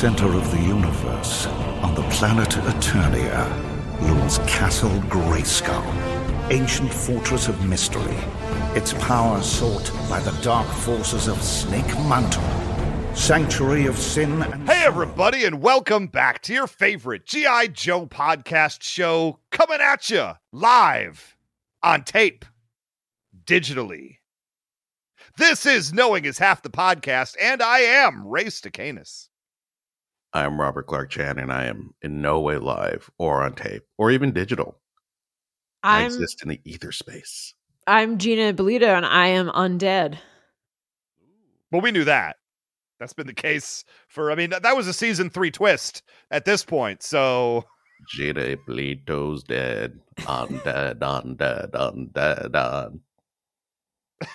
Center 0.00 0.32
of 0.32 0.50
the 0.50 0.62
universe, 0.62 1.46
on 1.82 1.94
the 1.94 2.00
planet 2.04 2.48
Eternia, 2.48 4.00
looms 4.00 4.38
Castle 4.46 4.88
Grayskull, 5.10 5.84
ancient 6.50 6.90
fortress 6.90 7.48
of 7.48 7.66
mystery. 7.66 8.16
Its 8.74 8.94
power 8.94 9.42
sought 9.42 9.92
by 10.08 10.18
the 10.20 10.30
dark 10.40 10.66
forces 10.68 11.28
of 11.28 11.42
Snake 11.42 11.86
Mountain, 12.08 13.14
sanctuary 13.14 13.84
of 13.84 13.98
sin 13.98 14.40
and 14.40 14.66
Hey, 14.66 14.84
everybody, 14.86 15.44
and 15.44 15.60
welcome 15.60 16.06
back 16.06 16.40
to 16.44 16.54
your 16.54 16.66
favorite 16.66 17.26
G.I. 17.26 17.66
Joe 17.66 18.06
podcast 18.06 18.82
show 18.82 19.40
coming 19.50 19.82
at 19.82 20.08
you 20.08 20.30
live 20.50 21.36
on 21.82 22.04
tape, 22.04 22.46
digitally. 23.44 24.16
This 25.36 25.66
is 25.66 25.92
Knowing 25.92 26.24
is 26.24 26.38
Half 26.38 26.62
the 26.62 26.70
Podcast, 26.70 27.36
and 27.38 27.60
I 27.62 27.80
am 27.80 28.26
Ray 28.26 28.46
Stacanus. 28.46 29.26
I 30.32 30.44
am 30.44 30.60
Robert 30.60 30.86
Clark 30.86 31.10
Chan, 31.10 31.38
and 31.38 31.52
I 31.52 31.64
am 31.64 31.94
in 32.02 32.22
no 32.22 32.40
way 32.40 32.58
live 32.58 33.10
or 33.18 33.42
on 33.42 33.54
tape 33.54 33.82
or 33.98 34.10
even 34.10 34.32
digital. 34.32 34.78
I 35.82 36.00
I'm 36.00 36.06
exist 36.06 36.42
in 36.42 36.50
the 36.50 36.60
ether 36.64 36.92
space. 36.92 37.54
I'm 37.86 38.18
Gina 38.18 38.52
Belito 38.52 38.96
and 38.96 39.06
I 39.06 39.28
am 39.28 39.48
undead. 39.48 40.18
Well, 41.72 41.80
we 41.80 41.90
knew 41.90 42.04
that. 42.04 42.36
That's 42.98 43.12
been 43.14 43.26
the 43.26 43.32
case 43.32 43.84
for, 44.08 44.30
I 44.30 44.34
mean, 44.34 44.50
that, 44.50 44.62
that 44.62 44.76
was 44.76 44.86
a 44.86 44.92
season 44.92 45.30
three 45.30 45.50
twist 45.50 46.02
at 46.30 46.44
this 46.44 46.64
point. 46.64 47.02
So, 47.02 47.64
Jada 48.14 48.56
Blito's 48.68 49.42
dead. 49.42 49.98
Undead, 50.18 50.98
undead, 50.98 51.70
undead, 51.70 52.54
on. 52.54 53.00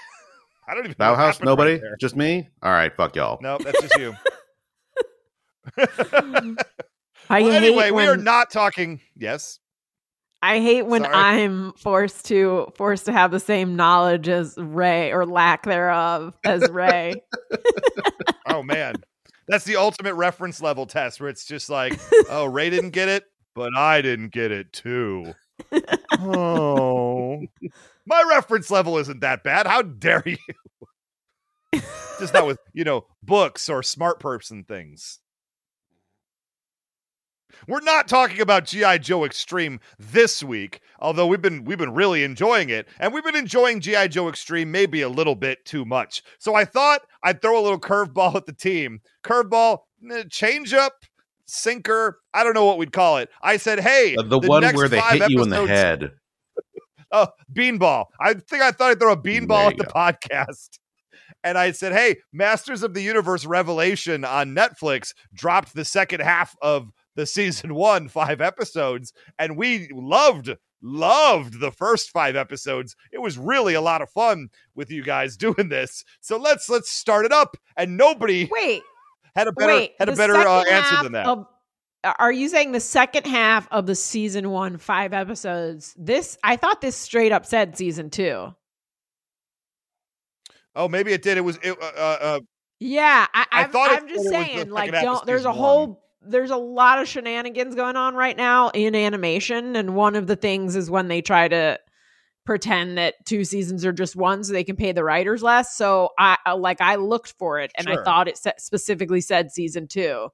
I 0.68 0.74
don't 0.74 0.86
even 0.86 0.96
know. 0.98 1.12
what 1.12 1.20
Bauhaus, 1.20 1.26
happened 1.26 1.46
nobody? 1.46 1.74
right. 1.74 2.00
Just 2.00 2.16
me? 2.16 2.50
All 2.64 2.72
right, 2.72 2.96
fuck 2.96 3.16
y'all. 3.16 3.38
No, 3.42 3.58
that's 3.60 3.82
just 3.82 3.98
you. 3.98 4.16
I 5.78 7.42
well, 7.42 7.52
hate 7.52 7.56
anyway, 7.56 7.92
we 7.92 8.06
are 8.06 8.18
not 8.18 8.52
talking. 8.52 9.02
Yes. 9.16 9.60
I 10.42 10.60
hate 10.60 10.84
when 10.84 11.02
Sorry. 11.02 11.16
I'm 11.16 11.74
forced 11.74 12.26
to 12.28 12.72
forced 12.76 13.06
to 13.06 13.12
have 13.12 13.32
the 13.32 13.40
same 13.40 13.76
knowledge 13.76 14.28
as 14.28 14.56
Ray 14.58 15.12
or 15.12 15.26
lack 15.26 15.64
thereof 15.64 16.38
as 16.44 16.70
Ray. 16.70 17.16
Oh 18.48 18.64
man, 18.64 18.96
that's 19.48 19.66
the 19.66 19.76
ultimate 19.76 20.14
reference 20.14 20.62
level 20.62 20.86
test 20.86 21.20
where 21.20 21.30
it's 21.30 21.46
just 21.46 21.70
like, 21.70 22.00
oh, 22.30 22.46
Ray 22.46 22.70
didn't 22.70 22.92
get 22.92 23.10
it, 23.10 23.26
but 23.54 23.76
I 23.76 24.02
didn't 24.02 24.32
get 24.32 24.52
it 24.52 24.72
too. 24.72 25.34
oh, 26.20 27.42
my 28.06 28.24
reference 28.30 28.70
level 28.72 28.98
isn't 29.00 29.22
that 29.22 29.44
bad. 29.44 29.68
How 29.68 29.82
dare 29.82 30.24
you? 30.26 30.38
just 32.20 32.34
not 32.34 32.48
with 32.48 32.60
you 32.74 32.84
know 32.84 33.06
books 33.24 33.68
or 33.68 33.84
smart 33.84 34.20
person 34.20 34.64
things. 34.64 35.20
We're 37.68 37.82
not 37.82 38.08
talking 38.08 38.42
about 38.42 38.66
GI 38.66 39.00
Joe 39.00 39.26
Extreme 39.26 39.80
this 39.98 40.44
week, 40.44 40.82
although 41.00 41.28
we've 41.28 41.42
been 41.42 41.64
we've 41.64 41.78
been 41.78 41.94
really 41.94 42.24
enjoying 42.24 42.70
it, 42.70 42.88
and 43.00 43.14
we've 43.14 43.24
been 43.24 43.36
enjoying 43.36 43.80
GI 43.80 44.10
Joe 44.10 44.30
Extreme 44.30 44.72
maybe 44.72 45.02
a 45.02 45.10
little 45.10 45.36
bit 45.36 45.66
too 45.66 45.86
much. 45.86 46.24
So 46.40 46.56
I 46.56 46.66
thought 46.66 47.02
I'd 47.24 47.42
throw 47.42 47.60
a 47.60 47.64
little 47.64 47.80
curveball 47.80 48.36
at 48.36 48.46
the 48.46 48.54
team. 48.54 49.02
Curveball, 49.24 49.80
eh, 50.12 50.24
change 50.30 50.74
up, 50.74 50.94
sinker. 51.46 52.20
I 52.34 52.44
don't 52.44 52.54
know 52.54 52.66
what 52.66 52.78
we'd 52.78 52.92
call 52.94 53.18
it. 53.18 53.30
I 53.42 53.58
said, 53.58 53.80
hey, 53.80 54.16
Uh, 54.18 54.24
the, 54.24 54.40
one 54.40 54.62
next 54.62 54.78
where 54.78 54.88
they 54.88 55.00
hit 55.00 55.30
you 55.30 55.42
in 55.42 55.50
the 55.50 55.66
head. 55.66 56.12
Oh, 57.12 57.28
beanball. 57.54 58.08
I 58.20 58.34
think 58.34 58.62
I 58.62 58.72
thought 58.72 58.92
I'd 58.92 59.00
throw 59.00 59.14
a 59.14 59.18
beanball 59.18 59.70
at 59.70 59.78
the 59.78 59.86
podcast. 59.86 60.80
And 61.46 61.58
I 61.58 61.72
said, 61.72 61.94
hey, 61.94 62.18
Masters 62.34 62.84
of 62.84 62.94
the 62.94 63.02
Universe 63.02 63.46
Revelation 63.46 64.26
on 64.26 64.56
Netflix 64.56 65.14
dropped 65.34 65.76
the 65.76 65.86
second 65.86 66.22
half 66.22 66.56
of 66.62 66.90
the 67.16 67.26
season 67.26 67.76
one, 67.76 68.08
five 68.10 68.42
episodes. 68.42 69.14
And 69.40 69.58
we 69.58 69.90
loved, 69.94 70.50
loved 70.82 71.60
the 71.60 71.72
first 71.72 72.12
five 72.12 72.36
episodes. 72.36 72.96
It 73.12 73.22
was 73.22 73.38
really 73.38 73.74
a 73.74 73.82
lot 73.82 74.02
of 74.02 74.10
fun 74.10 74.50
with 74.76 74.92
you 74.92 75.04
guys 75.04 75.38
doing 75.38 75.70
this. 75.70 76.04
So 76.22 76.38
let's 76.38 76.70
let's 76.70 76.90
start 76.92 77.26
it 77.26 77.32
up. 77.32 77.58
And 77.78 77.98
nobody 77.98 78.50
Wait, 78.52 78.84
had 79.36 79.48
a 79.48 79.52
better 79.54 79.74
wait. 79.74 79.94
had 80.00 80.10
a 80.10 80.16
better 80.16 80.36
uh, 80.36 80.64
answer 80.64 81.04
than 81.04 81.14
that. 81.14 81.26
Of, 81.28 81.46
are 82.20 82.32
you 82.32 82.50
saying 82.50 82.72
the 82.72 82.80
second 82.80 83.26
half 83.26 83.68
of 83.72 83.88
the 83.88 83.96
season 83.96 84.52
one, 84.52 84.78
five 84.78 85.12
episodes? 85.14 85.96
This 85.98 86.38
I 86.44 86.56
thought 86.56 86.82
this 86.82 86.96
straight 86.96 87.32
up 87.32 87.46
said 87.46 87.76
season 87.78 88.10
two. 88.12 88.54
oh, 90.76 90.88
maybe 90.88 91.14
it 91.14 91.22
did. 91.24 91.38
It 91.38 91.42
was 91.42 91.58
it, 91.64 91.72
uh, 91.82 91.86
uh, 91.98 92.18
uh, 92.22 92.40
Yeah, 92.80 93.26
I, 93.34 93.46
I 93.52 93.64
I'm, 93.64 93.72
thought 93.72 93.90
I'm 93.92 94.08
just 94.08 94.30
saying, 94.30 94.70
like, 94.70 94.92
don't. 94.92 95.26
There's 95.26 95.46
a 95.46 95.52
one. 95.52 95.98
There's 96.28 96.52
a 96.52 96.58
lot 96.58 97.00
of 97.00 97.08
shenanigans 97.08 97.76
going 97.76 97.96
on 97.96 98.16
right 98.16 98.36
now 98.36 98.70
in 98.70 98.96
animation, 98.96 99.76
and 99.76 99.96
one 99.96 100.16
of 100.16 100.28
the 100.28 100.36
things 100.36 100.76
is 100.76 100.90
when 100.90 101.08
they 101.08 101.22
try 101.22 101.48
to 101.48 101.80
pretend 102.46 102.98
that 102.98 103.16
two 103.26 103.44
seasons 103.44 103.84
are 103.86 103.92
just 103.92 104.16
one, 104.16 104.44
so 104.44 104.54
they 104.54 104.64
can 104.64 104.76
pay 104.76 104.92
the 104.92 105.04
writers 105.04 105.42
less. 105.44 105.76
So 105.76 106.10
I 106.18 106.54
like 106.54 106.82
I 106.82 106.96
looked 106.96 107.34
for 107.40 107.60
it, 107.60 107.72
and 107.78 107.88
I 107.88 108.04
thought 108.04 108.28
it 108.28 108.40
specifically 108.58 109.22
said 109.22 109.52
season 109.52 109.88
two. 109.88 110.30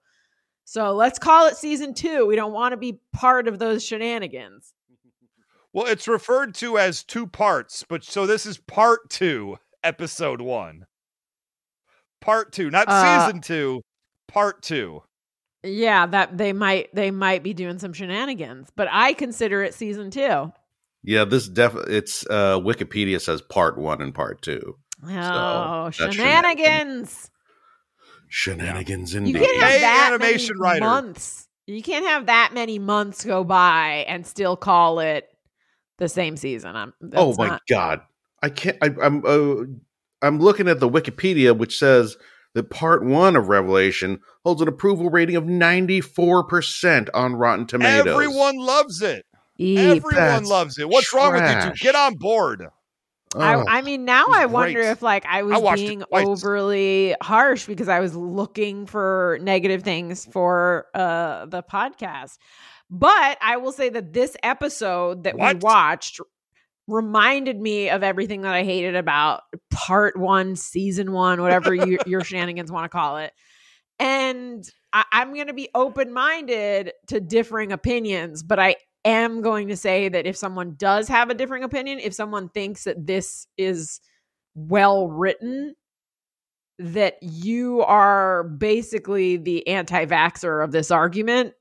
So 0.65 0.93
let's 0.93 1.19
call 1.19 1.47
it 1.47 1.57
season 1.57 1.93
two. 1.93 2.25
We 2.25 2.35
don't 2.35 2.53
want 2.53 2.71
to 2.73 2.77
be 2.77 2.99
part 3.13 3.47
of 3.47 3.59
those 3.59 3.83
shenanigans. 3.83 4.73
Well, 5.73 5.85
it's 5.85 6.05
referred 6.09 6.53
to 6.55 6.77
as 6.77 7.01
two 7.01 7.25
parts, 7.25 7.85
but 7.87 8.03
so 8.03 8.25
this 8.27 8.45
is 8.45 8.57
part 8.57 9.09
two, 9.09 9.57
episode 9.85 10.41
one. 10.41 10.85
Part 12.19 12.51
two, 12.51 12.69
not 12.69 12.89
Uh, 12.89 13.25
season 13.25 13.39
two, 13.39 13.81
part 14.27 14.61
two. 14.61 15.03
Yeah, 15.63 16.05
that 16.07 16.37
they 16.37 16.53
might 16.53 16.93
they 16.95 17.11
might 17.11 17.43
be 17.43 17.53
doing 17.53 17.77
some 17.79 17.93
shenanigans, 17.93 18.69
but 18.75 18.87
I 18.91 19.13
consider 19.13 19.63
it 19.63 19.73
season 19.73 20.09
two. 20.09 20.51
Yeah, 21.03 21.25
this 21.25 21.47
def 21.47 21.75
it's 21.87 22.25
uh 22.29 22.59
Wikipedia 22.59 23.21
says 23.21 23.41
part 23.41 23.77
one 23.77 24.01
and 24.01 24.13
part 24.13 24.41
two. 24.41 24.77
Oh, 25.07 25.91
that's 25.97 26.15
shenanigans. 26.15 27.29
Shenanigans 28.27 29.13
You 29.13 29.19
indeed. 29.19 29.39
can't 29.39 29.61
have 29.61 29.71
Hey, 29.71 29.79
that 29.81 30.11
animation 30.13 30.55
many 30.57 30.61
writer. 30.61 30.85
months. 30.85 31.47
You 31.67 31.81
can't 31.83 32.05
have 32.05 32.25
that 32.27 32.51
many 32.53 32.79
months 32.79 33.23
go 33.25 33.43
by 33.43 34.05
and 34.07 34.25
still 34.25 34.55
call 34.55 34.99
it 34.99 35.27
the 35.97 36.09
same 36.09 36.37
season. 36.37 36.75
I'm, 36.75 36.93
oh 37.13 37.35
my 37.37 37.47
not- 37.47 37.61
god. 37.69 38.01
I 38.41 38.49
can't 38.49 38.77
I, 38.81 38.89
I'm 39.01 39.23
uh, 39.25 39.65
I'm 40.23 40.39
looking 40.39 40.67
at 40.67 40.79
the 40.79 40.89
Wikipedia 40.89 41.55
which 41.55 41.77
says 41.77 42.17
that 42.53 42.69
part 42.69 43.03
1 43.03 43.35
of 43.35 43.47
Revelation 43.47 44.19
holds 44.43 44.61
an 44.61 44.67
approval 44.67 45.09
rating 45.09 45.35
of 45.35 45.45
94% 45.45 47.09
on 47.13 47.35
Rotten 47.35 47.65
Tomatoes. 47.67 48.07
Everyone 48.07 48.57
loves 48.57 49.01
it. 49.01 49.25
Eep. 49.57 49.77
Everyone 49.79 50.15
that's 50.15 50.49
loves 50.49 50.77
it. 50.79 50.89
What's 50.89 51.13
wrong 51.13 51.33
with 51.33 51.43
you 51.43 51.71
two? 51.71 51.77
Get 51.77 51.95
on 51.95 52.15
board. 52.15 52.67
I, 53.35 53.55
Oh. 53.55 53.63
I 53.65 53.81
mean, 53.81 54.03
now 54.03 54.25
I 54.29 54.45
wonder 54.45 54.81
great. 54.81 54.89
if 54.89 55.01
like 55.01 55.25
I 55.25 55.43
was 55.43 55.61
watched 55.61 55.83
it 55.83 55.87
being 55.87 56.03
overly 56.11 57.15
harsh 57.21 57.65
because 57.65 57.87
I 57.87 58.01
was 58.01 58.13
looking 58.13 58.85
for 58.85 59.39
negative 59.41 59.83
things 59.83 60.25
for 60.25 60.87
uh 60.93 61.45
the 61.45 61.63
podcast. 61.63 62.37
But 62.89 63.37
I 63.41 63.55
will 63.55 63.71
say 63.71 63.87
that 63.87 64.11
this 64.11 64.35
episode 64.43 65.23
that 65.23 65.39
we 65.39 65.53
watched 65.61 66.19
reminded 66.87 67.59
me 67.59 67.89
of 67.89 68.03
everything 68.03 68.41
that 68.41 68.53
I 68.53 68.63
hated 68.63 68.95
about 68.95 69.41
part 69.71 70.17
one, 70.17 70.55
season 70.55 71.11
one, 71.11 71.41
whatever 71.41 71.73
you, 71.73 71.99
your 72.05 72.21
shenanigans 72.23 72.71
want 72.71 72.85
to 72.85 72.89
call 72.89 73.17
it. 73.17 73.31
And 73.99 74.63
I, 74.93 75.05
I'm 75.11 75.33
going 75.33 75.47
to 75.47 75.53
be 75.53 75.69
open 75.75 76.11
minded 76.11 76.91
to 77.07 77.19
differing 77.19 77.71
opinions, 77.71 78.43
but 78.43 78.59
I 78.59 78.75
am 79.05 79.41
going 79.41 79.69
to 79.69 79.77
say 79.77 80.09
that 80.09 80.25
if 80.25 80.35
someone 80.35 80.75
does 80.77 81.07
have 81.07 81.29
a 81.29 81.33
differing 81.33 81.63
opinion, 81.63 81.99
if 81.99 82.13
someone 82.13 82.49
thinks 82.49 82.85
that 82.85 83.05
this 83.05 83.47
is 83.57 84.01
well 84.55 85.07
written, 85.07 85.75
that 86.79 87.17
you 87.21 87.81
are 87.83 88.43
basically 88.43 89.37
the 89.37 89.67
anti 89.67 90.05
vaxxer 90.05 90.63
of 90.63 90.71
this 90.71 90.91
argument. 90.91 91.53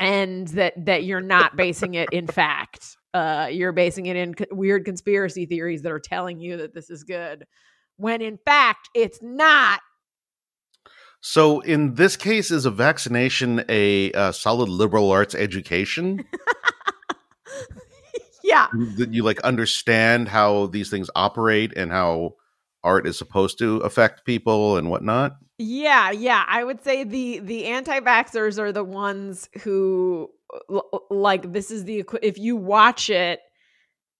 and 0.00 0.48
that 0.48 0.72
that 0.86 1.04
you're 1.04 1.20
not 1.20 1.56
basing 1.56 1.94
it 1.94 2.08
in 2.12 2.26
fact. 2.26 2.96
Uh, 3.14 3.48
you're 3.50 3.72
basing 3.72 4.06
it 4.06 4.16
in 4.16 4.34
co- 4.34 4.44
weird 4.50 4.84
conspiracy 4.84 5.46
theories 5.46 5.82
that 5.82 5.92
are 5.92 6.00
telling 6.00 6.40
you 6.40 6.56
that 6.56 6.74
this 6.74 6.90
is 6.90 7.04
good, 7.04 7.46
when 7.96 8.20
in 8.20 8.38
fact 8.44 8.90
it's 8.92 9.22
not. 9.22 9.80
So, 11.20 11.60
in 11.60 11.94
this 11.94 12.16
case, 12.16 12.50
is 12.50 12.66
a 12.66 12.70
vaccination 12.70 13.64
a 13.68 14.12
uh, 14.12 14.32
solid 14.32 14.68
liberal 14.68 15.12
arts 15.12 15.34
education? 15.34 16.24
yeah, 18.42 18.66
that 18.96 19.14
you 19.14 19.22
like 19.22 19.40
understand 19.40 20.28
how 20.28 20.66
these 20.66 20.90
things 20.90 21.08
operate 21.14 21.72
and 21.76 21.92
how 21.92 22.34
art 22.82 23.06
is 23.06 23.16
supposed 23.16 23.58
to 23.60 23.76
affect 23.78 24.26
people 24.26 24.76
and 24.76 24.90
whatnot. 24.90 25.36
Yeah, 25.58 26.10
yeah. 26.10 26.44
I 26.48 26.64
would 26.64 26.82
say 26.82 27.04
the 27.04 27.38
the 27.38 27.66
anti-vaxxers 27.66 28.58
are 28.58 28.72
the 28.72 28.84
ones 28.84 29.48
who 29.62 30.30
like 31.10 31.52
this 31.52 31.70
is 31.70 31.84
the 31.84 32.04
if 32.22 32.38
you 32.38 32.56
watch 32.56 33.10
it 33.10 33.40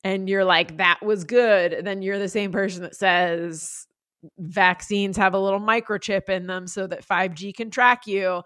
and 0.02 0.28
you're 0.28 0.44
like 0.44 0.76
that 0.78 1.02
was 1.02 1.24
good, 1.24 1.84
then 1.84 2.02
you're 2.02 2.18
the 2.18 2.28
same 2.28 2.52
person 2.52 2.82
that 2.82 2.94
says 2.96 3.86
vaccines 4.38 5.16
have 5.16 5.34
a 5.34 5.38
little 5.38 5.60
microchip 5.60 6.28
in 6.28 6.46
them 6.46 6.66
so 6.66 6.86
that 6.86 7.06
5G 7.06 7.54
can 7.54 7.70
track 7.70 8.06
you. 8.06 8.42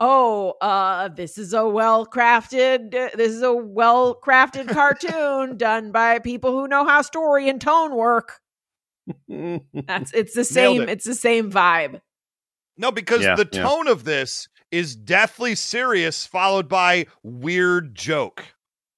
Oh, 0.00 0.52
uh 0.62 1.08
this 1.08 1.36
is 1.36 1.52
a 1.52 1.68
well-crafted 1.68 2.90
this 2.90 3.32
is 3.32 3.42
a 3.42 3.52
well-crafted 3.52 4.68
cartoon 4.72 5.56
done 5.58 5.92
by 5.92 6.18
people 6.20 6.52
who 6.52 6.68
know 6.68 6.86
how 6.86 7.02
story 7.02 7.48
and 7.48 7.60
tone 7.60 7.94
work. 7.94 8.40
That's 9.28 10.12
it's 10.12 10.34
the 10.34 10.44
same 10.44 10.82
it. 10.82 10.88
it's 10.88 11.04
the 11.04 11.14
same 11.14 11.50
vibe. 11.50 12.00
No, 12.78 12.90
because 12.90 13.22
Yeah, 13.22 13.34
the 13.36 13.48
yeah. 13.52 13.62
tone 13.62 13.88
of 13.88 14.04
this 14.04 14.48
is 14.70 14.94
deathly 14.96 15.54
serious, 15.54 16.26
followed 16.26 16.68
by 16.68 17.06
weird 17.22 17.94
joke. 17.94 18.44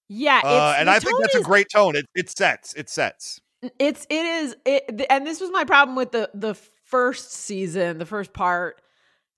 Yeah, 0.09 0.39
it's, 0.39 0.47
Uh, 0.47 0.75
and 0.79 0.91
I 0.91 0.99
think 0.99 1.21
that's 1.21 1.35
a 1.35 1.43
great 1.43 1.69
tone. 1.73 1.97
It, 1.97 2.07
it 2.15 2.31
sets. 2.31 2.75
It 2.75 2.91
sets. 2.91 3.41
It's 3.79 4.07
it 4.11 4.27
is 4.27 4.57
it, 4.67 5.07
and 5.09 5.27
this 5.27 5.41
was 5.41 5.51
my 5.51 5.65
problem 5.65 5.97
with 5.97 6.13
the 6.13 6.29
the 6.35 6.55
first 6.85 7.33
season, 7.33 7.99
the 7.99 8.07
first 8.07 8.33
part. 8.33 8.83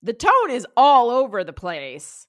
The 0.02 0.14
tone 0.14 0.50
is 0.50 0.66
all 0.76 1.10
over 1.10 1.44
the 1.44 1.52
place, 1.52 2.26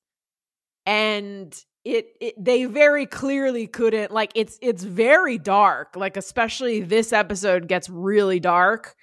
and 0.85 1.57
it, 1.85 2.07
it 2.19 2.43
they 2.43 2.65
very 2.65 3.05
clearly 3.05 3.65
couldn't 3.65 4.11
like 4.11 4.31
it's 4.35 4.59
it's 4.61 4.83
very 4.83 5.37
dark. 5.37 5.95
Like 5.95 6.17
especially 6.17 6.81
this 6.81 7.13
episode 7.13 7.67
gets 7.67 7.89
really 7.89 8.39
dark, 8.39 8.95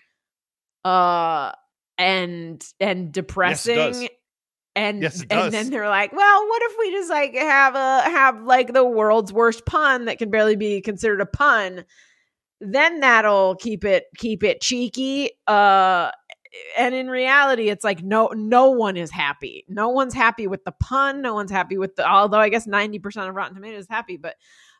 uh, 0.85 1.53
and 1.97 2.63
and 2.79 3.11
depressing. 3.11 3.77
does. 3.77 4.09
And 4.75 5.03
Yes, 5.03 5.25
and 5.31 5.53
then 5.53 5.71
they're 5.71 5.89
like, 5.89 6.13
well, 6.13 6.49
what 6.49 6.63
if 6.63 6.73
we 6.79 6.91
just 6.93 7.11
like 7.11 7.35
have 7.35 7.75
a 7.75 8.03
have 8.03 8.43
like 8.43 8.73
the 8.73 8.85
world's 8.85 9.33
worst 9.33 9.67
pun 9.67 10.07
that 10.07 10.19
can 10.19 10.31
barely 10.31 10.57
be 10.57 10.81
considered 10.81 11.21
a 11.21 11.27
pun? 11.27 11.85
Then 12.61 13.01
that'll 13.01 13.57
keep 13.57 13.85
it 13.85 14.05
keep 14.17 14.43
it 14.43 14.61
cheeky. 14.61 15.31
Uh 15.47 16.11
and 16.77 16.95
in 16.95 17.09
reality, 17.09 17.71
it's 17.71 17.85
like 17.85 18.03
no 18.03 18.29
no 18.35 18.71
one 18.71 18.97
is 18.97 19.11
happy. 19.11 19.65
No 19.69 19.89
one's 19.89 20.15
happy 20.15 20.47
with 20.47 20.65
the 20.65 20.73
pun. 20.73 21.23
No 21.23 21.35
one's 21.35 21.51
happy 21.51 21.79
with 21.79 21.97
the 21.97 22.09
although 22.09 22.39
I 22.39 22.49
guess 22.49 22.67
90% 22.67 23.29
of 23.29 23.35
Rotten 23.35 23.55
Tomatoes 23.55 23.83
is 23.83 23.89
happy, 23.89 24.17
but 24.17 24.37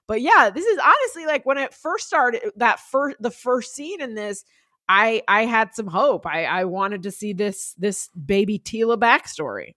but 0.07 0.21
yeah, 0.21 0.51
this 0.51 0.65
is 0.67 0.79
honestly 0.79 1.27
like 1.27 1.47
when 1.47 1.59
it 1.59 1.75
first 1.75 2.07
started 2.07 2.43
that 2.57 2.81
first 2.81 3.17
the 3.21 3.31
first 3.31 3.75
scene 3.75 4.01
in 4.01 4.15
this, 4.15 4.45
I 4.89 5.23
I 5.29 5.45
had 5.47 5.75
some 5.75 5.87
hope. 5.87 6.27
I 6.27 6.45
I 6.45 6.65
wanted 6.65 7.05
to 7.05 7.11
see 7.11 7.33
this 7.33 7.75
this 7.79 8.09
baby 8.09 8.59
Tila 8.59 8.99
backstory. 8.99 9.75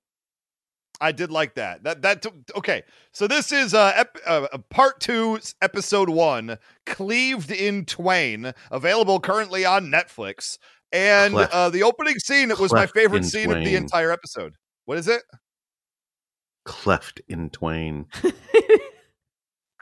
I 1.01 1.11
did 1.11 1.31
like 1.31 1.55
that. 1.55 1.83
That 1.83 2.01
that 2.01 2.25
okay. 2.55 2.83
So 3.11 3.27
this 3.27 3.51
is 3.51 3.73
uh, 3.73 3.93
ep- 3.95 4.17
uh 4.25 4.47
uh, 4.51 4.57
part 4.69 4.99
two, 4.99 5.39
episode 5.61 6.09
one, 6.09 6.57
cleaved 6.85 7.51
in 7.51 7.85
twain, 7.85 8.53
available 8.71 9.19
currently 9.19 9.65
on 9.65 9.87
Netflix. 9.87 10.57
And 10.91 11.33
Cleft- 11.33 11.53
uh, 11.53 11.69
the 11.69 11.83
opening 11.83 12.19
scene 12.19 12.51
it 12.51 12.59
was 12.59 12.71
my 12.73 12.87
favorite 12.87 13.19
in 13.19 13.23
scene 13.23 13.51
of 13.51 13.63
the 13.63 13.75
entire 13.75 14.11
episode. 14.11 14.55
What 14.85 14.97
is 14.97 15.07
it? 15.07 15.23
Cleft 16.63 17.21
in 17.27 17.49
twain. 17.49 18.07
it 18.23 18.81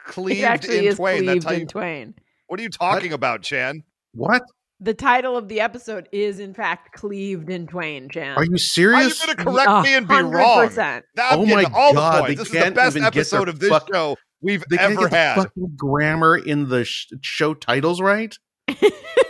Cleaved 0.06 0.44
actually 0.44 0.80
in 0.80 0.86
is 0.86 0.96
twain. 0.98 1.24
cleaved 1.24 1.30
That's 1.30 1.46
how 1.46 1.52
in 1.54 1.60
you, 1.62 1.66
twain. 1.66 2.16
what 2.48 2.60
are 2.60 2.64
you 2.64 2.70
talking 2.70 3.14
about, 3.14 3.42
Chan? 3.42 3.84
What? 4.14 4.42
The 4.84 4.94
title 4.94 5.38
of 5.38 5.48
the 5.48 5.62
episode 5.62 6.10
is 6.12 6.40
in 6.40 6.54
fact 6.54 6.92
cleaved 6.94 7.50
in 7.50 7.68
twain, 7.68 8.10
Chan. 8.10 8.36
Are 8.36 8.44
you 8.44 8.58
serious? 8.58 9.24
Are 9.24 9.30
you 9.30 9.36
going 9.36 9.38
to 9.38 9.44
correct 9.66 9.84
me 9.86 9.94
and 9.96 10.06
be 10.08 10.14
A 10.14 10.18
hundred 10.18 10.38
wrong? 10.38 10.68
percent. 10.68 11.06
Now 11.16 11.30
I'm 11.30 11.40
Oh 11.40 11.46
getting 11.46 11.72
my 11.72 11.80
all 11.80 11.94
God, 11.94 12.16
the 12.16 12.22
points. 12.22 12.40
This 12.40 12.48
is 12.48 12.66
the 12.66 12.72
best 12.72 12.96
even 12.98 13.04
get 13.04 13.16
episode 13.18 13.48
of 13.50 13.60
this 13.60 13.70
fuck- 13.70 13.88
show 13.94 14.18
we've 14.42 14.64
They 14.70 14.76
can't 14.78 14.92
ever 14.92 15.02
get 15.04 15.12
the 15.12 15.18
had. 15.18 15.36
fucking 15.36 15.74
grammar 15.78 16.36
in 16.38 16.68
the 16.68 16.84
sh- 16.84 17.08
show 17.22 17.54
titles 17.54 18.02
right. 18.02 18.36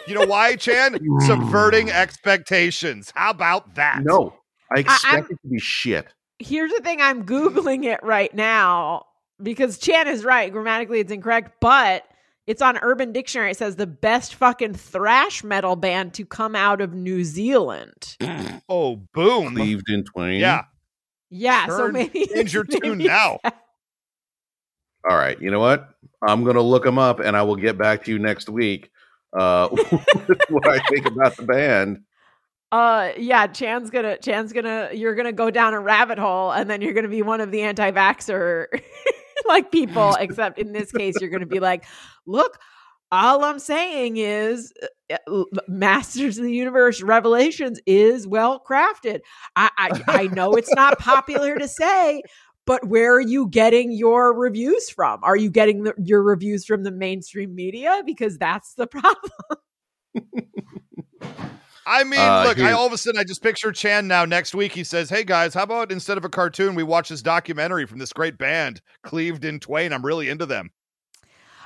You 0.06 0.16
know 0.16 0.26
why, 0.26 0.58
Chan? 0.58 0.96
Mm. 0.96 1.22
Subverting 1.28 1.90
expectations. 1.90 3.14
How 3.16 3.30
about 3.32 3.76
that? 3.76 4.02
No, 4.04 4.34
I 4.76 4.80
expect 4.82 5.14
I'm- 5.14 5.24
it 5.30 5.38
to 5.44 5.48
be 5.50 5.60
shit. 5.60 6.08
Here's 6.40 6.72
the 6.74 6.82
thing 6.82 7.00
I'm 7.00 7.24
Googling 7.26 7.86
it 7.86 8.02
right 8.04 8.34
now 8.34 9.06
because 9.42 9.78
Chan 9.78 10.08
is 10.10 10.26
right. 10.26 10.52
Grammatically, 10.52 11.00
it's 11.00 11.12
incorrect, 11.12 11.54
but 11.62 12.04
it's 12.46 12.62
on 12.62 12.78
Urban 12.82 13.12
Dictionary. 13.12 13.52
It 13.52 13.58
says 13.58 13.76
the 13.76 13.88
best 13.88 14.36
fucking 14.36 14.74
thrash 14.74 15.44
metal 15.44 15.76
band 15.76 16.14
to 16.16 16.26
come 16.26 16.56
out 16.56 16.82
of 16.82 16.94
New 16.94 17.24
Zealand. 17.24 18.18
Oh, 18.70 18.96
boom. 19.14 19.56
Cleaved 19.56 19.90
in 19.90 20.06
twain. 20.06 20.40
Yeah. 20.40 20.64
Yeah, 21.30 21.68
so 21.68 21.92
maybe 21.92 22.26
change 22.28 22.54
your 22.54 22.64
tune 22.64 23.00
now. 23.00 23.40
that. 23.44 23.62
All 25.08 25.18
right. 25.18 25.40
You 25.42 25.52
know 25.52 25.60
what? 25.60 25.90
I'm 26.26 26.44
gonna 26.46 26.62
look 26.62 26.84
them 26.84 26.98
up, 26.98 27.20
and 27.20 27.36
I 27.36 27.42
will 27.42 27.58
get 27.58 27.78
back 27.78 28.06
to 28.06 28.12
you 28.12 28.20
next 28.20 28.50
week. 28.50 28.90
Uh, 29.38 29.68
with 29.72 30.40
what 30.50 30.68
I 30.68 30.80
think 30.88 31.08
about 31.08 31.36
the 31.36 31.44
band. 31.44 32.04
Uh 32.72 33.12
yeah, 33.18 33.46
Chan's 33.48 33.90
gonna 33.92 34.18
Chan's 34.18 34.54
gonna 34.54 34.90
you're 34.94 35.14
gonna 35.14 35.32
go 35.32 35.52
down 35.52 35.74
a 35.76 35.80
rabbit 35.80 36.18
hole 36.18 36.52
and 36.52 36.68
then 36.68 36.82
you're 36.82 36.94
gonna 36.94 37.08
be 37.08 37.22
one 37.22 37.40
of 37.40 37.52
the 37.52 37.62
anti-vaxxer 37.62 38.66
like 39.48 39.72
people, 39.72 40.16
except 40.20 40.60
in 40.60 40.72
this 40.72 40.92
case 40.92 41.16
you're 41.20 41.30
gonna 41.30 41.46
be 41.46 41.60
like, 41.60 41.86
look, 42.26 42.60
all 43.12 43.44
I'm 43.44 43.60
saying 43.60 44.18
is 44.18 44.74
uh, 45.12 45.18
uh, 45.32 45.44
Masters 45.68 46.38
of 46.38 46.46
the 46.46 46.54
Universe 46.54 47.02
Revelations 47.02 47.80
is 47.86 48.28
well 48.28 48.64
crafted. 48.68 49.20
I, 49.56 49.70
I 49.78 50.02
I 50.08 50.28
know 50.28 50.54
it's 50.54 50.74
not 50.74 50.98
popular 51.00 51.58
to 51.58 51.68
say, 51.68 52.24
but 52.66 52.88
where 52.88 53.14
are 53.14 53.22
you 53.22 53.48
getting 53.50 53.92
your 53.92 54.34
reviews 54.34 54.90
from? 54.90 55.20
Are 55.24 55.36
you 55.36 55.50
getting 55.52 55.84
the, 55.84 55.94
your 55.98 56.24
reviews 56.24 56.66
from 56.66 56.84
the 56.84 56.92
mainstream 56.92 57.54
media? 57.54 58.02
Because 58.06 58.38
that's 58.38 58.74
the 58.76 58.88
problem. 58.98 59.32
I 61.86 62.04
mean, 62.04 62.20
Uh, 62.20 62.44
look, 62.46 62.60
I 62.60 62.72
all 62.72 62.88
of 62.88 62.94
a 62.94 62.98
sudden 62.98 63.20
I 63.20 63.24
just 63.24 63.42
picture 63.44 63.72
Chan 63.72 64.08
now 64.08 64.26
next 64.26 64.56
week. 64.56 64.72
He 64.72 64.84
says, 64.84 65.10
Hey 65.10 65.24
guys, 65.24 65.54
how 65.54 65.64
about 65.64 65.92
instead 65.92 66.18
of 66.18 66.26
a 66.26 66.30
cartoon, 66.30 66.76
we 66.76 66.84
watch 66.84 67.10
this 67.10 67.22
documentary 67.22 67.86
from 67.86 68.00
this 68.00 68.14
great 68.14 68.38
band, 68.38 68.82
Cleaved 69.04 69.44
in 69.46 69.60
Twain. 69.60 69.92
I'm 69.92 70.06
really 70.06 70.30
into 70.30 70.46
them. 70.46 70.72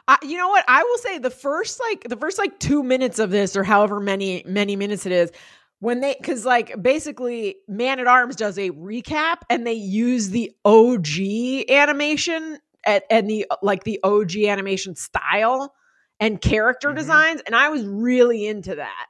I, 0.08 0.18
you 0.24 0.38
know 0.38 0.48
what? 0.48 0.64
I 0.68 0.84
will 0.84 0.98
say 1.00 1.18
the 1.18 1.30
first 1.30 1.80
like 1.90 2.06
the 2.08 2.16
first 2.16 2.38
like 2.38 2.60
two 2.60 2.82
minutes 2.84 3.20
of 3.20 3.30
this, 3.30 3.56
or 3.56 3.64
however 3.64 4.00
many 4.00 4.44
many 4.48 4.76
minutes 4.76 5.06
it 5.06 5.12
is, 5.12 5.32
when 5.80 6.00
they 6.00 6.16
because 6.20 6.46
like 6.46 6.82
basically 6.82 7.58
Man 7.68 8.00
at 8.00 8.08
Arms 8.08 8.36
does 8.38 8.58
a 8.58 8.70
recap 8.72 9.40
and 9.50 9.68
they 9.68 9.74
use 9.74 10.30
the 10.30 10.52
OG 10.66 11.66
animation 11.70 12.58
at, 12.86 13.04
and 13.10 13.30
the 13.30 13.46
like 13.62 13.84
the 13.84 14.00
OG 14.04 14.46
animation 14.46 14.96
style 14.96 15.76
and 16.22 16.40
character 16.42 16.92
Mhm. 16.92 16.96
designs, 16.96 17.42
and 17.46 17.54
I 17.56 17.68
was 17.70 17.84
really 17.86 18.48
into 18.48 18.76
that. 18.76 19.08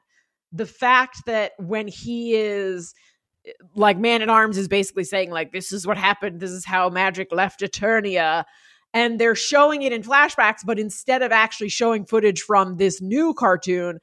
The 0.57 0.65
fact 0.65 1.25
that 1.27 1.51
when 1.57 1.87
he 1.87 2.35
is 2.35 2.93
like 3.75 3.97
Man 3.97 4.21
at 4.21 4.29
Arms 4.29 4.57
is 4.57 4.67
basically 4.67 5.03
saying 5.03 5.29
like 5.29 5.51
this 5.51 5.71
is 5.71 5.85
what 5.85 5.97
happened, 5.97 6.39
this 6.39 6.51
is 6.51 6.65
how 6.65 6.89
magic 6.89 7.31
left 7.31 7.61
Eternia. 7.61 8.43
And 8.93 9.19
they're 9.19 9.35
showing 9.35 9.83
it 9.83 9.93
in 9.93 10.01
flashbacks 10.01 10.61
but 10.65 10.79
instead 10.79 11.21
of 11.21 11.31
actually 11.31 11.69
showing 11.69 12.05
footage 12.05 12.41
from 12.41 12.77
this 12.77 13.01
new 13.01 13.33
cartoon 13.33 13.99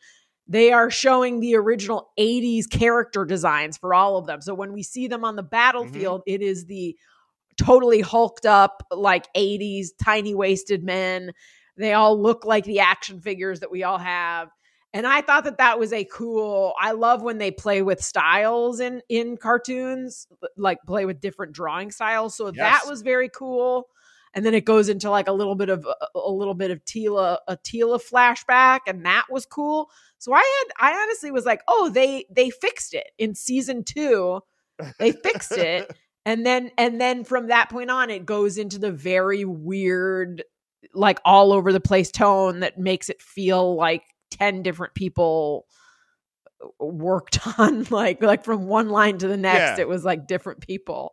they 0.46 0.72
are 0.72 0.90
showing 0.90 1.40
the 1.40 1.56
original 1.56 2.12
80s 2.18 2.68
character 2.68 3.24
designs 3.24 3.78
for 3.78 3.94
all 3.94 4.18
of 4.18 4.26
them. 4.26 4.42
So 4.42 4.52
when 4.52 4.74
we 4.74 4.82
see 4.82 5.08
them 5.08 5.24
on 5.24 5.36
the 5.36 5.42
mm-hmm. 5.42 5.48
battlefield 5.48 6.22
it 6.26 6.42
is 6.42 6.66
the 6.66 6.96
totally 7.56 8.00
hulked 8.00 8.46
up 8.46 8.82
like 8.90 9.32
80s 9.34 9.88
tiny 10.02 10.34
waisted 10.34 10.84
men. 10.84 11.32
They 11.76 11.92
all 11.92 12.20
look 12.20 12.44
like 12.44 12.64
the 12.64 12.80
action 12.80 13.20
figures 13.20 13.60
that 13.60 13.70
we 13.70 13.82
all 13.82 13.98
have 13.98 14.48
and 14.94 15.06
i 15.06 15.20
thought 15.20 15.44
that 15.44 15.58
that 15.58 15.78
was 15.78 15.92
a 15.92 16.04
cool 16.04 16.72
i 16.80 16.92
love 16.92 17.20
when 17.20 17.36
they 17.36 17.50
play 17.50 17.82
with 17.82 18.02
styles 18.02 18.80
in 18.80 19.02
in 19.10 19.36
cartoons 19.36 20.26
like 20.56 20.78
play 20.86 21.04
with 21.04 21.20
different 21.20 21.52
drawing 21.52 21.90
styles 21.90 22.34
so 22.34 22.50
that 22.50 22.82
was 22.86 23.02
very 23.02 23.28
cool 23.28 23.86
and 24.34 24.44
then 24.44 24.54
it 24.54 24.64
goes 24.64 24.88
into 24.88 25.10
like 25.10 25.28
a 25.28 25.32
little 25.32 25.54
bit 25.54 25.68
of 25.68 25.86
a, 25.86 26.18
a 26.18 26.30
little 26.30 26.54
bit 26.54 26.70
of 26.70 26.84
Tila 26.84 27.38
a 27.46 27.56
Tila 27.56 28.00
flashback, 28.02 28.80
and 28.86 29.06
that 29.06 29.26
was 29.30 29.46
cool. 29.46 29.90
So 30.18 30.34
I 30.34 30.38
had 30.38 30.88
I 30.88 31.02
honestly 31.02 31.30
was 31.30 31.46
like, 31.46 31.62
oh, 31.68 31.88
they 31.88 32.26
they 32.30 32.50
fixed 32.50 32.94
it 32.94 33.10
in 33.16 33.34
season 33.34 33.84
two. 33.84 34.40
They 34.98 35.12
fixed 35.12 35.52
it, 35.52 35.90
and 36.26 36.44
then 36.44 36.72
and 36.76 37.00
then 37.00 37.24
from 37.24 37.46
that 37.48 37.70
point 37.70 37.90
on 37.90 38.10
it 38.10 38.26
goes 38.26 38.58
into 38.58 38.78
the 38.78 38.92
very 38.92 39.44
weird 39.44 40.42
like 40.92 41.20
all 41.24 41.52
over 41.52 41.72
the 41.72 41.80
place 41.80 42.10
tone 42.10 42.60
that 42.60 42.78
makes 42.78 43.08
it 43.08 43.22
feel 43.22 43.74
like 43.76 44.02
10 44.38 44.62
different 44.62 44.94
people 44.94 45.66
worked 46.78 47.38
on 47.58 47.84
like 47.90 48.22
like 48.22 48.44
from 48.44 48.66
one 48.66 48.88
line 48.88 49.18
to 49.18 49.28
the 49.28 49.36
next 49.36 49.78
Yeah. 49.78 49.82
it 49.82 49.88
was 49.88 50.04
like 50.04 50.26
different 50.26 50.60
people 50.60 51.12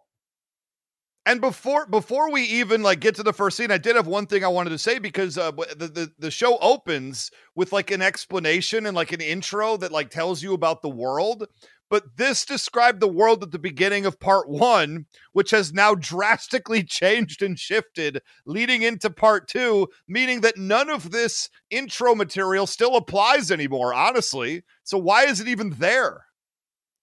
And 1.25 1.39
before 1.39 1.85
before 1.85 2.31
we 2.31 2.41
even 2.43 2.81
like 2.81 2.99
get 2.99 3.13
to 3.15 3.23
the 3.23 3.33
first 3.33 3.55
scene, 3.55 3.69
I 3.69 3.77
did 3.77 3.95
have 3.95 4.07
one 4.07 4.25
thing 4.25 4.43
I 4.43 4.47
wanted 4.47 4.71
to 4.71 4.79
say 4.79 4.97
because 4.97 5.37
uh, 5.37 5.51
the, 5.51 5.87
the 5.87 6.11
the 6.17 6.31
show 6.31 6.57
opens 6.59 7.29
with 7.55 7.71
like 7.71 7.91
an 7.91 8.01
explanation 8.01 8.87
and 8.87 8.95
like 8.95 9.11
an 9.11 9.21
intro 9.21 9.77
that 9.77 9.91
like 9.91 10.09
tells 10.09 10.41
you 10.41 10.53
about 10.53 10.81
the 10.81 10.89
world. 10.89 11.45
But 11.91 12.15
this 12.17 12.45
described 12.45 13.01
the 13.01 13.07
world 13.07 13.43
at 13.43 13.51
the 13.51 13.59
beginning 13.59 14.05
of 14.07 14.19
part 14.19 14.47
one, 14.49 15.05
which 15.33 15.51
has 15.51 15.73
now 15.73 15.93
drastically 15.93 16.83
changed 17.01 17.43
and 17.43 17.59
shifted, 17.59 18.21
leading 18.45 18.81
into 18.81 19.09
part 19.11 19.47
two, 19.49 19.89
meaning 20.07 20.39
that 20.41 20.57
none 20.57 20.89
of 20.89 21.11
this 21.11 21.49
intro 21.69 22.15
material 22.15 22.65
still 22.65 22.95
applies 22.95 23.51
anymore, 23.51 23.93
honestly. 23.93 24.63
So 24.83 24.97
why 24.97 25.25
is 25.25 25.39
it 25.41 25.47
even 25.47 25.71
there? 25.71 26.25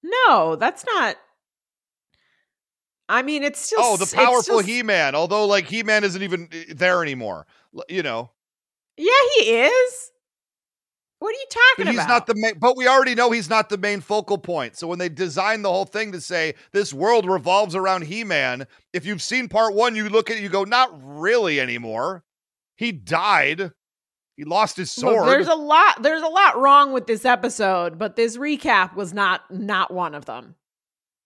no 0.00 0.54
that's 0.54 0.84
not 0.84 1.16
i 3.08 3.20
mean 3.20 3.42
it's 3.42 3.58
still 3.58 3.80
Oh, 3.82 3.96
the 3.96 4.06
powerful 4.14 4.58
just- 4.58 4.68
He 4.68 4.84
Man, 4.84 5.16
although 5.16 5.44
like 5.44 5.66
He 5.66 5.82
Man 5.82 6.04
isn't 6.04 6.22
even 6.22 6.48
uh, 6.52 6.72
there 6.74 7.02
anymore. 7.02 7.46
You 7.88 8.04
know. 8.04 8.30
yeah 8.96 9.10
he 9.36 9.50
is 9.56 10.10
what 11.20 11.30
are 11.30 11.38
you 11.38 11.46
talking 11.50 11.86
he's 11.92 11.96
about 11.96 12.08
not 12.08 12.26
the 12.26 12.34
main. 12.36 12.58
But 12.58 12.76
we 12.76 12.86
already 12.86 13.14
know 13.14 13.30
he's 13.30 13.50
not 13.50 13.68
the 13.68 13.78
main 13.78 14.00
focal 14.00 14.38
point. 14.38 14.76
So 14.76 14.86
when 14.86 14.98
they 14.98 15.08
designed 15.08 15.64
the 15.64 15.70
whole 15.70 15.84
thing 15.84 16.12
to 16.12 16.20
say 16.20 16.54
this 16.72 16.92
world 16.92 17.26
revolves 17.26 17.74
around 17.74 18.02
He-Man, 18.02 18.66
if 18.92 19.04
you've 19.04 19.22
seen 19.22 19.48
part 19.48 19.74
one, 19.74 19.96
you 19.96 20.08
look 20.08 20.30
at 20.30 20.36
it, 20.36 20.42
you 20.42 20.48
go, 20.48 20.64
not 20.64 20.90
really 21.02 21.60
anymore. 21.60 22.24
He 22.76 22.92
died. 22.92 23.72
He 24.36 24.44
lost 24.44 24.76
his 24.76 24.96
Look, 24.98 25.14
sword. 25.16 25.28
there's 25.28 25.48
a 25.48 25.54
lot 25.56 26.00
there's 26.02 26.22
a 26.22 26.28
lot 26.28 26.56
wrong 26.60 26.92
with 26.92 27.08
this 27.08 27.24
episode 27.24 27.98
but 27.98 28.14
this 28.14 28.36
recap 28.36 28.94
was 28.94 29.12
not 29.12 29.42
not 29.50 29.92
one 29.92 30.14
of 30.14 30.26
them 30.26 30.54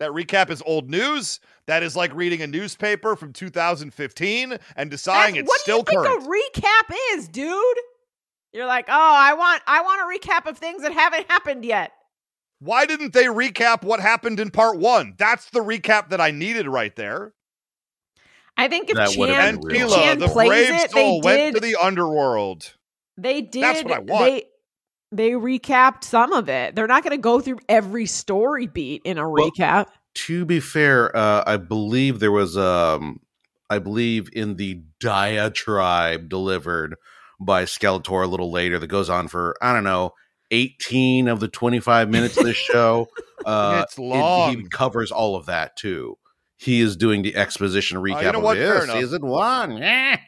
that 0.01 0.11
recap 0.11 0.51
is 0.51 0.61
old 0.67 0.91
news. 0.91 1.39
That 1.69 1.85
is 1.85 1.95
like 1.95 2.13
reading 2.13 2.43
a 2.43 2.47
newspaper 2.49 3.15
from 3.15 3.33
2015 3.33 4.59
and 4.75 4.91
deciding 4.91 5.35
That's- 5.35 5.43
it's 5.43 5.49
what 5.49 5.61
still 5.61 5.83
do 5.85 5.93
you 5.93 5.99
current. 6.03 6.23
think 6.25 6.35
a 6.57 6.61
recap 6.61 6.97
is, 7.13 7.29
dude? 7.29 7.77
You're 8.53 8.67
like, 8.67 8.87
oh, 8.89 8.93
I 9.17 9.35
want, 9.35 9.63
I 9.67 9.81
want 9.83 10.01
a 10.03 10.29
recap 10.29 10.47
of 10.49 10.59
things 10.59 10.83
that 10.83 10.93
haven't 10.93 11.27
happened 11.31 11.65
yet. 11.65 11.93
Why 12.61 12.87
didn't 12.87 13.13
they 13.13 13.25
recap 13.25 13.83
what 13.83 13.99
happened 14.01 14.39
in 14.39 14.51
part 14.51 14.79
one? 14.79 15.15
That's 15.19 15.51
the 15.51 15.61
recap 15.61 16.11
that 16.11 16.21
I 16.21 16.31
needed 16.31 16.69
right 16.69 16.95
there. 16.95 17.33
I 18.57 18.69
think 18.69 18.91
if 18.91 18.97
That 18.97 19.17
would've 19.17 19.35
Chan, 19.35 19.49
And 19.55 19.61
been 19.63 19.69
real. 19.81 19.91
Chan 19.91 20.19
the 20.19 20.29
plays 20.29 20.49
brave 20.49 20.71
it, 20.75 20.91
soul, 20.91 21.21
they 21.23 21.27
went 21.27 21.39
did, 21.39 21.55
to 21.55 21.61
the 21.61 21.77
underworld. 21.83 22.75
they 23.17 23.41
did, 23.41 23.63
That's 23.63 23.83
what 23.85 23.93
I 23.95 23.99
want. 24.01 24.25
They, 24.27 24.45
they 25.11 25.31
recapped 25.31 26.05
some 26.05 26.33
of 26.33 26.49
it. 26.49 26.75
They're 26.77 26.87
not 26.87 27.03
going 27.03 27.13
to 27.13 27.19
go 27.19 27.41
through 27.41 27.59
every 27.69 28.07
story 28.07 28.67
beat 28.67 29.03
in 29.05 29.19
a 29.19 29.29
Well, 29.29 29.51
recap. 29.51 29.87
to 30.15 30.45
be 30.45 30.61
fair, 30.61 31.15
uh, 31.17 31.43
I 31.47 31.57
believe 31.57 32.21
there 32.21 32.31
was 32.33 32.57
um 32.57 33.21
I 33.71 33.79
believe 33.79 34.29
in 34.35 34.57
the 34.57 34.83
diatribe 35.01 36.29
delivered 36.29 36.97
by 37.45 37.65
Skeletor 37.65 38.25
a 38.25 38.27
little 38.27 38.51
later 38.51 38.79
that 38.79 38.87
goes 38.89 39.09
on 39.11 39.29
for 39.29 39.57
I 39.63 39.73
don't 39.73 39.85
know 39.85 40.15
18 40.51 41.29
of 41.29 41.41
the 41.41 41.49
25 41.49 42.11
minutes 42.11 42.37
of 42.37 42.45
this 42.45 42.57
show. 42.73 43.09
Uh, 43.45 43.83
It's 43.87 43.97
it- 43.99 44.03
long. 44.03 44.57
he 44.57 44.69
covers 44.69 45.11
all 45.11 45.35
of 45.37 45.47
that 45.47 45.77
too. 45.77 46.19
He 46.59 46.81
is 46.81 46.97
doing 46.97 47.23
the 47.23 47.35
exposition 47.35 47.99
recap 47.99 48.29
Oh, 48.29 48.31
know 48.33 48.39
what? 48.41 48.57
of 48.57 48.63
Fair 48.63 48.87
this 48.87 48.91
season 48.93 49.27
one. 49.27 49.73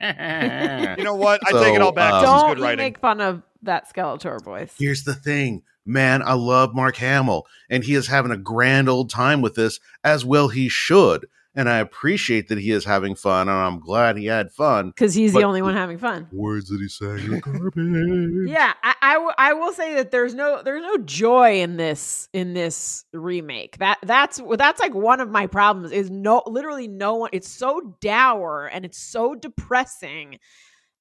You 0.98 1.04
know 1.04 1.14
what? 1.14 1.40
I 1.46 1.52
take 1.52 1.74
it 1.74 1.80
all 1.82 1.92
back. 1.92 2.12
um, 2.14 2.24
Don't 2.24 2.48
good 2.50 2.58
you 2.58 2.64
writing. 2.64 2.78
make 2.84 2.98
fun 2.98 3.20
of 3.20 3.42
that 3.62 3.92
Skeletor 3.92 4.42
voice. 4.42 4.74
Here's 4.78 5.04
the 5.04 5.14
thing, 5.14 5.62
man. 5.86 6.22
I 6.22 6.32
love 6.34 6.74
Mark 6.74 6.96
Hamill, 6.96 7.46
and 7.70 7.84
he 7.84 7.94
is 7.94 8.06
having 8.08 8.30
a 8.32 8.36
grand 8.36 8.88
old 8.88 9.10
time 9.10 9.42
with 9.42 9.54
this, 9.54 9.78
as 10.02 10.24
well 10.24 10.48
he 10.48 10.68
should. 10.68 11.26
And 11.56 11.68
I 11.68 11.78
appreciate 11.78 12.48
that 12.48 12.58
he 12.58 12.72
is 12.72 12.84
having 12.84 13.14
fun, 13.14 13.48
and 13.48 13.56
I'm 13.56 13.78
glad 13.78 14.16
he 14.16 14.26
had 14.26 14.50
fun. 14.50 14.88
Because 14.88 15.14
he's 15.14 15.32
the 15.32 15.44
only 15.44 15.62
one 15.62 15.74
having 15.74 15.98
fun. 15.98 16.26
Words 16.32 16.68
that 16.68 16.80
he 16.80 16.88
sang 16.88 17.32
are 17.32 17.40
garbage. 17.40 18.48
Yeah, 18.48 18.72
I, 18.82 18.94
I, 19.00 19.14
w- 19.14 19.32
I 19.38 19.52
will 19.52 19.72
say 19.72 19.94
that 19.94 20.10
there's 20.10 20.34
no 20.34 20.62
there's 20.62 20.82
no 20.82 20.96
joy 20.98 21.60
in 21.60 21.76
this 21.76 22.28
in 22.32 22.54
this 22.54 23.04
remake. 23.12 23.78
That 23.78 23.98
that's 24.02 24.40
that's 24.56 24.80
like 24.80 24.94
one 24.94 25.20
of 25.20 25.30
my 25.30 25.46
problems 25.46 25.92
is 25.92 26.10
no 26.10 26.42
literally 26.46 26.88
no 26.88 27.14
one. 27.14 27.30
It's 27.32 27.48
so 27.48 27.96
dour 28.00 28.68
and 28.72 28.84
it's 28.84 28.98
so 28.98 29.36
depressing. 29.36 30.40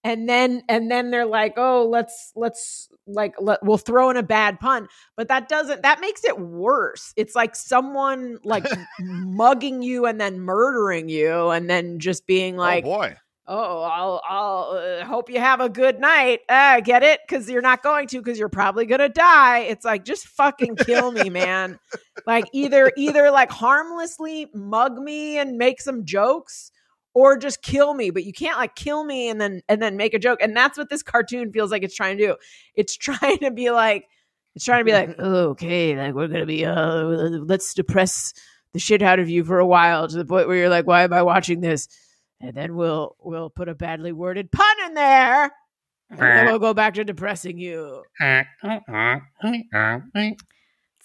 And 0.04 0.28
then 0.28 0.64
and 0.68 0.92
then 0.92 1.12
they're 1.12 1.26
like, 1.26 1.54
oh, 1.56 1.88
let's 1.88 2.34
let's 2.36 2.90
like 3.08 3.36
let, 3.40 3.64
we'll 3.64 3.78
throw 3.78 4.10
in 4.10 4.18
a 4.18 4.24
bad 4.24 4.60
pun, 4.60 4.88
but 5.16 5.28
that 5.30 5.48
doesn't 5.48 5.84
that 5.84 6.02
makes 6.02 6.24
it 6.26 6.38
worse. 6.40 7.14
It's 7.16 7.36
like 7.36 7.56
someone 7.56 8.40
like 8.44 8.66
mugging 9.00 9.82
you 9.82 10.06
and 10.06 10.20
then 10.20 10.40
murdering 10.40 11.10
you 11.10 11.50
and 11.50 11.70
then 11.70 12.00
just 12.00 12.28
being 12.28 12.58
like, 12.58 12.84
oh 12.86 12.90
boy. 12.90 13.16
oh 13.48 13.82
i'll 13.82 14.22
i'll 14.28 14.78
uh, 14.78 15.06
hope 15.06 15.30
you 15.30 15.40
have 15.40 15.62
a 15.62 15.70
good 15.70 16.00
night. 16.00 16.42
Uh 16.50 16.82
get 16.82 17.04
it? 17.04 17.22
Because 17.26 17.50
you're 17.50 17.62
not 17.62 17.82
going 17.82 18.08
to 18.08 18.18
because 18.20 18.38
you're 18.38 18.50
probably 18.50 18.86
gonna 18.86 19.10
die. 19.10 19.60
It's 19.60 19.86
like 19.86 20.04
just 20.04 20.28
fucking 20.28 20.76
kill 20.78 21.12
me 21.12 21.30
man. 21.30 21.80
Like 22.26 22.46
either 22.54 22.90
either 22.96 23.32
like 23.32 23.52
harmlessly 23.52 24.48
mug 24.54 24.98
me 24.98 25.40
and 25.40 25.58
make 25.58 25.82
some 25.82 26.06
jokes 26.06 26.72
or 27.14 27.38
just 27.38 27.62
kill 27.62 27.94
me 27.94 28.10
but 28.10 28.24
you 28.24 28.34
can't 28.34 28.58
like 28.58 28.76
kill 28.76 29.04
me 29.04 29.30
and 29.30 29.40
then 29.40 29.62
and 29.70 29.82
then 29.82 29.98
make 29.98 30.14
a 30.14 30.20
joke. 30.20 30.40
And 30.42 30.56
that's 30.56 30.78
what 30.78 30.90
this 30.90 31.04
cartoon 31.04 31.52
feels 31.52 31.72
like 31.72 31.84
it's 31.84 31.96
trying 31.96 32.18
to 32.18 32.28
do. 32.28 32.36
It's 32.76 32.96
trying 32.98 33.40
to 33.40 33.52
be 33.52 33.72
like 33.72 34.08
it's 34.56 34.66
trying 34.66 34.82
to 34.82 34.86
be 34.86 34.94
like 34.94 35.16
oh, 35.20 35.50
okay 35.50 35.96
like 35.98 36.14
we're 36.14 36.28
gonna 36.28 36.46
be 36.46 36.66
uh 36.66 37.04
let's 37.04 37.74
depress 37.74 38.34
the 38.74 38.80
shit 38.80 39.02
out 39.02 39.20
of 39.20 39.30
you 39.30 39.44
for 39.44 39.60
a 39.60 39.66
while 39.66 40.08
to 40.08 40.18
the 40.18 40.26
point 40.26 40.48
where 40.48 40.58
you're 40.58 40.70
like 40.70 40.88
why 40.88 41.04
am 41.04 41.14
i 41.14 41.22
watching 41.22 41.62
this? 41.62 41.88
And 42.42 42.56
then 42.56 42.76
we'll 42.76 43.16
we'll 43.20 43.50
put 43.50 43.70
a 43.70 43.76
badly 43.76 44.12
worded 44.12 44.52
pun 44.52 44.76
in 44.88 44.94
there 44.96 45.52
and 46.10 46.20
then 46.20 46.46
we'll 46.48 46.60
go 46.60 46.74
back 46.74 46.96
to 46.96 47.04
depressing 47.04 47.58
you. 47.58 48.04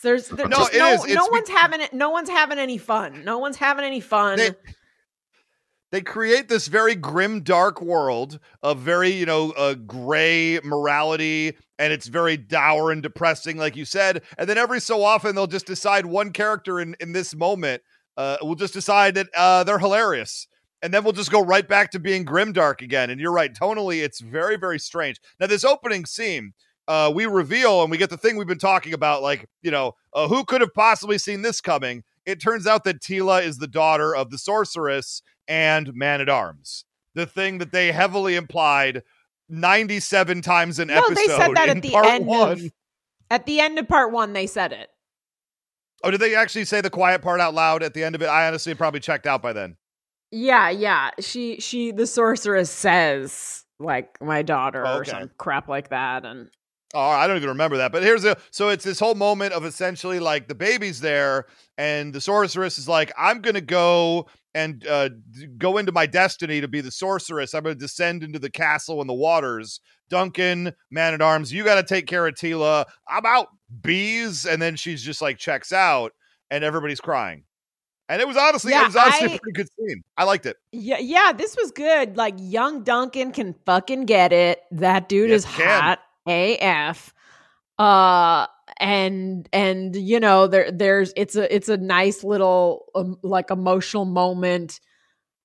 There's, 0.02 0.28
there's 0.28 0.48
No, 0.50 0.56
just 0.58 0.74
it 0.74 0.78
no, 0.78 0.92
is. 0.92 1.04
It's 1.04 1.14
no 1.14 1.26
be- 1.26 1.32
one's 1.32 1.48
having 1.48 1.80
it 1.80 1.92
no 1.92 2.10
one's 2.10 2.28
having 2.28 2.58
any 2.58 2.78
fun. 2.78 3.24
No 3.24 3.38
one's 3.38 3.56
having 3.56 3.84
any 3.84 4.00
fun. 4.00 4.38
They- 4.38 4.50
They 5.90 6.02
create 6.02 6.48
this 6.48 6.68
very 6.68 6.94
grim, 6.94 7.42
dark 7.42 7.80
world 7.80 8.38
of 8.62 8.78
very, 8.78 9.10
you 9.10 9.24
know, 9.24 9.52
uh, 9.52 9.74
gray 9.74 10.60
morality, 10.62 11.56
and 11.78 11.92
it's 11.92 12.08
very 12.08 12.36
dour 12.36 12.90
and 12.90 13.02
depressing, 13.02 13.56
like 13.56 13.74
you 13.74 13.86
said. 13.86 14.22
And 14.36 14.48
then 14.48 14.58
every 14.58 14.80
so 14.80 15.02
often, 15.02 15.34
they'll 15.34 15.46
just 15.46 15.66
decide 15.66 16.04
one 16.04 16.30
character 16.32 16.78
in 16.78 16.94
in 17.00 17.12
this 17.12 17.34
moment 17.34 17.82
uh, 18.18 18.36
will 18.42 18.54
just 18.54 18.74
decide 18.74 19.14
that 19.14 19.28
uh, 19.34 19.64
they're 19.64 19.78
hilarious, 19.78 20.46
and 20.82 20.92
then 20.92 21.04
we'll 21.04 21.14
just 21.14 21.30
go 21.30 21.40
right 21.40 21.66
back 21.66 21.90
to 21.92 21.98
being 21.98 22.24
grim, 22.24 22.52
dark 22.52 22.82
again. 22.82 23.08
And 23.08 23.18
you're 23.18 23.32
right, 23.32 23.54
tonally, 23.54 24.02
it's 24.02 24.20
very, 24.20 24.56
very 24.56 24.78
strange. 24.78 25.20
Now, 25.40 25.46
this 25.46 25.64
opening 25.64 26.04
scene. 26.04 26.52
Uh, 26.86 27.12
we 27.14 27.26
reveal 27.26 27.82
and 27.82 27.90
we 27.90 27.98
get 27.98 28.08
the 28.08 28.16
thing 28.16 28.38
we've 28.38 28.46
been 28.46 28.56
talking 28.56 28.94
about, 28.94 29.20
like, 29.20 29.46
you 29.60 29.70
know, 29.70 29.92
uh, 30.14 30.26
who 30.26 30.42
could 30.42 30.62
have 30.62 30.72
possibly 30.72 31.18
seen 31.18 31.42
this 31.42 31.60
coming? 31.60 32.02
It 32.24 32.40
turns 32.40 32.66
out 32.66 32.84
that 32.84 33.02
Tila 33.02 33.44
is 33.44 33.58
the 33.58 33.66
daughter 33.66 34.16
of 34.16 34.30
the 34.30 34.38
sorceress 34.38 35.20
and 35.48 35.92
Man 35.94 36.20
at 36.20 36.28
Arms. 36.28 36.84
The 37.14 37.26
thing 37.26 37.58
that 37.58 37.72
they 37.72 37.90
heavily 37.90 38.36
implied 38.36 39.02
97 39.48 40.42
times 40.42 40.78
an 40.78 40.88
no 40.88 40.98
episode. 40.98 41.14
they 41.16 41.26
said 41.26 41.54
that 41.54 41.68
at 41.70 41.82
the 41.82 41.96
end 41.96 42.26
one. 42.26 42.52
of 42.52 42.72
at 43.30 43.46
the 43.46 43.60
end 43.60 43.78
of 43.78 43.88
part 43.88 44.12
one 44.12 44.32
they 44.34 44.46
said 44.46 44.72
it 44.72 44.88
Oh, 46.04 46.12
did 46.12 46.20
they 46.20 46.36
actually 46.36 46.64
say 46.64 46.80
the 46.80 46.90
quiet 46.90 47.22
part 47.22 47.40
out 47.40 47.54
loud 47.54 47.82
at 47.82 47.92
the 47.92 48.04
end 48.04 48.14
of 48.14 48.22
it? 48.22 48.26
I 48.26 48.46
honestly 48.46 48.72
probably 48.74 49.00
checked 49.00 49.26
out 49.26 49.42
by 49.42 49.52
then. 49.52 49.76
yeah 50.30 50.68
yeah 50.70 51.10
she 51.20 51.58
she 51.60 51.90
the 51.92 52.06
sorceress 52.06 52.70
says 52.70 53.64
like 53.80 54.20
my 54.20 54.42
daughter 54.42 54.86
Oh, 54.86 54.96
or 54.98 55.00
okay. 55.00 55.10
some 55.12 55.30
crap 55.38 55.66
like 55.68 55.88
that 55.90 56.24
and 56.24 56.50
Oh, 56.94 57.00
I 57.00 57.26
don't 57.26 57.36
even 57.36 57.50
remember 57.50 57.76
that. 57.78 57.92
But 57.92 58.02
here's 58.02 58.24
a 58.24 58.38
so 58.50 58.70
it's 58.70 58.82
this 58.82 58.98
whole 58.98 59.14
moment 59.14 59.52
of 59.52 59.66
essentially 59.66 60.20
like 60.20 60.48
the 60.48 60.54
baby's 60.54 61.00
there, 61.00 61.44
and 61.76 62.14
the 62.14 62.20
sorceress 62.22 62.78
is 62.78 62.88
like, 62.88 63.12
I'm 63.18 63.42
gonna 63.42 63.60
go 63.60 64.26
and 64.58 64.86
uh, 64.86 65.08
go 65.56 65.78
into 65.78 65.92
my 65.92 66.06
destiny 66.06 66.60
to 66.60 66.68
be 66.68 66.80
the 66.80 66.90
sorceress. 66.90 67.54
I'm 67.54 67.62
gonna 67.62 67.74
descend 67.74 68.22
into 68.22 68.38
the 68.38 68.50
castle 68.50 69.00
in 69.00 69.06
the 69.06 69.14
waters. 69.14 69.80
Duncan, 70.10 70.72
man 70.90 71.14
at 71.14 71.20
arms, 71.22 71.52
you 71.52 71.64
got 71.64 71.74
to 71.74 71.82
take 71.82 72.06
care 72.06 72.26
of 72.26 72.34
Tila. 72.34 72.86
I'm 73.08 73.26
out, 73.26 73.48
bees. 73.82 74.46
And 74.46 74.60
then 74.60 74.74
she's 74.76 75.02
just 75.02 75.20
like 75.20 75.36
checks 75.38 75.70
out, 75.72 76.12
and 76.50 76.64
everybody's 76.64 77.00
crying. 77.00 77.44
And 78.08 78.22
it 78.22 78.26
was 78.26 78.38
honestly, 78.38 78.72
Yeah, 78.72 78.82
it 78.82 78.86
was 78.86 78.96
honestly 78.96 79.28
I- 79.30 79.34
a 79.34 79.38
pretty 79.38 79.52
good 79.54 79.68
scene. 79.78 80.02
I 80.16 80.24
liked 80.24 80.46
it. 80.46 80.56
yeah 80.72 80.98
yeah 80.98 81.32
this 81.32 81.54
was 81.60 81.70
good 81.72 82.16
like 82.16 82.34
young 82.38 82.82
duncan 82.84 83.32
can 83.32 83.54
fucking 83.66 84.06
get 84.06 84.32
it 84.32 84.60
that 84.70 85.08
dude 85.10 85.28
Yes, 85.30 85.40
is 85.40 85.44
hot 85.44 85.98
af 86.26 87.12
uh 87.78 88.46
and 88.80 89.48
and 89.52 89.94
you 89.96 90.20
know 90.20 90.46
there 90.46 90.70
there's 90.70 91.12
it's 91.16 91.36
a 91.36 91.54
it's 91.54 91.68
a 91.68 91.76
nice 91.76 92.22
little 92.22 92.86
um, 92.94 93.16
like 93.22 93.50
emotional 93.50 94.04
moment 94.04 94.80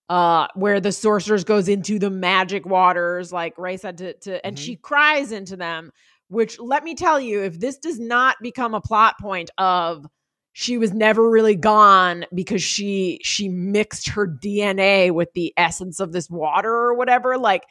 uh 0.10 0.48
where 0.56 0.80
the 0.80 0.92
sorceress 0.92 1.44
goes 1.44 1.68
into 1.68 1.98
the 1.98 2.10
magic 2.10 2.66
waters 2.66 3.32
like 3.32 3.58
ray 3.58 3.78
said 3.78 3.98
to, 3.98 4.14
to 4.16 4.46
and 4.46 4.58
Mhm. 4.58 4.60
she 4.60 4.76
cries 4.76 5.32
into 5.32 5.56
them 5.56 5.92
which 6.28 6.60
let 6.60 6.84
me 6.84 6.94
tell 6.96 7.20
you 7.20 7.42
if 7.44 7.60
this 7.60 7.78
does 7.78 8.00
not 8.00 8.36
become 8.42 8.74
a 8.74 8.82
plot 8.82 9.16
point 9.20 9.50
of 9.58 10.06
she 10.52 10.78
was 10.78 10.94
never 10.94 11.28
really 11.28 11.56
gone 11.56 12.26
because 12.34 12.62
she 12.62 13.20
she 13.24 13.50
mixed 13.50 14.10
her 14.10 14.28
dna 14.28 15.12
with 15.12 15.32
the 15.34 15.54
essence 15.58 16.00
of 16.00 16.12
this 16.12 16.30
water 16.30 16.72
or 16.72 16.94
whatever 16.96 17.38
like 17.38 17.64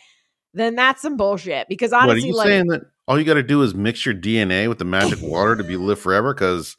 then 0.54 0.74
that's 0.74 1.02
some 1.02 1.16
bullshit 1.16 1.68
because 1.68 1.92
what 1.92 2.00
are 2.00 2.04
honestly 2.04 2.28
you 2.28 2.34
like 2.34 2.48
saying 2.48 2.66
that 2.68 2.82
all 3.08 3.18
you 3.18 3.24
got 3.24 3.34
to 3.34 3.42
do 3.42 3.62
is 3.62 3.74
mix 3.74 4.04
your 4.06 4.14
DNA 4.14 4.68
with 4.68 4.78
the 4.78 4.84
magic 4.84 5.18
water 5.22 5.56
to 5.56 5.64
be 5.64 5.76
live 5.76 5.98
forever? 5.98 6.32
Because 6.34 6.76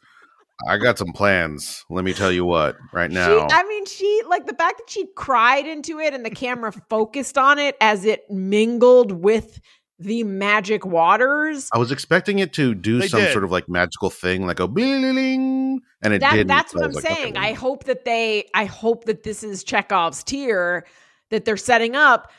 I 0.67 0.77
got 0.77 0.97
some 0.97 1.11
plans. 1.13 1.83
Let 1.89 2.05
me 2.05 2.13
tell 2.13 2.31
you 2.31 2.45
what. 2.45 2.77
Right 2.93 3.11
now, 3.11 3.47
She, 3.47 3.53
I 3.55 3.63
mean, 3.63 3.85
she 3.85 4.21
like 4.27 4.45
the 4.45 4.53
fact 4.55 4.77
that 4.79 4.89
she 4.89 5.05
cried 5.15 5.65
into 5.67 5.99
it 5.99 6.13
and 6.13 6.25
the 6.25 6.29
camera 6.29 6.71
focused 6.89 7.37
on 7.37 7.59
it 7.59 7.75
as 7.81 8.05
it 8.05 8.23
mingled 8.29 9.11
with 9.11 9.59
the 9.99 10.23
magic 10.23 10.85
waters. 10.85 11.69
I 11.73 11.77
was 11.77 11.91
expecting 11.91 12.39
it 12.39 12.51
to 12.53 12.73
do 12.75 12.99
They 12.99 13.07
some 13.07 13.21
did. 13.21 13.31
sort 13.31 13.43
of 13.43 13.51
like 13.51 13.69
magical 13.69 14.09
thing, 14.09 14.45
like 14.45 14.59
a 14.59 14.67
bling, 14.67 15.81
and 16.01 16.13
it 16.13 16.19
That, 16.19 16.31
didn't. 16.33 16.47
that's 16.47 16.73
what 16.73 16.83
I 16.83 16.87
I'm 16.87 16.91
like, 16.93 17.05
saying. 17.05 17.37
okay. 17.37 17.49
I 17.49 17.53
hope 17.53 17.85
that 17.85 18.03
they, 18.05 18.49
I 18.53 18.65
hope 18.65 19.05
that 19.05 19.23
this 19.23 19.43
is 19.43 19.63
Chekhov's 19.63 20.23
tear 20.23 20.85
that 21.29 21.45
they're 21.45 21.57
setting 21.57 21.95
up. 21.95 22.31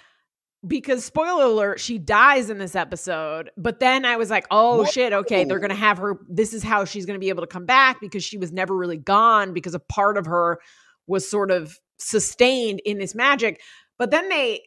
Because 0.66 1.04
spoiler 1.04 1.44
alert, 1.44 1.80
she 1.80 1.98
dies 1.98 2.48
in 2.48 2.58
this 2.58 2.74
episode. 2.74 3.50
But 3.56 3.80
then 3.80 4.04
I 4.04 4.16
was 4.16 4.30
like, 4.30 4.46
oh 4.50 4.78
Whoa. 4.78 4.84
shit, 4.84 5.12
okay, 5.12 5.44
they're 5.44 5.58
gonna 5.58 5.74
have 5.74 5.98
her. 5.98 6.18
This 6.28 6.54
is 6.54 6.62
how 6.62 6.84
she's 6.84 7.06
gonna 7.06 7.18
be 7.18 7.28
able 7.28 7.42
to 7.42 7.48
come 7.48 7.66
back 7.66 8.00
because 8.00 8.24
she 8.24 8.38
was 8.38 8.52
never 8.52 8.74
really 8.74 8.96
gone 8.96 9.52
because 9.52 9.74
a 9.74 9.80
part 9.80 10.16
of 10.16 10.26
her 10.26 10.58
was 11.06 11.28
sort 11.28 11.50
of 11.50 11.78
sustained 11.98 12.80
in 12.84 12.98
this 12.98 13.14
magic. 13.14 13.60
But 13.98 14.10
then 14.10 14.28
they 14.28 14.62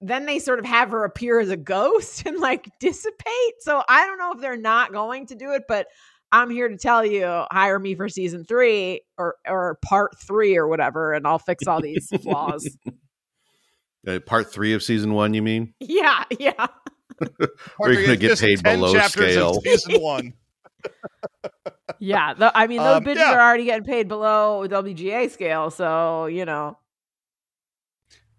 then 0.00 0.26
they 0.26 0.38
sort 0.38 0.58
of 0.58 0.64
have 0.64 0.90
her 0.90 1.04
appear 1.04 1.40
as 1.40 1.50
a 1.50 1.56
ghost 1.56 2.22
and 2.26 2.38
like 2.38 2.68
dissipate. 2.80 3.54
So 3.60 3.82
I 3.88 4.06
don't 4.06 4.18
know 4.18 4.32
if 4.32 4.40
they're 4.40 4.56
not 4.56 4.92
going 4.92 5.26
to 5.26 5.34
do 5.34 5.52
it, 5.52 5.62
but 5.68 5.86
I'm 6.30 6.50
here 6.50 6.68
to 6.68 6.76
tell 6.76 7.04
you, 7.06 7.44
hire 7.50 7.78
me 7.78 7.94
for 7.94 8.08
season 8.08 8.44
three 8.44 9.02
or 9.16 9.36
or 9.46 9.78
part 9.82 10.18
three 10.18 10.58
or 10.58 10.68
whatever, 10.68 11.14
and 11.14 11.26
I'll 11.26 11.38
fix 11.38 11.66
all 11.66 11.80
these 11.80 12.10
flaws. 12.22 12.76
Uh, 14.08 14.18
part 14.20 14.50
three 14.50 14.72
of 14.72 14.82
season 14.82 15.12
one, 15.12 15.34
you 15.34 15.42
mean? 15.42 15.74
Yeah, 15.80 16.24
yeah. 16.38 16.66
Or 17.80 17.90
you're 17.92 18.02
gonna 18.04 18.16
get 18.16 18.38
paid 18.38 18.62
below 18.62 18.92
chapters 18.94 19.32
scale. 19.32 19.60
season 19.60 19.94
one. 20.00 20.34
Yeah. 21.98 22.34
The, 22.34 22.56
I 22.56 22.66
mean, 22.68 22.78
those 22.78 22.98
Um, 22.98 23.04
bitches 23.04 23.16
yeah. 23.16 23.32
are 23.34 23.40
already 23.40 23.64
getting 23.64 23.84
paid 23.84 24.06
below 24.08 24.66
WGA 24.68 25.28
scale. 25.30 25.70
So, 25.70 26.26
you 26.26 26.44
know. 26.44 26.78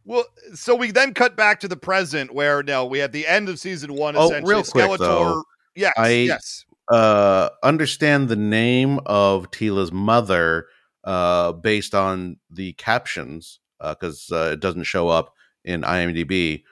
Well, 0.05 0.23
so 0.53 0.75
we 0.75 0.91
then 0.91 1.13
cut 1.13 1.35
back 1.35 1.59
to 1.59 1.67
the 1.67 1.75
present 1.75 2.33
where 2.33 2.63
now 2.63 2.85
we 2.85 2.99
have 2.99 3.11
the 3.11 3.27
end 3.27 3.49
of 3.49 3.59
season 3.59 3.93
one. 3.93 4.15
Oh, 4.15 4.25
essentially. 4.27 4.53
real 4.53 4.63
quick, 4.63 4.85
Skeletor. 4.85 4.97
though. 4.99 5.43
Yes, 5.75 5.93
I- 5.97 6.09
yes. 6.09 6.65
uh 6.91 7.49
understand 7.63 8.29
the 8.29 8.35
name 8.37 8.99
of 9.05 9.51
Tila's 9.51 9.91
mother 9.91 10.67
uh 11.03 11.51
based 11.51 11.93
on 11.93 12.37
the 12.49 12.73
captions 12.73 13.59
because 13.79 14.31
uh, 14.31 14.51
it 14.53 14.59
doesn't 14.61 14.83
show 14.83 15.07
up 15.09 15.33
in 15.69 15.81
IMDb 15.83 16.63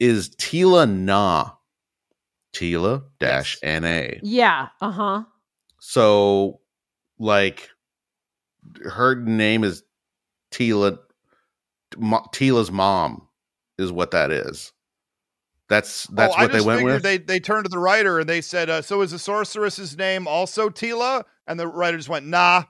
is 0.00 0.30
Tila 0.30 0.90
Na 0.90 1.50
Tila 2.54 3.04
dash 3.20 3.58
Na 3.62 4.08
Yeah. 4.22 4.68
Uh 4.80 4.90
huh. 4.90 5.22
so 5.80 6.60
like 7.18 7.70
her 8.84 9.14
name 9.14 9.64
is 9.64 9.82
Tila 10.50 10.98
Mo- 11.96 12.26
Tila's 12.32 12.70
mom 12.70 13.28
is 13.78 13.92
what 13.92 14.12
that 14.12 14.30
is 14.30 14.72
that's 15.68 16.06
that's 16.08 16.34
oh, 16.34 16.36
I 16.36 16.42
what 16.42 16.52
they 16.52 16.58
just 16.58 16.66
went 16.66 16.78
figured 16.78 16.94
with 16.94 17.02
They 17.02 17.18
they 17.18 17.40
turned 17.40 17.64
to 17.64 17.70
the 17.70 17.78
writer 17.78 18.18
and 18.18 18.28
they 18.28 18.42
said, 18.42 18.68
uh, 18.68 18.82
"So 18.82 19.00
is 19.00 19.12
the 19.12 19.18
sorceress's 19.18 19.96
name 19.96 20.26
also 20.28 20.68
Tila?" 20.68 21.24
And 21.46 21.58
the 21.58 21.66
writer 21.66 21.96
just 21.96 22.10
went, 22.10 22.26
"Nah." 22.26 22.64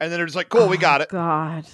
And 0.00 0.10
then 0.10 0.18
they're 0.18 0.26
just 0.26 0.36
like, 0.36 0.48
"Cool, 0.48 0.68
we 0.68 0.78
got 0.78 1.02
it." 1.02 1.08
Oh, 1.10 1.16
God. 1.16 1.66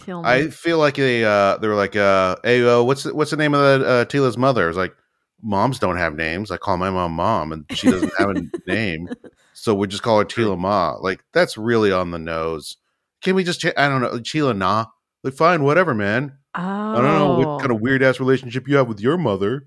Kill 0.00 0.22
me. 0.22 0.28
I 0.28 0.48
feel 0.48 0.78
like 0.78 0.94
they 0.96 1.24
uh 1.24 1.56
they 1.58 1.68
were 1.68 1.74
like 1.74 1.94
uh 1.96 2.36
hey 2.42 2.66
uh, 2.66 2.82
what's 2.82 3.02
the, 3.04 3.14
what's 3.14 3.30
the 3.30 3.36
name 3.36 3.54
of 3.54 3.60
the 3.80 3.86
uh, 3.86 4.04
Tila's 4.06 4.36
mother? 4.38 4.64
I 4.64 4.68
was 4.68 4.76
like 4.76 4.94
moms 5.42 5.78
don't 5.78 5.96
have 5.96 6.14
names. 6.14 6.50
I 6.50 6.56
call 6.56 6.76
my 6.76 6.90
mom 6.90 7.12
mom 7.12 7.52
and 7.52 7.64
she 7.72 7.90
doesn't 7.90 8.12
have 8.18 8.30
a 8.30 8.42
name, 8.66 9.08
so 9.54 9.74
we 9.74 9.86
just 9.86 10.02
call 10.02 10.18
her 10.18 10.24
Tila 10.24 10.58
Ma. 10.58 10.96
Like 11.00 11.22
that's 11.32 11.56
really 11.56 11.92
on 11.92 12.10
the 12.10 12.18
nose. 12.18 12.76
Can 13.22 13.34
we 13.34 13.44
just 13.44 13.60
ch- 13.60 13.76
I 13.76 13.88
don't 13.88 14.00
know 14.00 14.12
Tila 14.18 14.56
Na? 14.56 14.86
Like 15.22 15.34
fine, 15.34 15.62
whatever, 15.62 15.94
man. 15.94 16.38
oh. 16.54 16.60
I 16.62 16.94
don't 17.00 17.04
know 17.18 17.38
what 17.38 17.60
kind 17.60 17.72
of 17.72 17.80
weird 17.80 18.02
ass 18.02 18.18
relationship 18.20 18.66
you 18.68 18.76
have 18.76 18.88
with 18.88 19.00
your 19.00 19.18
mother. 19.18 19.66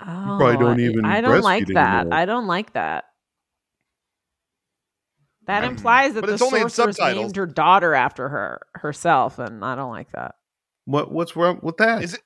Oh, 0.00 0.36
probably 0.38 0.56
don't 0.58 0.80
I- 0.80 0.84
even 0.84 1.04
I 1.04 1.20
don't 1.20 1.42
like 1.42 1.66
that. 1.74 2.00
anymore. 2.02 2.14
I 2.14 2.24
don't 2.24 2.46
like 2.46 2.72
that. 2.74 3.04
That 5.48 5.64
implies 5.64 6.14
that 6.14 6.20
But 6.20 6.26
the 6.28 6.32
it's 6.34 6.42
only 6.42 6.60
sorceress 6.60 6.96
subtitles. 6.96 7.22
named 7.24 7.36
her 7.36 7.46
daughter 7.46 7.94
after 7.94 8.28
her 8.28 8.60
herself, 8.74 9.38
and 9.38 9.64
I 9.64 9.74
don't 9.74 9.90
like 9.90 10.12
that. 10.12 10.34
What 10.84 11.10
what's 11.10 11.34
wrong 11.36 11.58
with 11.62 11.78
that? 11.78 12.04
Is 12.04 12.14
it? 12.14 12.20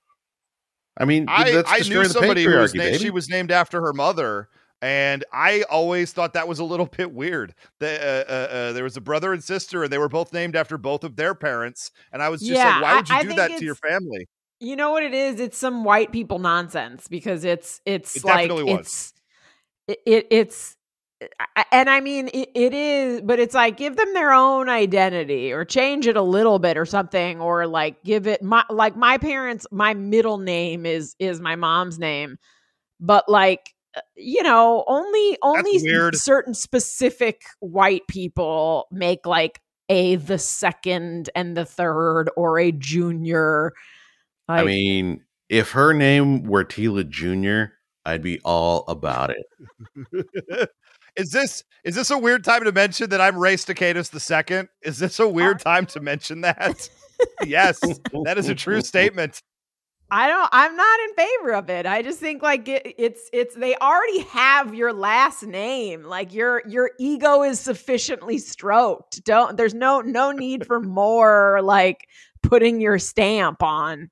I 0.99 1.05
mean, 1.05 1.27
I 1.29 1.53
that's 1.53 1.71
I 1.73 1.79
knew 1.89 2.05
somebody 2.05 2.45
who 2.45 2.57
was 2.59 2.75
named, 2.75 3.01
she 3.01 3.11
was 3.11 3.29
named 3.29 3.51
after 3.51 3.81
her 3.81 3.93
mother, 3.93 4.49
and 4.83 5.25
I 5.33 5.63
always 5.71 6.13
thought 6.13 6.35
that 6.35 6.49
was 6.49 6.59
a 6.59 6.65
little 6.65 6.87
bit 6.87 7.13
weird. 7.13 7.55
The, 7.79 7.95
uh, 8.29 8.31
uh, 8.33 8.35
uh, 8.55 8.73
there 8.73 8.85
was 8.85 8.97
a 8.97 9.01
brother 9.01 9.33
and 9.33 9.43
sister, 9.43 9.85
and 9.85 9.93
they 9.93 9.99
were 9.99 10.09
both 10.09 10.33
named 10.33 10.57
after 10.57 10.77
both 10.77 11.05
of 11.05 11.17
their 11.17 11.35
parents, 11.35 11.93
and 12.13 12.23
I 12.23 12.29
was 12.29 12.41
just 12.41 12.51
Yeah, 12.53 12.75
like, 12.75 12.83
"Why 12.83 12.95
would 12.97 13.09
you 13.09 13.15
I 13.15 13.23
do 13.23 13.29
think 13.29 13.39
that 13.39 13.59
to 13.59 13.65
your 13.65 13.77
family?" 13.77 14.29
You 14.61 14.77
know 14.77 14.91
what 14.91 15.03
it 15.05 15.15
is? 15.15 15.41
It's 15.41 15.57
some 15.57 15.85
white 15.85 16.13
people 16.13 16.41
nonsense 16.41 17.09
because 17.09 17.45
it's 17.45 17.81
it's 17.87 18.17
It 18.17 18.25
like 18.25 18.49
definitely 18.49 18.65
was. 18.75 18.81
it's 18.81 19.13
it, 19.89 19.99
it 20.07 20.27
it's 20.31 20.77
I- 20.77 20.82
and 21.71 21.91
I 21.91 22.01
mean 22.01 22.29
it, 22.29 22.51
it 22.55 22.75
is, 22.75 23.21
but 23.23 23.39
it's 23.39 23.55
like 23.55 23.77
give 23.77 23.97
them 23.97 24.15
their 24.15 24.33
own 24.33 24.69
identity 24.69 25.53
or 25.53 25.65
change 25.65 26.07
it 26.07 26.17
a 26.17 26.23
little 26.23 26.59
bit 26.59 26.77
or 26.77 26.87
something, 26.87 27.41
or 27.41 27.67
like 27.67 28.03
give 28.03 28.27
it 28.27 28.43
my 28.43 28.65
like 28.71 28.97
my 28.97 29.19
parents. 29.19 29.67
My 29.71 29.95
middle 29.95 30.39
name 30.39 30.87
is 30.87 31.15
is 31.19 31.41
my 31.41 31.57
mom's 31.57 31.99
name, 31.99 32.39
but 33.01 33.29
like 33.29 33.75
uh, 33.97 34.01
you 34.17 34.43
know 34.43 34.85
only 34.87 35.39
only 35.43 35.79
certain 36.15 36.55
specific 36.55 37.43
white 37.61 38.07
people 38.09 38.87
make 38.91 39.27
like 39.27 39.61
a 39.89 40.17
the 40.17 40.39
second 40.39 41.31
and 41.35 41.57
the 41.57 41.65
third 41.65 42.31
or 42.37 42.59
a 42.59 42.73
junior. 42.73 43.73
I 44.49 44.65
mean, 44.65 45.23
if 45.49 45.73
her 45.73 45.93
name 45.93 46.45
were 46.45 46.65
Tila 46.65 47.09
Jr., 47.09 47.75
I'd 48.05 48.23
be 48.23 48.41
all 48.45 48.85
about 48.89 49.31
it. 49.31 50.69
is 51.17 51.31
this 51.31 51.65
is 51.85 51.95
this 51.95 52.11
a 52.11 52.19
weird 52.19 52.45
time 52.45 52.65
to 52.65 52.73
mention 52.73 53.11
that 53.11 53.21
I'm 53.21 53.37
Ray 53.37 53.57
Staccatus 53.57 54.09
the 54.09 54.21
second? 54.21 54.69
Is 54.83 54.99
this 54.99 55.19
a 55.19 55.29
weird 55.29 55.59
time 55.59 55.87
to 55.87 56.01
mention 56.01 56.43
that? 56.43 56.89
yes, 57.45 57.81
that 58.25 58.39
is 58.39 58.49
a 58.49 58.55
true 58.55 58.81
statement. 58.81 59.43
I 60.11 60.29
don't. 60.29 60.49
I'm 60.53 60.77
not 60.77 61.01
in 61.01 61.15
favor 61.15 61.55
of 61.55 61.71
it. 61.71 61.87
I 61.87 62.03
just 62.03 62.21
think 62.21 62.43
like 62.43 62.69
it, 62.69 62.95
it's 62.99 63.31
it's 63.33 63.55
they 63.55 63.75
already 63.77 64.21
have 64.25 64.75
your 64.75 64.93
last 64.93 65.43
name. 65.43 66.05
Like 66.05 66.35
your 66.35 66.63
your 66.69 66.91
ego 67.01 67.43
is 67.43 67.59
sufficiently 67.59 68.37
stroked. 68.37 69.25
Don't. 69.25 69.57
There's 69.57 69.75
no 69.75 70.03
no 70.03 70.31
need 70.31 70.67
for 70.67 70.81
more 70.81 71.61
like 71.63 72.07
putting 72.43 72.81
your 72.81 72.99
stamp 72.99 73.63
on. 73.63 74.11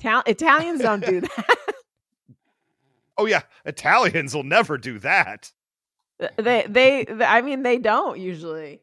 Ital- 0.00 0.22
Italians 0.26 0.82
don't 0.82 1.04
do 1.04 1.20
that. 1.36 1.56
Oh 3.18 3.26
yeah, 3.26 3.42
Italians 3.64 4.34
will 4.34 4.44
never 4.44 4.78
do 4.78 4.98
that. 5.00 5.52
they, 6.18 6.64
they 6.68 7.04
they 7.08 7.24
I 7.24 7.42
mean 7.42 7.62
they 7.62 7.78
don't 7.78 8.18
usually. 8.18 8.80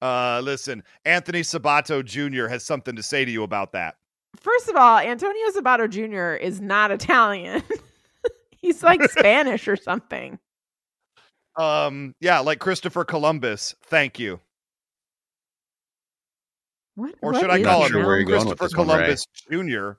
Uh, 0.00 0.40
listen, 0.42 0.82
Anthony 1.04 1.42
Sabato 1.42 2.04
Jr. 2.04 2.48
has 2.48 2.64
something 2.64 2.96
to 2.96 3.04
say 3.04 3.24
to 3.24 3.30
you 3.30 3.44
about 3.44 3.70
that. 3.70 3.96
First 4.36 4.68
of 4.68 4.74
all, 4.74 4.98
Antonio 4.98 5.48
Sabato 5.50 5.88
Jr. 5.88 6.34
is 6.42 6.60
not 6.60 6.90
Italian. 6.90 7.62
He's 8.50 8.82
like 8.82 9.02
Spanish 9.10 9.68
or 9.68 9.76
something. 9.76 10.40
Um, 11.56 12.14
yeah, 12.20 12.40
like 12.40 12.58
Christopher 12.58 13.04
Columbus. 13.04 13.76
Thank 13.84 14.18
you. 14.18 14.40
What? 16.94 17.14
Or 17.22 17.32
what 17.32 17.40
should 17.40 17.50
I 17.50 17.62
call 17.62 17.84
him 17.84 17.92
sure 17.92 18.04
where 18.04 18.18
you're 18.18 18.24
going 18.24 18.40
Christopher 18.40 18.64
with 18.64 18.70
this 18.70 18.76
one, 18.76 18.88
Ray. 18.88 18.94
Columbus 18.94 19.26
Jr. 19.50 19.92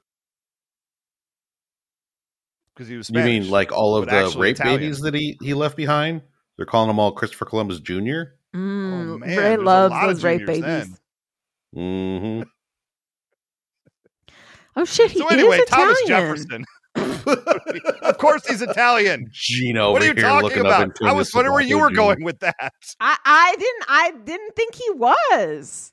Because 2.75 2.87
he 2.87 2.97
was 2.97 3.09
You 3.09 3.21
mean 3.21 3.49
like 3.49 3.71
all 3.71 3.95
of 3.95 4.07
the 4.07 4.33
rape 4.39 4.55
Italian. 4.55 4.79
babies 4.79 4.99
that 5.01 5.13
he, 5.13 5.37
he 5.41 5.53
left 5.53 5.77
behind? 5.77 6.21
They're 6.57 6.65
calling 6.65 6.87
them 6.87 6.99
all 6.99 7.11
Christopher 7.11 7.45
Columbus 7.45 7.79
Jr. 7.79 7.93
Mm, 8.55 9.13
Oh, 9.13 9.17
man, 9.17 9.29
Ray 9.29 9.35
there's 9.35 9.61
loves 9.61 9.95
those 10.01 10.23
rape 10.23 10.45
babies. 10.45 10.61
then. 10.61 10.97
hmm 11.73 12.41
Oh 14.75 14.85
shit, 14.85 15.11
he 15.11 15.19
So 15.19 15.27
anyway, 15.29 15.57
is 15.59 15.65
Thomas 15.69 15.99
Italian. 16.01 16.37
Jefferson. 16.55 16.65
of 18.03 18.17
course 18.17 18.47
he's 18.47 18.61
Italian. 18.61 19.27
Gino 19.31 19.91
what 19.91 20.01
are 20.01 20.05
you 20.05 20.13
talking 20.13 20.59
about? 20.59 20.89
I 21.03 21.11
was 21.13 21.33
wondering 21.33 21.53
where 21.53 21.63
you 21.63 21.79
were 21.79 21.89
Sabato 21.89 21.95
going 21.95 22.23
with 22.23 22.39
that. 22.39 22.73
I, 22.99 23.17
I 23.25 23.55
didn't 23.57 23.83
I 23.87 24.11
didn't 24.25 24.55
think 24.55 24.75
he 24.75 24.89
was. 24.91 25.91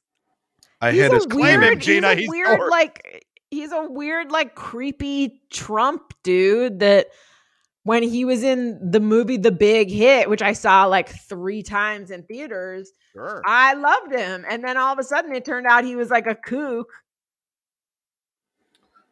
I 0.80 0.92
he's 0.92 1.02
had 1.02 1.12
a 1.12 1.16
his 1.16 1.26
claim 1.26 1.62
him, 1.62 1.78
Gina, 1.78 2.08
He's 2.10 2.16
a 2.16 2.20
he's 2.20 2.28
weird, 2.30 2.58
yours. 2.58 2.70
like 2.70 3.26
he's 3.50 3.72
a 3.72 3.82
weird, 3.88 4.30
like 4.30 4.54
creepy 4.54 5.40
Trump 5.50 6.14
dude 6.22 6.80
that 6.80 7.08
when 7.84 8.02
he 8.02 8.24
was 8.24 8.42
in 8.42 8.78
the 8.90 9.00
movie 9.00 9.36
The 9.38 9.50
Big 9.52 9.90
Hit, 9.90 10.28
which 10.28 10.42
I 10.42 10.52
saw 10.52 10.84
like 10.84 11.08
three 11.08 11.62
times 11.62 12.10
in 12.10 12.22
theaters, 12.24 12.92
Sure. 13.12 13.42
I 13.44 13.74
loved 13.74 14.12
him. 14.12 14.44
And 14.48 14.62
then 14.62 14.76
all 14.76 14.92
of 14.92 14.98
a 15.00 15.02
sudden 15.02 15.34
it 15.34 15.44
turned 15.44 15.66
out 15.66 15.84
he 15.84 15.96
was 15.96 16.10
like 16.10 16.28
a 16.28 16.34
kook. 16.36 16.86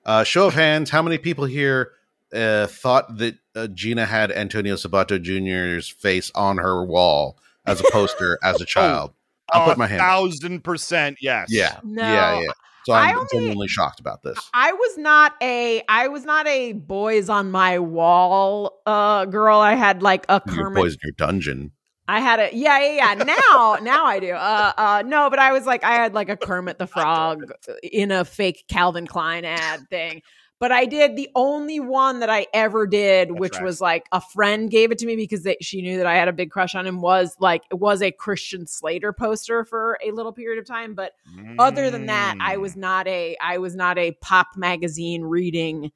Uh, 0.06 0.22
show 0.24 0.46
of 0.46 0.54
hands, 0.54 0.88
how 0.88 1.02
many 1.02 1.18
people 1.18 1.44
here 1.44 1.92
uh, 2.32 2.66
thought 2.68 3.18
that 3.18 3.34
uh, 3.56 3.66
Gina 3.68 4.06
had 4.06 4.30
Antonio 4.30 4.76
Sabato 4.76 5.20
Jr.'s 5.20 5.88
face 5.88 6.30
on 6.34 6.58
her 6.58 6.84
wall 6.84 7.38
as 7.66 7.80
a 7.80 7.84
poster 7.90 8.38
as 8.42 8.60
a 8.60 8.64
child? 8.66 9.12
I'll 9.52 9.64
put 9.66 9.78
my 9.78 9.86
hand. 9.86 10.00
thousand 10.00 10.62
percent 10.62 11.18
yes. 11.20 11.48
Yeah, 11.50 11.80
No. 11.82 12.02
yeah, 12.02 12.40
yeah. 12.40 12.50
So 12.88 12.94
I 12.94 13.10
I'm 13.10 13.18
only- 13.18 13.28
genuinely 13.32 13.68
shocked 13.68 14.00
about 14.00 14.22
this. 14.22 14.38
I 14.54 14.72
was 14.72 14.96
not 14.96 15.34
a 15.42 15.82
I 15.88 16.08
was 16.08 16.24
not 16.24 16.46
a 16.46 16.72
boys 16.72 17.28
on 17.28 17.50
my 17.50 17.78
wall 17.78 18.80
uh 18.86 19.26
girl. 19.26 19.58
I 19.58 19.74
had 19.74 20.02
like 20.02 20.24
a 20.28 20.40
Your 20.46 20.56
Kermit 20.56 20.82
boys 20.82 20.92
in 20.94 21.00
your 21.02 21.12
dungeon. 21.18 21.72
I 22.10 22.20
had 22.20 22.40
a 22.40 22.48
yeah 22.56 22.80
yeah 22.80 23.14
yeah 23.18 23.24
now 23.24 23.76
now 23.82 24.06
I 24.06 24.18
do 24.18 24.30
uh 24.32 24.72
uh 24.78 25.02
no 25.06 25.28
but 25.28 25.38
I 25.38 25.52
was 25.52 25.66
like 25.66 25.84
I 25.84 25.92
had 25.92 26.14
like 26.14 26.30
a 26.30 26.36
Kermit 26.38 26.78
the 26.78 26.86
Frog 26.94 27.42
in 27.82 28.10
a 28.10 28.24
fake 28.24 28.64
Calvin 28.68 29.06
Klein 29.06 29.44
ad 29.44 29.80
thing 29.90 30.22
but 30.60 30.72
I 30.72 30.86
did 30.86 31.14
the 31.16 31.28
only 31.36 31.78
one 31.78 32.18
that 32.20 32.28
I 32.30 32.46
ever 32.52 32.86
did 32.86 33.28
That's 33.28 33.38
which 33.40 33.54
right. 33.54 33.62
was 33.64 33.80
like 33.80 34.06
a 34.12 34.20
friend 34.20 34.70
gave 34.70 34.90
it 34.90 34.98
to 34.98 35.06
me 35.06 35.14
because 35.16 35.42
they, 35.44 35.56
she 35.60 35.82
knew 35.82 35.98
that 35.98 36.06
I 36.06 36.16
had 36.16 36.26
a 36.28 36.32
big 36.32 36.50
crush 36.50 36.74
on 36.74 36.86
him 36.86 37.00
was 37.00 37.36
like 37.38 37.62
it 37.70 37.76
was 37.76 38.02
a 38.02 38.10
Christian 38.10 38.66
Slater 38.66 39.12
poster 39.12 39.64
for 39.64 39.98
a 40.04 40.10
little 40.10 40.32
period 40.32 40.58
of 40.58 40.66
time 40.66 40.94
but 40.94 41.12
other 41.58 41.90
than 41.90 42.06
that 42.06 42.36
i 42.40 42.56
Mm. 42.56 42.60
was 42.60 42.76
not 42.76 43.06
a 43.08 43.36
i 43.40 43.58
was 43.58 43.74
not 43.76 43.98
a 43.98 44.12
pop 44.20 44.48
magazine 44.56 45.22
reading 45.22 45.92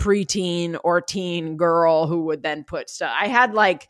preteen 0.00 0.76
or 0.82 1.00
teen 1.00 1.56
girl 1.56 2.06
who 2.06 2.24
would 2.24 2.42
then 2.42 2.64
put 2.64 2.90
stuff 2.90 3.12
i 3.16 3.28
had 3.28 3.54
like 3.54 3.88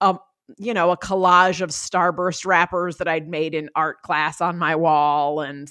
a 0.00 0.16
you 0.56 0.72
know 0.72 0.90
a 0.92 0.96
collage 0.96 1.60
of 1.60 1.70
starburst 1.70 2.46
wrappers 2.46 2.98
that 2.98 3.08
i'd 3.08 3.28
made 3.28 3.54
in 3.54 3.68
art 3.74 4.00
class 4.02 4.40
on 4.40 4.56
my 4.56 4.76
wall 4.76 5.40
and 5.40 5.68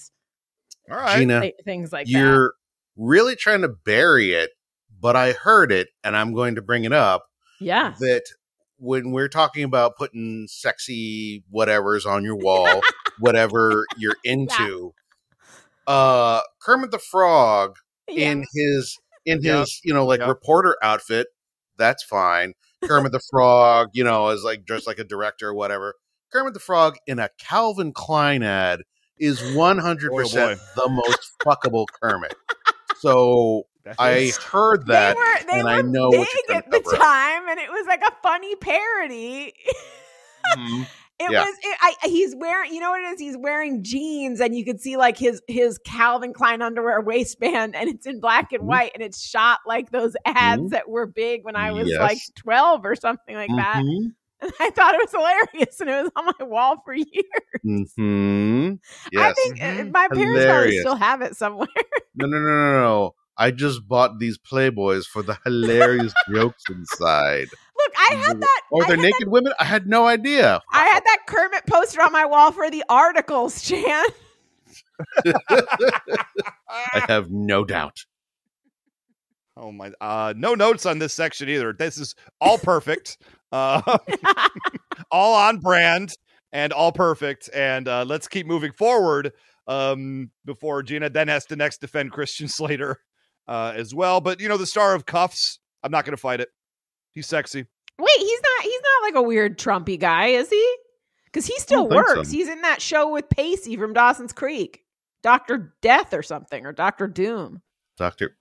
All 0.91 0.97
right. 0.97 1.19
Gina, 1.19 1.41
th- 1.41 1.55
things 1.63 1.93
like 1.93 2.05
that 2.07 2.11
you're 2.11 2.53
really 2.97 3.35
trying 3.35 3.61
to 3.61 3.69
bury 3.69 4.33
it, 4.33 4.51
but 4.99 5.15
I 5.15 5.31
heard 5.33 5.71
it, 5.71 5.89
and 6.03 6.17
I'm 6.17 6.33
going 6.33 6.55
to 6.55 6.61
bring 6.61 6.83
it 6.83 6.93
up. 6.93 7.25
yeah 7.59 7.93
that 7.99 8.23
when 8.79 9.11
we're 9.11 9.27
talking 9.29 9.63
about 9.63 9.95
putting 9.97 10.47
sexy 10.47 11.43
whatevers 11.53 12.05
on 12.05 12.23
your 12.23 12.35
wall, 12.35 12.81
whatever 13.19 13.85
you're 13.97 14.15
into, 14.23 14.93
uh 15.87 16.41
Kermit 16.61 16.91
the 16.91 16.99
Frog 16.99 17.75
in 18.07 18.43
his 18.53 18.97
in 19.25 19.41
Yep. 19.41 19.59
his, 19.59 19.81
you 19.83 19.93
know, 19.93 20.05
like 20.05 20.19
Yep. 20.19 20.29
reporter 20.29 20.75
outfit, 20.81 21.27
that's 21.77 22.03
fine. 22.03 22.53
Kermit 22.83 23.11
the 23.11 23.21
Frog, 23.31 23.89
you 23.93 24.03
know, 24.03 24.29
is 24.29 24.43
like 24.43 24.63
dressed 24.65 24.87
like 24.87 24.99
a 24.99 25.03
director 25.03 25.49
or 25.49 25.53
whatever. 25.53 25.95
Kermit 26.31 26.53
the 26.53 26.59
Frog 26.59 26.95
in 27.07 27.19
a 27.19 27.29
Calvin 27.39 27.91
Klein 27.93 28.43
ad 28.43 28.83
is 29.17 29.41
100% 29.41 30.09
Boy, 30.09 30.23
boy. 30.23 30.55
the 30.75 30.89
most 30.89 31.31
fuckable 31.45 31.85
Kermit. 32.01 32.35
So 32.99 33.67
I 33.99 34.31
heard 34.43 34.85
that 34.87 35.13
they 35.15 35.19
were, 35.19 35.51
they 35.51 35.59
and 35.59 35.63
were 35.63 35.69
I 35.69 35.81
know 35.81 36.11
big 36.11 36.19
what 36.47 36.55
at 36.57 36.71
the 36.71 36.97
time 36.97 37.47
and 37.47 37.59
it 37.59 37.69
was 37.69 37.87
like 37.87 38.01
a 38.01 38.11
funny 38.21 38.55
parody 38.55 39.53
Mhm. 40.57 40.87
It 41.19 41.31
Yeah. 41.31 41.45
was. 41.45 41.55
It, 41.63 41.77
I, 41.81 41.95
he's 42.07 42.35
wearing. 42.35 42.71
You 42.71 42.79
know 42.79 42.91
what 42.91 43.01
it 43.01 43.05
is? 43.15 43.19
He's 43.19 43.35
wearing 43.35 43.81
jeans, 43.83 44.39
and 44.39 44.55
you 44.55 44.63
could 44.63 44.79
see 44.79 44.97
like 44.97 45.17
his 45.17 45.41
his 45.47 45.79
Calvin 45.79 46.31
Klein 46.31 46.61
underwear 46.61 47.01
waistband, 47.05 47.75
and 47.75 47.89
it's 47.89 48.05
in 48.05 48.19
black 48.19 48.51
and 48.53 48.61
Mhm. 48.61 48.67
white, 48.67 48.91
and 48.93 49.01
it's 49.01 49.19
shot 49.19 49.61
like 49.65 49.89
those 49.89 50.15
ads 50.25 50.61
Mhm. 50.61 50.69
that 50.69 50.87
were 50.87 51.07
big 51.07 51.43
when 51.43 51.55
I 51.55 51.71
was 51.71 51.89
Yes. 51.89 51.99
like 51.99 52.19
twelve 52.35 52.85
or 52.85 52.95
something 52.95 53.35
like 53.35 53.49
that. 53.55 53.81
And 54.41 54.51
I 54.59 54.69
thought 54.69 54.93
it 54.95 55.01
was 55.01 55.11
hilarious, 55.11 55.79
and 55.81 55.89
it 55.89 56.03
was 56.03 56.11
on 56.15 56.25
my 56.25 56.45
wall 56.45 56.81
for 56.85 56.93
years. 56.93 57.93
Hmm. 57.95 58.73
I 59.17 59.33
think 59.33 59.61
uh, 59.61 59.65
Mhm. 59.65 59.91
my 59.91 60.07
parents 60.09 60.45
probably 60.45 60.79
still 60.79 60.95
have 60.95 61.21
it 61.21 61.35
somewhere. 61.35 61.67
No, 62.19 62.25
no, 62.25 62.39
no, 62.39 62.47
no, 62.49 62.71
no. 62.81 63.15
I 63.37 63.51
just 63.51 63.87
bought 63.87 64.17
these 64.17 64.39
Playboys 64.39 65.05
for 65.05 65.21
the 65.21 65.37
hilarious 65.45 66.11
jokes 66.33 66.63
inside. 66.67 67.47
Look, 67.77 67.93
I 67.95 68.15
had 68.15 68.41
that. 68.41 68.61
Oh, 68.73 68.81
I 68.81 68.87
they're 68.87 68.95
had 68.95 69.03
naked 69.03 69.27
women. 69.27 69.53
I 69.59 69.65
had 69.65 69.85
no 69.85 70.07
idea. 70.07 70.59
I 70.73 70.85
had 70.87 71.03
that 71.05 71.19
Kermit 71.27 71.67
poster 71.67 72.01
on 72.01 72.11
my 72.11 72.25
wall 72.25 72.51
for 72.51 72.71
the 72.71 72.83
articles, 72.89 73.61
Chan. 73.61 74.05
I 75.27 77.05
have 77.07 77.29
no 77.31 77.63
doubt. 77.63 78.05
Oh 79.55 79.71
my! 79.71 79.91
Uh, 80.01 80.33
no 80.35 80.53
notes 80.55 80.85
on 80.85 80.99
this 80.99 81.13
section 81.13 81.49
either. 81.49 81.73
This 81.73 81.97
is 81.97 82.15
all 82.41 82.57
perfect, 82.57 83.17
uh, 83.51 83.97
all 85.11 85.35
on 85.35 85.59
brand, 85.59 86.13
and 86.51 86.73
all 86.73 86.91
perfect. 86.91 87.49
And 87.53 87.87
uh, 87.87 88.05
let's 88.05 88.27
keep 88.27 88.45
moving 88.47 88.71
forward. 88.71 89.33
Um, 89.67 90.31
before 90.45 90.81
Gina 90.81 91.09
then 91.09 91.27
has 91.27 91.45
to 91.47 91.57
next 91.57 91.81
defend 91.81 92.13
Christian 92.13 92.47
Slater 92.47 93.01
uh, 93.47 93.73
as 93.75 93.93
well. 93.93 94.21
But 94.21 94.39
you 94.39 94.47
know, 94.47 94.57
the 94.57 94.65
star 94.65 94.95
of 94.95 95.05
Kuffs. 95.05 95.59
I'm 95.83 95.91
not 95.91 96.05
going 96.05 96.15
to 96.15 96.21
fight 96.21 96.41
it. 96.41 96.49
He's 97.11 97.27
sexy. 97.27 97.65
Wait, 97.99 98.17
he's 98.17 98.41
not. 98.41 98.63
He's 98.63 98.81
not 98.81 99.07
like 99.07 99.15
a 99.15 99.21
weird 99.21 99.57
Trumpy 99.57 99.99
guy, 99.99 100.27
is 100.27 100.49
he? 100.49 100.75
Because 101.25 101.45
he 101.45 101.57
still 101.59 101.87
think 101.89 102.07
so. 102.07 102.15
works. 102.15 102.31
He's 102.31 102.47
in 102.47 102.61
that 102.61 102.81
show 102.81 103.11
with 103.11 103.29
Pacey 103.29 103.75
from 103.75 103.93
Dawson's 103.93 104.33
Creek, 104.33 104.83
Doctor 105.23 105.75
Death 105.81 106.13
or 106.13 106.23
something, 106.23 106.65
or 106.65 106.71
Doctor 106.71 107.07
Doom. 107.07 107.61
Doctor. 107.97 108.35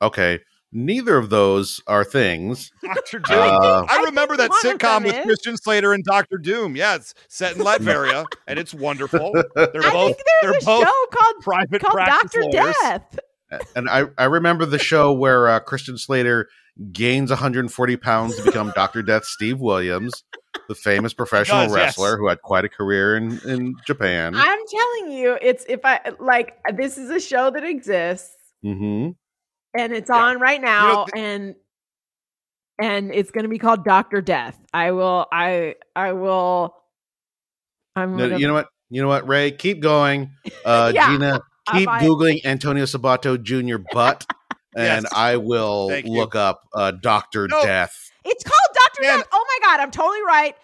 Okay. 0.00 0.40
Neither 0.70 1.16
of 1.16 1.30
those 1.30 1.80
are 1.86 2.04
things. 2.04 2.70
Doctor 2.84 3.18
Doom. 3.20 3.38
Uh, 3.38 3.84
I 3.88 4.00
I 4.00 4.02
remember 4.04 4.36
think 4.36 4.50
that 4.52 4.78
sitcom 4.78 5.04
with 5.04 5.16
is. 5.16 5.24
Christian 5.24 5.56
Slater 5.56 5.92
and 5.92 6.04
Doctor 6.04 6.36
Doom. 6.36 6.76
Yeah, 6.76 6.96
it's 6.96 7.14
set 7.28 7.56
in 7.56 7.62
Latveria, 7.64 8.26
and 8.46 8.58
it's 8.58 8.74
wonderful. 8.74 9.32
They're 9.32 9.70
I 9.76 9.90
both 9.90 10.16
think 10.16 10.26
there's 10.42 10.64
they're 10.64 10.74
a 10.74 10.78
both 10.78 10.86
show 10.86 11.06
called 11.10 11.36
private 11.40 11.82
called 11.82 11.98
Doctor 12.06 12.42
lawyers. 12.42 12.74
Death. 12.82 13.18
and 13.74 13.88
I, 13.88 14.04
I 14.18 14.24
remember 14.24 14.66
the 14.66 14.78
show 14.78 15.12
where 15.12 15.48
uh, 15.48 15.60
Christian 15.60 15.96
Slater 15.96 16.48
gains 16.92 17.30
140 17.30 17.96
pounds 17.96 18.36
to 18.36 18.44
become 18.44 18.72
Dr. 18.74 19.02
Death 19.02 19.24
Steve 19.24 19.58
Williams, 19.58 20.22
the 20.68 20.74
famous 20.74 21.14
professional 21.14 21.62
does, 21.62 21.72
yes. 21.72 21.76
wrestler 21.98 22.18
who 22.18 22.28
had 22.28 22.42
quite 22.42 22.64
a 22.64 22.68
career 22.68 23.16
in, 23.16 23.40
in 23.46 23.74
Japan. 23.86 24.34
I'm 24.36 24.60
telling 24.70 25.12
you, 25.12 25.38
it's 25.40 25.64
if 25.68 25.80
I 25.84 26.00
like 26.20 26.56
this 26.76 26.98
is 26.98 27.10
a 27.10 27.20
show 27.20 27.50
that 27.50 27.64
exists 27.64 28.34
hmm 28.62 29.10
and 29.74 29.92
it's 29.92 30.10
Yeah. 30.10 30.16
on 30.16 30.40
right 30.40 30.60
now, 30.60 31.04
th- 31.06 31.22
and 31.24 31.54
and 32.80 33.12
it's 33.12 33.30
going 33.30 33.42
to 33.44 33.48
be 33.48 33.58
called 33.58 33.84
Doctor 33.84 34.20
Death. 34.20 34.56
I 34.72 34.92
will. 34.92 35.26
I 35.32 35.74
I 35.96 36.12
will. 36.12 36.74
I'm. 37.96 38.16
No, 38.16 38.28
gonna, 38.28 38.38
you 38.40 38.46
know 38.46 38.54
what? 38.54 38.68
You 38.90 39.02
know 39.02 39.08
what, 39.08 39.26
Ray? 39.28 39.50
Keep 39.52 39.80
going. 39.80 40.30
Uh, 40.64 40.92
Yeah. 40.94 41.12
Gina, 41.12 41.40
keep 41.72 41.86
buy. 41.86 42.00
Googling 42.02 42.44
Antonio 42.44 42.84
Sabato 42.84 43.40
Jr. 43.42 43.76
butt, 43.92 44.24
and 44.76 45.04
Yes. 45.04 45.12
I 45.14 45.36
will 45.36 45.88
Thank 45.88 46.06
you. 46.06 46.12
look 46.12 46.34
up 46.34 46.62
uh, 46.74 46.90
Dr. 46.92 47.48
No. 47.48 47.62
Death. 47.62 47.94
It's 48.24 48.44
called 48.44 48.58
Doctor 48.74 49.02
Death. 49.02 49.26
Oh 49.32 49.46
my 49.62 49.66
god, 49.68 49.80
I'm 49.80 49.90
totally 49.90 50.22
right. 50.22 50.54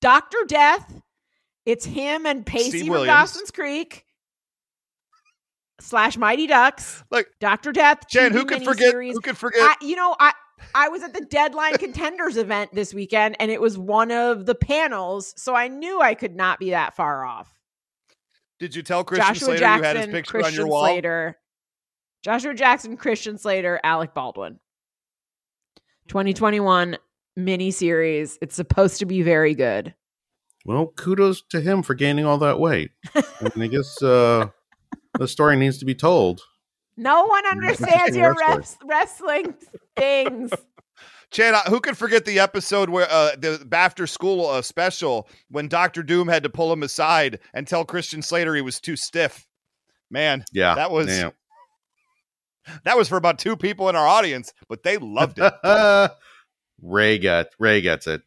Doctor 0.00 0.38
Death. 0.46 1.00
It's 1.66 1.84
him 1.84 2.24
and 2.24 2.46
Pacey 2.46 2.70
Steve 2.70 2.80
from 2.82 2.90
Williams. 2.90 3.08
Dawson's 3.08 3.50
Creek 3.50 4.04
slash 5.80 6.16
Mighty 6.16 6.46
Ducks. 6.46 7.02
Like 7.10 7.28
Doctor 7.40 7.72
Death. 7.72 8.08
Jen, 8.08 8.32
TV 8.32 8.34
who 8.34 8.44
could 8.44 8.64
forget? 8.64 8.94
miniseries. 8.94 9.12
Who 9.12 9.20
could 9.20 9.36
forget? 9.36 9.62
I, 9.62 9.84
you 9.84 9.96
know, 9.96 10.16
I 10.18 10.32
I 10.74 10.88
was 10.88 11.02
at 11.02 11.14
the 11.14 11.24
Deadline 11.24 11.74
Contenders 11.74 12.36
event 12.36 12.74
this 12.74 12.92
weekend, 12.92 13.36
and 13.40 13.50
it 13.50 13.60
was 13.60 13.78
one 13.78 14.10
of 14.10 14.46
the 14.46 14.54
panels, 14.54 15.34
so 15.36 15.54
I 15.54 15.68
knew 15.68 16.00
I 16.00 16.14
could 16.14 16.34
not 16.36 16.58
be 16.58 16.70
that 16.70 16.94
far 16.94 17.24
off. 17.24 17.52
Did 18.58 18.74
you 18.74 18.82
tell 18.82 19.04
Christian 19.04 19.34
Joshua 19.34 19.46
Slater 19.46 19.60
Jackson, 19.60 19.82
you 19.82 19.86
had 19.86 19.96
his 19.96 20.06
picture 20.06 20.30
Christian 20.32 20.52
on 20.52 20.54
your 20.54 20.66
wall? 20.66 20.84
Slater, 20.84 21.38
Joshua 22.22 22.54
Jackson, 22.54 22.96
Christian 22.96 23.38
Slater, 23.38 23.80
Alec 23.84 24.14
Baldwin. 24.14 24.58
2021 26.08 26.96
miniseries. 27.38 28.36
It's 28.40 28.56
supposed 28.56 28.98
to 28.98 29.06
be 29.06 29.22
very 29.22 29.54
good. 29.54 29.94
Well, 30.64 30.88
kudos 30.96 31.42
to 31.50 31.60
him 31.60 31.82
for 31.82 31.94
gaining 31.94 32.26
all 32.26 32.38
that 32.38 32.58
weight. 32.58 32.90
I, 33.14 33.22
mean, 33.54 33.64
I 33.64 33.66
guess 33.68 34.02
uh, 34.02 34.48
the 35.18 35.28
story 35.28 35.56
needs 35.56 35.78
to 35.78 35.84
be 35.84 35.94
told. 35.94 36.40
No 36.96 37.26
one 37.26 37.46
understands 37.46 38.16
your 38.16 38.34
wrestler. 38.34 38.56
res- 38.58 38.76
wrestling 38.84 39.54
things. 39.96 40.50
Chad, 41.30 41.54
who 41.68 41.78
could 41.80 41.96
forget 41.98 42.24
the 42.24 42.38
episode 42.40 42.88
where 42.88 43.06
uh, 43.10 43.36
the 43.36 43.68
after 43.72 44.06
school 44.06 44.46
uh, 44.46 44.62
special 44.62 45.28
when 45.50 45.68
Doctor 45.68 46.02
Doom 46.02 46.26
had 46.26 46.42
to 46.44 46.48
pull 46.48 46.72
him 46.72 46.82
aside 46.82 47.38
and 47.52 47.66
tell 47.66 47.84
Christian 47.84 48.22
Slater 48.22 48.54
he 48.54 48.62
was 48.62 48.80
too 48.80 48.96
stiff? 48.96 49.46
Man, 50.10 50.44
Yeah, 50.52 50.74
That 50.74 50.90
was- 50.90 51.08
yeah. 51.08 51.30
That 52.84 52.96
was 52.98 53.08
for 53.08 53.16
about 53.16 53.38
two 53.38 53.56
people 53.56 53.88
in 53.88 53.96
our 53.96 54.06
audience, 54.06 54.52
but 54.68 54.82
they 54.82 54.98
loved 54.98 55.38
it. 55.40 55.54
Ray 56.82 57.18
got 57.18 57.46
Ray 57.58 57.80
gets 57.80 58.06
it. 58.06 58.22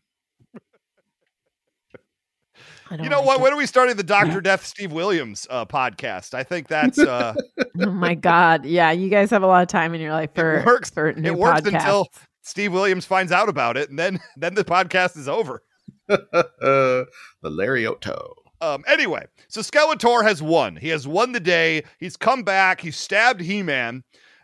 I 2.92 2.98
don't 2.98 3.06
you 3.06 3.10
know 3.10 3.20
like 3.20 3.28
what? 3.28 3.40
it. 3.40 3.44
When 3.44 3.54
are 3.54 3.58
we 3.58 3.66
starting 3.66 3.96
the 3.96 4.04
Doctor 4.04 4.42
Death 4.42 4.66
Steve 4.66 4.92
Williams 4.92 5.48
uh, 5.50 5.66
podcast? 5.66 6.34
I 6.34 6.44
think 6.44 6.68
that's 6.70 7.00
uh, 7.00 7.34
Oh 7.80 7.90
my 7.90 8.16
god! 8.16 8.66
Yeah, 8.66 8.92
you 8.92 9.08
guys 9.10 9.30
have 9.30 9.44
a 9.44 9.48
lot 9.48 9.62
of 9.62 9.70
time 9.70 9.94
in 9.94 10.02
your 10.02 10.12
life 10.12 10.32
for 10.36 10.58
it 10.58 10.66
works. 10.66 10.90
for 10.90 11.14
new 11.14 11.30
it 11.30 11.38
works 11.38 11.62
podcasts. 11.62 11.74
until 11.74 12.08
Steve 12.42 12.74
Williams 12.74 13.06
finds 13.06 13.32
out 13.32 13.48
about 13.48 13.78
it, 13.78 13.90
and 13.90 13.98
then 13.98 14.20
then 14.38 14.56
the 14.56 14.66
podcast 14.66 15.18
is 15.18 15.30
over. 15.30 15.64
the 16.08 17.08
Larioto. 17.44 18.34
Um, 18.60 18.84
anyway, 18.88 19.26
so 19.48 19.62
Skeletor 19.62 20.24
has 20.24 20.42
won. 20.42 20.76
He 20.76 20.90
has 20.90 21.08
won 21.08 21.32
the 21.32 21.40
day. 21.40 21.84
He's 21.98 22.18
come 22.18 22.44
back. 22.44 22.82
He 22.82 22.92
stabbed 22.92 23.40
He-Man, 23.42 24.04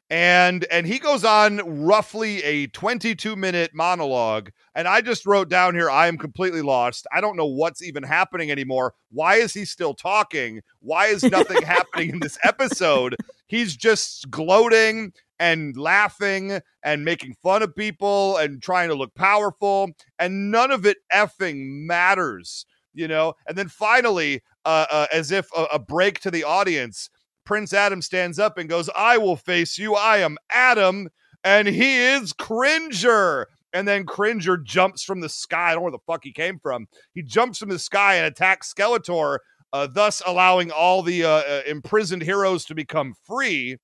and 0.09 0.65
and 0.71 0.87
he 0.87 0.99
goes 0.99 1.25
on 1.25 1.57
roughly 1.83 2.41
a 2.43 2.67
22 2.67 3.35
minute 3.35 3.71
monologue. 3.73 4.51
And 4.73 4.87
I 4.87 5.01
just 5.01 5.25
wrote 5.25 5.49
down 5.49 5.75
here, 5.75 5.89
I 5.89 6.07
am 6.07 6.17
completely 6.17 6.61
lost. 6.61 7.07
I 7.13 7.19
don't 7.19 7.35
know 7.35 7.45
what's 7.45 7.83
even 7.83 8.03
happening 8.03 8.51
anymore. 8.51 8.93
Why 9.11 9.35
is 9.35 9.53
he 9.53 9.65
still 9.65 9.93
talking? 9.93 10.61
Why 10.79 11.07
is 11.07 11.23
nothing 11.23 11.61
happening 11.63 12.11
in 12.11 12.19
this 12.19 12.37
episode? 12.43 13.15
He's 13.47 13.75
just 13.75 14.29
gloating 14.29 15.13
and 15.39 15.75
laughing 15.75 16.61
and 16.83 17.05
making 17.05 17.35
fun 17.43 17.61
of 17.61 17.75
people 17.75 18.37
and 18.37 18.61
trying 18.61 18.89
to 18.89 18.95
look 18.95 19.13
powerful, 19.13 19.89
and 20.19 20.51
none 20.51 20.71
of 20.71 20.85
it 20.85 20.97
effing 21.13 21.85
matters 21.85 22.65
you 22.93 23.07
know 23.07 23.33
and 23.47 23.57
then 23.57 23.67
finally 23.67 24.41
uh, 24.65 24.85
uh 24.89 25.05
as 25.13 25.31
if 25.31 25.47
a, 25.55 25.65
a 25.73 25.79
break 25.79 26.19
to 26.19 26.31
the 26.31 26.43
audience 26.43 27.09
prince 27.47 27.71
adam 27.71 28.01
stands 28.01 28.37
up 28.37 28.57
and 28.57 28.69
goes 28.69 28.89
i 28.95 29.17
will 29.17 29.37
face 29.37 29.77
you. 29.77 29.95
I 29.95 30.17
am 30.17 30.37
adam 30.51 31.09
and 31.43 31.67
he 31.67 31.97
is 31.97 32.33
cringer. 32.33 33.47
And 33.73 33.87
then 33.87 34.05
cringer 34.05 34.57
jumps 34.57 35.03
from 35.03 35.21
the 35.21 35.29
sky. 35.29 35.69
I 35.69 35.71
don't 35.71 35.79
know 35.79 35.83
where 35.83 35.91
the 35.91 35.99
fuck 36.07 36.23
he 36.23 36.31
came 36.31 36.59
from. 36.59 36.87
He 37.13 37.21
jumps 37.21 37.59
from 37.59 37.69
the 37.69 37.79
sky 37.79 38.15
and 38.15 38.25
attacks 38.25 38.73
skeletor 38.73 39.39
uh, 39.73 39.87
thus 39.87 40.21
allowing 40.25 40.71
all 40.71 41.03
the 41.03 41.23
uh, 41.23 41.29
uh, 41.29 41.61
imprisoned 41.67 42.21
heroes 42.21 42.65
to 42.65 42.75
become 42.75 43.13
free. 43.25 43.77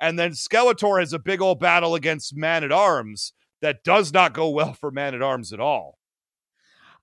And 0.00 0.18
then 0.18 0.32
skeletor 0.32 1.00
has 1.00 1.12
a 1.12 1.18
big 1.18 1.40
old 1.40 1.60
battle 1.60 1.94
against 1.94 2.36
man 2.36 2.64
at 2.64 2.72
arms 2.72 3.32
that 3.62 3.82
does 3.84 4.12
not 4.12 4.34
go 4.34 4.50
well 4.50 4.74
for 4.74 4.90
man 4.90 5.14
at 5.14 5.22
arms 5.22 5.52
at 5.52 5.60
all. 5.60 5.98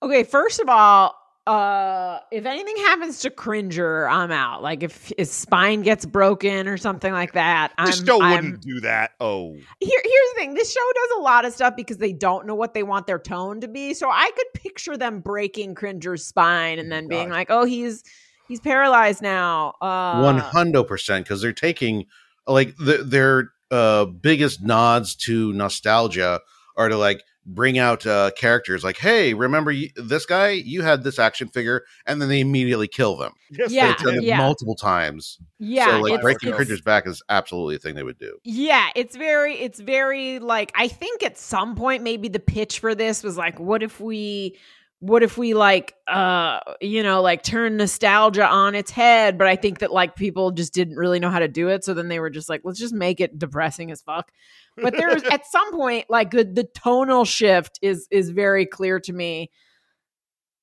Okay, 0.04 0.24
first 0.24 0.60
of 0.60 0.70
all, 0.70 1.16
uh 1.52 2.20
if 2.32 2.46
anything 2.46 2.78
happens 2.78 3.20
to 3.20 3.30
Cringer, 3.30 4.08
I'm 4.08 4.32
out. 4.32 4.64
Like 4.64 4.84
if 4.84 5.12
his 5.18 5.32
spine 5.32 5.82
gets 5.82 6.06
broken 6.06 6.68
or 6.68 6.78
something 6.78 7.12
like 7.12 7.34
that, 7.34 7.74
I'm 7.78 7.88
the 7.92 8.06
show 8.06 8.22
I'm- 8.22 8.32
wouldn't 8.36 8.62
do 8.62 8.80
that 8.82 9.12
oh 9.20 9.54
Here, 9.54 10.02
here's 10.04 10.34
the 10.34 10.40
thing. 10.40 10.54
This 10.54 10.72
show 10.72 10.80
does 10.96 11.10
a 11.18 11.22
lot 11.22 11.46
of 11.46 11.54
stuff 11.54 11.76
because 11.76 11.98
they 11.98 12.14
don't 12.14 12.46
know 12.48 12.56
what 12.56 12.74
they 12.74 12.84
want 12.84 13.08
their 13.08 13.20
tone 13.20 13.60
to 13.62 13.68
be. 13.68 13.94
So 13.94 14.10
I 14.10 14.32
could 14.36 14.62
picture 14.62 14.98
them 14.98 15.20
breaking 15.20 15.76
Cringer's 15.76 16.26
spine 16.26 16.80
and 16.80 16.92
then 16.92 17.08
being 17.08 17.30
God. 17.30 17.36
like, 17.36 17.48
"Oh, 17.50 17.66
he's 17.66 18.04
he's 18.48 18.60
paralyzed 18.60 19.22
now." 19.22 19.76
Uh, 19.82 20.22
One 20.22 20.38
hundred 20.38 20.84
percent 20.86 21.26
because 21.26 21.42
they're 21.42 21.54
taking 21.54 22.06
like 22.48 22.76
the, 22.78 22.98
their 23.04 23.52
uh, 23.72 24.06
biggest 24.06 24.62
nods 24.62 25.16
to 25.16 25.54
nostalgia 25.54 26.40
are 26.78 26.90
to 26.90 26.98
like 26.98 27.24
bring 27.46 27.80
out 27.80 28.06
uh, 28.06 28.32
characters 28.38 28.84
like, 28.84 28.98
hey, 28.98 29.34
remember 29.34 29.72
you, 29.72 29.90
this 29.96 30.26
guy? 30.26 30.50
You 30.50 30.84
had 30.84 31.04
this 31.04 31.18
action 31.20 31.48
figure, 31.48 31.84
and 32.06 32.22
then 32.22 32.30
they 32.30 32.40
immediately 32.40 32.88
kill 32.88 33.18
them. 33.18 33.34
Yes, 33.50 33.72
Yeah, 33.72 33.88
They've 33.88 33.98
done 33.98 34.16
it 34.16 34.24
yeah. 34.24 34.38
multiple 34.38 34.76
times. 34.76 35.40
Yeah, 35.58 35.86
so 35.88 36.00
like 36.02 36.12
it's- 36.14 36.22
breaking 36.24 36.50
it's- 36.50 36.58
Cringer's 36.58 36.82
back 36.82 37.08
is 37.08 37.22
absolutely 37.30 37.76
a 37.76 37.80
thing 37.80 37.96
they 37.96 38.04
would 38.04 38.20
do. 38.20 38.38
Yeah, 38.44 38.90
it's 38.96 39.16
very, 39.16 39.56
it's 39.56 39.80
very 39.80 40.40
like 40.40 40.72
I 40.76 40.88
think 40.88 41.24
at 41.24 41.38
some 41.38 41.76
point 41.76 42.04
maybe 42.04 42.28
the 42.28 42.40
pitch 42.40 42.80
for 42.80 42.94
this 42.96 43.24
was 43.24 43.38
like, 43.38 43.60
what 43.60 43.82
if 43.84 44.00
we, 44.00 44.58
what 45.02 45.24
if 45.24 45.38
we 45.38 45.54
like, 45.56 45.94
uh, 46.08 46.60
you 46.80 47.02
know, 47.04 47.22
like 47.22 47.44
turn 47.44 47.76
nostalgia 47.76 48.48
on 48.48 48.76
its 48.76 48.92
head? 48.92 49.38
But 49.38 49.48
I 49.48 49.56
think 49.56 49.80
that 49.80 49.92
like 49.92 50.16
people 50.16 50.52
just 50.52 50.74
didn't 50.74 50.96
really 50.96 51.20
know 51.20 51.30
how 51.32 51.40
to 51.40 51.48
do 51.48 51.68
it, 51.70 51.84
so 51.84 51.94
then 51.94 52.08
they 52.08 52.20
were 52.20 52.30
just 52.30 52.48
like, 52.50 52.62
let's 52.64 52.80
just 52.80 52.94
make 52.94 53.20
it 53.20 53.38
depressing 53.38 53.92
as 53.92 54.02
fuck. 54.02 54.32
But 54.78 54.96
there's 54.96 55.24
at 55.32 55.46
some 55.48 55.72
point 55.74 56.06
like 56.10 56.32
the, 56.32 56.44
the 56.44 56.68
tonal 56.82 57.26
shift 57.26 57.80
is 57.82 58.08
is 58.12 58.30
very 58.30 58.66
clear 58.66 59.00
to 59.02 59.12
me. 59.12 59.52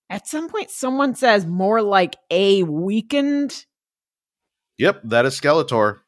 At 0.08 0.26
some 0.26 0.48
point, 0.48 0.70
someone 0.70 1.14
says 1.14 1.44
more 1.44 1.82
like 1.82 2.16
a 2.30 2.62
weakened. 2.62 3.66
Yep, 4.78 5.02
that 5.04 5.26
is 5.26 5.38
Skeletor. 5.38 5.98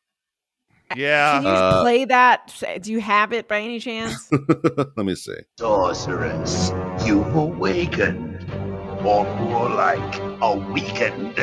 yeah 0.97 1.33
Can 1.35 1.43
you 1.43 1.49
Uh, 1.51 1.83
play 1.83 2.05
that? 2.07 2.63
Do 2.83 2.93
you 2.93 3.01
have 3.01 3.33
it 3.33 3.47
by 3.49 3.61
any 3.61 3.79
chance? 3.81 4.31
Let 4.97 4.97
me 5.05 5.15
see. 5.17 5.35
Sorceress, 5.59 6.71
you 7.07 7.23
awakened. 7.25 8.45
Or 9.05 9.25
more 9.41 9.69
like 9.71 10.21
awakened. 10.43 11.39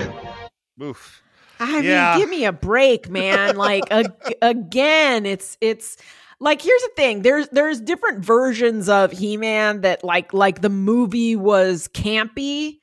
Oof. 0.82 1.24
I 1.60 1.80
Yeah. 1.80 2.12
mean, 2.12 2.20
give 2.22 2.30
me 2.30 2.46
a 2.46 2.52
break, 2.52 3.10
man. 3.10 3.56
Like 3.67 3.86
ag- 3.91 4.36
again, 4.41 5.26
it's 5.26 5.58
it's 5.60 5.98
like 6.39 6.62
here's 6.62 6.82
the 6.84 6.91
thing. 6.96 7.24
There's 7.24 7.48
there's 7.50 7.82
different 7.82 8.24
versions 8.24 8.89
of 8.89 9.12
He-Man 9.12 9.82
that 9.82 10.04
like 10.04 10.34
like 10.34 10.62
the 10.62 10.70
movie 10.70 11.36
was 11.36 11.88
campy 11.88 12.78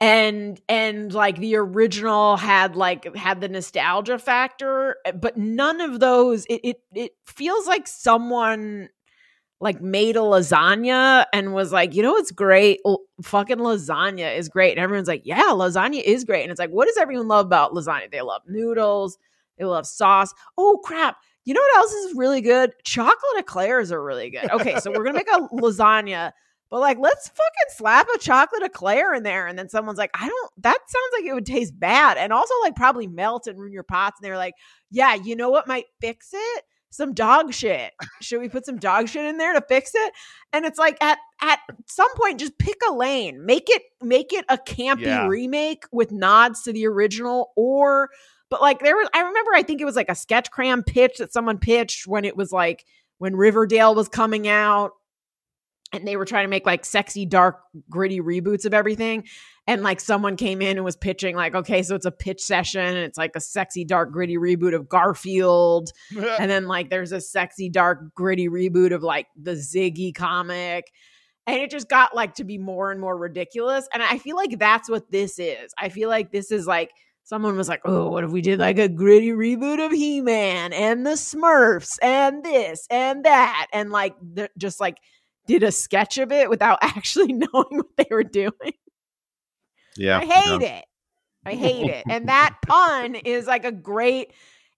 and 0.00 0.60
and 0.68 1.12
like 1.12 1.38
the 1.38 1.56
original 1.56 2.36
had 2.36 2.76
like 2.76 3.14
had 3.16 3.40
the 3.40 3.48
nostalgia 3.48 4.18
factor, 4.20 4.96
but 5.20 5.36
none 5.36 5.80
of 5.80 5.98
those 5.98 6.44
it 6.46 6.60
it, 6.62 6.76
it 6.94 7.12
feels 7.26 7.66
like 7.66 7.88
someone 7.88 8.88
like 9.60 9.80
made 9.80 10.16
a 10.16 10.20
lasagna 10.20 11.24
and 11.32 11.54
was 11.54 11.72
like, 11.72 11.94
you 11.94 12.02
know, 12.02 12.16
it's 12.16 12.30
great. 12.30 12.80
L- 12.84 13.00
fucking 13.22 13.58
lasagna 13.58 14.36
is 14.36 14.48
great. 14.48 14.72
And 14.72 14.80
everyone's 14.80 15.08
like, 15.08 15.22
yeah, 15.24 15.50
lasagna 15.52 16.02
is 16.02 16.24
great. 16.24 16.42
And 16.42 16.50
it's 16.50 16.58
like, 16.58 16.70
what 16.70 16.86
does 16.86 16.96
everyone 16.96 17.28
love 17.28 17.46
about 17.46 17.72
lasagna? 17.72 18.10
They 18.10 18.20
love 18.20 18.42
noodles, 18.46 19.16
they 19.58 19.64
love 19.64 19.86
sauce. 19.86 20.34
Oh, 20.58 20.80
crap. 20.84 21.16
You 21.44 21.54
know 21.54 21.60
what 21.60 21.76
else 21.76 21.92
is 21.92 22.16
really 22.16 22.40
good? 22.40 22.72
Chocolate 22.84 23.38
eclairs 23.38 23.92
are 23.92 24.02
really 24.02 24.30
good. 24.30 24.50
Okay, 24.50 24.78
so 24.80 24.90
we're 24.90 25.04
gonna 25.04 25.18
make 25.18 25.28
a 25.30 25.40
lasagna, 25.54 26.32
but 26.70 26.80
like, 26.80 26.98
let's 26.98 27.28
fucking 27.28 27.76
slap 27.76 28.08
a 28.14 28.18
chocolate 28.18 28.62
eclair 28.64 29.14
in 29.14 29.22
there. 29.22 29.46
And 29.46 29.58
then 29.58 29.68
someone's 29.68 29.98
like, 29.98 30.10
I 30.14 30.26
don't, 30.26 30.52
that 30.58 30.78
sounds 30.86 31.10
like 31.12 31.24
it 31.24 31.34
would 31.34 31.46
taste 31.46 31.78
bad. 31.78 32.16
And 32.16 32.32
also, 32.32 32.54
like, 32.62 32.74
probably 32.74 33.06
melt 33.06 33.46
and 33.46 33.58
ruin 33.58 33.72
your 33.72 33.82
pots. 33.82 34.18
And 34.18 34.26
they're 34.26 34.38
like, 34.38 34.54
yeah, 34.90 35.14
you 35.14 35.36
know 35.36 35.50
what 35.50 35.68
might 35.68 35.84
fix 36.00 36.30
it? 36.32 36.64
Some 36.94 37.12
dog 37.14 37.52
shit. 37.52 37.92
Should 38.22 38.40
we 38.40 38.48
put 38.48 38.64
some 38.66 38.78
dog 38.78 39.08
shit 39.08 39.24
in 39.24 39.38
there 39.38 39.52
to 39.52 39.60
fix 39.68 39.92
it? 39.94 40.12
And 40.52 40.64
it's 40.64 40.78
like 40.78 40.96
at 41.02 41.18
at 41.42 41.58
some 41.86 42.12
point, 42.16 42.40
just 42.40 42.56
pick 42.58 42.76
a 42.88 42.92
lane. 42.92 43.44
Make 43.44 43.68
it 43.68 43.82
make 44.02 44.32
it 44.32 44.44
a 44.48 44.56
campy 44.58 45.02
Yeah. 45.02 45.26
remake 45.26 45.84
with 45.92 46.12
nods 46.12 46.62
to 46.62 46.72
the 46.72 46.86
original, 46.86 47.52
or 47.56 48.10
but 48.50 48.60
like 48.60 48.80
there 48.80 48.96
was 48.96 49.08
I 49.14 49.18
remember 49.20 49.50
I 49.54 49.62
think 49.62 49.80
it 49.80 49.84
was 49.84 49.96
like 49.96 50.08
a 50.10 50.14
sketch 50.14 50.50
cram 50.50 50.82
pitch 50.82 51.18
that 51.18 51.32
someone 51.32 51.58
pitched 51.58 52.06
when 52.06 52.24
it 52.24 52.36
was 52.36 52.52
like 52.52 52.84
when 53.18 53.36
Riverdale 53.36 53.94
was 53.94 54.08
coming 54.08 54.46
out 54.48 54.92
and 55.94 56.06
they 56.06 56.16
were 56.16 56.24
trying 56.24 56.44
to 56.44 56.48
make 56.48 56.66
like 56.66 56.84
sexy, 56.84 57.26
dark, 57.26 57.60
gritty 57.88 58.20
reboots 58.20 58.64
of 58.64 58.74
everything. 58.74 59.24
And 59.66 59.82
like 59.82 60.00
someone 60.00 60.36
came 60.36 60.60
in 60.60 60.76
and 60.76 60.84
was 60.84 60.96
pitching, 60.96 61.36
like, 61.36 61.54
okay, 61.54 61.82
so 61.82 61.94
it's 61.94 62.04
a 62.04 62.10
pitch 62.10 62.40
session. 62.40 62.82
And 62.82 62.98
it's 62.98 63.16
like 63.16 63.32
a 63.34 63.40
sexy, 63.40 63.84
dark, 63.84 64.12
gritty 64.12 64.36
reboot 64.36 64.74
of 64.74 64.88
Garfield. 64.88 65.90
and 66.16 66.50
then 66.50 66.66
like 66.66 66.90
there's 66.90 67.12
a 67.12 67.20
sexy, 67.20 67.70
dark, 67.70 68.14
gritty 68.14 68.48
reboot 68.48 68.92
of 68.92 69.02
like 69.02 69.26
the 69.40 69.52
Ziggy 69.52 70.14
comic. 70.14 70.90
And 71.46 71.56
it 71.56 71.70
just 71.70 71.88
got 71.88 72.14
like 72.14 72.34
to 72.34 72.44
be 72.44 72.58
more 72.58 72.90
and 72.90 73.00
more 73.00 73.16
ridiculous. 73.16 73.88
And 73.92 74.02
I 74.02 74.18
feel 74.18 74.36
like 74.36 74.58
that's 74.58 74.88
what 74.90 75.10
this 75.10 75.38
is. 75.38 75.72
I 75.78 75.88
feel 75.88 76.08
like 76.08 76.32
this 76.32 76.50
is 76.50 76.66
like 76.66 76.90
someone 77.24 77.56
was 77.56 77.68
like, 77.68 77.80
oh, 77.84 78.10
what 78.10 78.24
if 78.24 78.30
we 78.30 78.42
did 78.42 78.58
like 78.58 78.78
a 78.78 78.88
gritty 78.88 79.30
reboot 79.30 79.84
of 79.84 79.92
He 79.92 80.20
Man 80.20 80.72
and 80.72 81.06
the 81.06 81.12
Smurfs 81.12 81.98
and 82.02 82.44
this 82.44 82.86
and 82.90 83.24
that? 83.24 83.66
And 83.72 83.90
like 83.90 84.14
the, 84.20 84.50
just 84.56 84.80
like 84.80 84.98
did 85.46 85.62
a 85.62 85.72
sketch 85.72 86.18
of 86.18 86.32
it 86.32 86.48
without 86.50 86.78
actually 86.82 87.32
knowing 87.32 87.48
what 87.70 87.96
they 87.96 88.06
were 88.10 88.24
doing. 88.24 88.52
Yeah, 89.96 90.18
I 90.18 90.24
hate 90.24 90.62
it. 90.62 90.84
I 91.46 91.54
hate 91.54 91.90
it. 91.90 92.04
And 92.08 92.28
that 92.28 92.56
pun 92.66 93.14
is 93.14 93.46
like 93.46 93.64
a 93.64 93.72
great, 93.72 94.32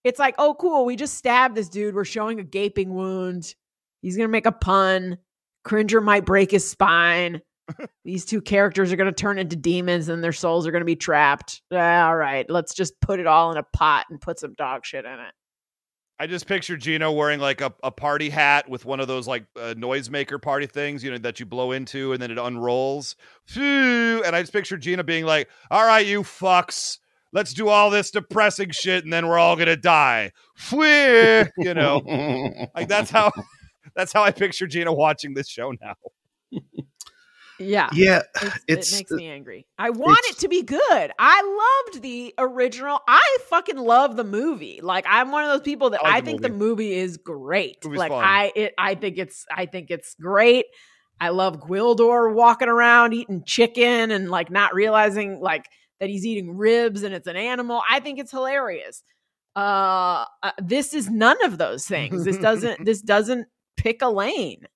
it's 0.04 0.18
like, 0.18 0.34
oh, 0.38 0.54
cool. 0.58 0.84
We 0.84 0.96
just 0.96 1.14
stabbed 1.14 1.54
this 1.54 1.68
dude. 1.68 1.94
We're 1.94 2.04
showing 2.04 2.40
a 2.40 2.44
gaping 2.44 2.94
wound. 2.94 3.54
He's 4.02 4.16
going 4.16 4.28
to 4.28 4.32
make 4.32 4.46
a 4.46 4.52
pun. 4.52 5.18
Cringer 5.64 6.00
might 6.00 6.24
break 6.24 6.50
his 6.50 6.68
spine. 6.68 7.40
These 8.04 8.24
two 8.24 8.40
characters 8.40 8.92
are 8.92 8.96
going 8.96 9.12
to 9.12 9.12
turn 9.12 9.38
into 9.38 9.56
demons 9.56 10.08
and 10.08 10.22
their 10.22 10.32
souls 10.32 10.66
are 10.66 10.70
going 10.70 10.82
to 10.82 10.86
be 10.86 10.96
trapped. 10.96 11.62
Ah, 11.72 12.06
all 12.06 12.16
right. 12.16 12.48
Let's 12.48 12.74
just 12.74 13.00
put 13.00 13.18
it 13.18 13.26
all 13.26 13.50
in 13.50 13.58
a 13.58 13.64
pot 13.64 14.06
and 14.08 14.20
put 14.20 14.38
some 14.38 14.54
dog 14.54 14.84
shit 14.84 15.04
in 15.04 15.12
it. 15.12 15.32
I 16.18 16.26
just 16.26 16.46
picture 16.46 16.76
Gino 16.78 17.12
wearing 17.12 17.40
like 17.40 17.60
a, 17.60 17.74
a 17.82 17.90
party 17.90 18.30
hat 18.30 18.68
with 18.68 18.86
one 18.86 19.00
of 19.00 19.08
those 19.08 19.28
like 19.28 19.44
uh, 19.54 19.74
noisemaker 19.76 20.40
party 20.40 20.66
things, 20.66 21.04
you 21.04 21.10
know, 21.10 21.18
that 21.18 21.38
you 21.40 21.46
blow 21.46 21.72
into 21.72 22.12
and 22.12 22.22
then 22.22 22.30
it 22.30 22.38
unrolls. 22.38 23.16
And 24.24 24.34
I 24.34 24.40
just 24.40 24.52
picture 24.52 24.78
Gina 24.78 25.04
being 25.04 25.26
like, 25.26 25.48
all 25.70 25.84
right, 25.84 26.06
you 26.06 26.22
fucks, 26.22 26.98
let's 27.32 27.52
do 27.52 27.68
all 27.68 27.90
this 27.90 28.10
depressing 28.10 28.70
shit 28.70 29.04
and 29.04 29.12
then 29.12 29.26
we're 29.28 29.38
all 29.38 29.56
gonna 29.56 29.76
die. 29.76 30.32
You 31.58 31.74
know, 31.74 32.00
like 32.74 32.88
that's 32.88 33.10
how 33.10 33.30
that's 33.94 34.12
how 34.12 34.22
I 34.22 34.30
picture 34.30 34.66
Gina 34.66 34.92
watching 34.92 35.34
this 35.34 35.48
show 35.48 35.72
now. 35.80 35.94
Yeah. 37.58 37.88
yeah, 37.92 38.22
It's, 38.42 38.58
it's 38.68 38.92
it 38.92 38.96
makes 38.96 39.10
me 39.12 39.28
angry. 39.28 39.66
I 39.78 39.90
want 39.90 40.20
it 40.26 40.38
to 40.38 40.48
be 40.48 40.62
good. 40.62 41.12
I 41.18 41.84
loved 41.86 42.02
the 42.02 42.34
original. 42.38 43.00
I 43.08 43.38
fucking 43.48 43.78
love 43.78 44.16
the 44.16 44.24
movie. 44.24 44.80
Like 44.82 45.04
I'm 45.08 45.30
one 45.30 45.44
of 45.44 45.50
those 45.50 45.62
people 45.62 45.90
that 45.90 46.04
I 46.04 46.16
I, 46.16 46.20
the 46.20 46.26
think 46.26 46.40
movie. 46.40 46.52
the 46.52 46.58
movie 46.58 46.92
is 46.92 47.16
great. 47.16 47.84
Movie's 47.84 47.98
like 47.98 48.10
fun. 48.10 48.24
I 48.24 48.52
it 48.54 48.74
I 48.78 48.94
think 48.94 49.18
it's 49.18 49.46
I 49.54 49.66
think 49.66 49.90
it's 49.90 50.14
great. 50.20 50.66
I 51.20 51.30
love 51.30 51.60
Gwildor 51.60 52.34
walking 52.34 52.68
around 52.68 53.14
eating 53.14 53.42
chicken 53.46 54.10
and 54.10 54.30
like 54.30 54.50
not 54.50 54.74
realizing 54.74 55.40
like 55.40 55.66
that 56.00 56.10
he's 56.10 56.26
eating 56.26 56.56
ribs 56.56 57.02
and 57.02 57.14
it's 57.14 57.26
an 57.26 57.36
animal. 57.36 57.82
I 57.90 58.00
think 58.00 58.18
it's 58.18 58.30
hilarious. 58.30 59.02
Uh, 59.54 60.26
uh 60.42 60.50
this 60.62 60.92
is 60.92 61.08
none 61.08 61.42
of 61.44 61.56
those 61.58 61.86
things. 61.86 62.24
This 62.24 62.36
doesn't 62.36 62.84
this 62.84 63.00
doesn't 63.00 63.46
pick 63.76 64.02
a 64.02 64.08
lane. 64.08 64.66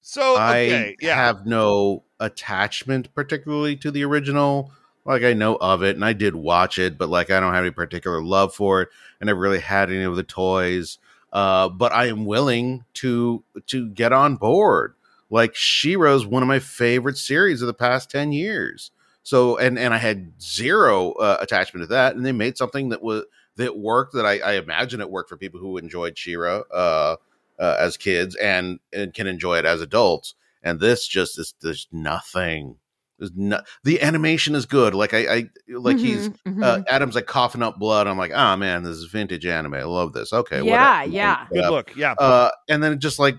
So 0.00 0.34
okay, 0.34 0.90
I 0.90 0.96
yeah. 1.00 1.14
have 1.14 1.46
no 1.46 2.04
attachment 2.20 3.14
particularly 3.14 3.76
to 3.76 3.90
the 3.90 4.04
original. 4.04 4.72
Like 5.04 5.22
I 5.22 5.32
know 5.32 5.56
of 5.56 5.82
it 5.82 5.96
and 5.96 6.04
I 6.04 6.12
did 6.12 6.34
watch 6.34 6.78
it, 6.78 6.98
but 6.98 7.08
like 7.08 7.30
I 7.30 7.40
don't 7.40 7.54
have 7.54 7.64
any 7.64 7.70
particular 7.70 8.22
love 8.22 8.54
for 8.54 8.82
it. 8.82 8.88
I 9.20 9.24
never 9.24 9.40
really 9.40 9.60
had 9.60 9.90
any 9.90 10.04
of 10.04 10.16
the 10.16 10.22
toys. 10.22 10.98
Uh, 11.32 11.68
but 11.68 11.92
I 11.92 12.06
am 12.06 12.24
willing 12.24 12.84
to 12.94 13.44
to 13.66 13.88
get 13.88 14.12
on 14.12 14.36
board. 14.36 14.94
Like 15.30 15.54
She-Ra's 15.54 16.24
one 16.24 16.42
of 16.42 16.48
my 16.48 16.58
favorite 16.58 17.18
series 17.18 17.60
of 17.60 17.66
the 17.66 17.74
past 17.74 18.10
10 18.10 18.32
years. 18.32 18.90
So 19.22 19.58
and 19.58 19.78
and 19.78 19.92
I 19.92 19.98
had 19.98 20.40
zero 20.40 21.12
uh, 21.12 21.36
attachment 21.38 21.82
to 21.82 21.86
that, 21.88 22.16
and 22.16 22.24
they 22.24 22.32
made 22.32 22.56
something 22.56 22.88
that 22.88 23.02
was 23.02 23.24
that 23.56 23.76
worked. 23.76 24.14
That 24.14 24.24
I, 24.24 24.38
I 24.38 24.52
imagine 24.54 25.02
it 25.02 25.10
worked 25.10 25.28
for 25.28 25.36
people 25.36 25.60
who 25.60 25.76
enjoyed 25.76 26.16
Shiro 26.16 26.62
uh, 26.72 27.16
uh, 27.58 27.76
as 27.78 27.96
kids 27.96 28.34
and 28.36 28.78
and 28.92 29.12
can 29.14 29.26
enjoy 29.26 29.58
it 29.58 29.64
as 29.64 29.80
adults. 29.80 30.34
And 30.62 30.80
this 30.80 31.06
just 31.06 31.38
is 31.38 31.54
there's 31.62 31.86
nothing. 31.92 32.76
There's 33.18 33.32
no 33.34 33.60
the 33.84 34.00
animation 34.02 34.54
is 34.54 34.66
good. 34.66 34.94
Like 34.94 35.12
I, 35.14 35.18
I 35.34 35.48
like 35.72 35.98
he's 35.98 36.28
Mhm, 36.28 36.36
mhm. 36.46 36.64
uh, 36.64 36.82
Adam's 36.88 37.14
like 37.16 37.26
coughing 37.26 37.62
up 37.62 37.78
blood. 37.78 38.06
I'm 38.06 38.18
like, 38.18 38.32
oh 38.32 38.56
man, 38.56 38.82
this 38.84 38.96
is 38.96 39.04
vintage 39.06 39.44
anime. 39.46 39.74
I 39.74 39.82
love 39.82 40.12
this. 40.12 40.32
Okay, 40.32 40.62
Yeah, 40.62 41.00
whatever. 41.00 41.12
yeah. 41.12 41.46
Good 41.52 41.64
Uh, 41.64 41.70
look, 41.70 41.96
yeah. 41.96 42.12
uh, 42.12 42.50
and 42.68 42.82
then 42.82 43.00
just 43.00 43.18
like, 43.18 43.36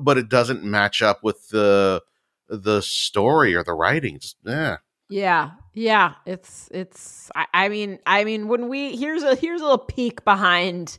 but 0.00 0.18
it 0.18 0.28
doesn't 0.28 0.64
match 0.64 1.00
up 1.02 1.22
with 1.22 1.48
the 1.48 2.02
the 2.48 2.82
story 2.82 3.54
or 3.54 3.62
the 3.64 3.72
writing. 3.72 4.18
Just 4.18 4.36
yeah, 4.44 4.76
Yeah, 5.08 5.50
yeah. 5.74 6.14
It's 6.26 6.68
it's. 6.72 7.30
I, 7.34 7.46
I 7.54 7.68
mean, 7.68 7.98
I 8.06 8.24
mean, 8.24 8.48
when 8.48 8.68
we 8.68 8.96
here's 8.96 9.22
a 9.22 9.34
here's 9.36 9.60
a 9.60 9.64
little 9.64 9.78
peek 9.78 10.24
behind 10.24 10.98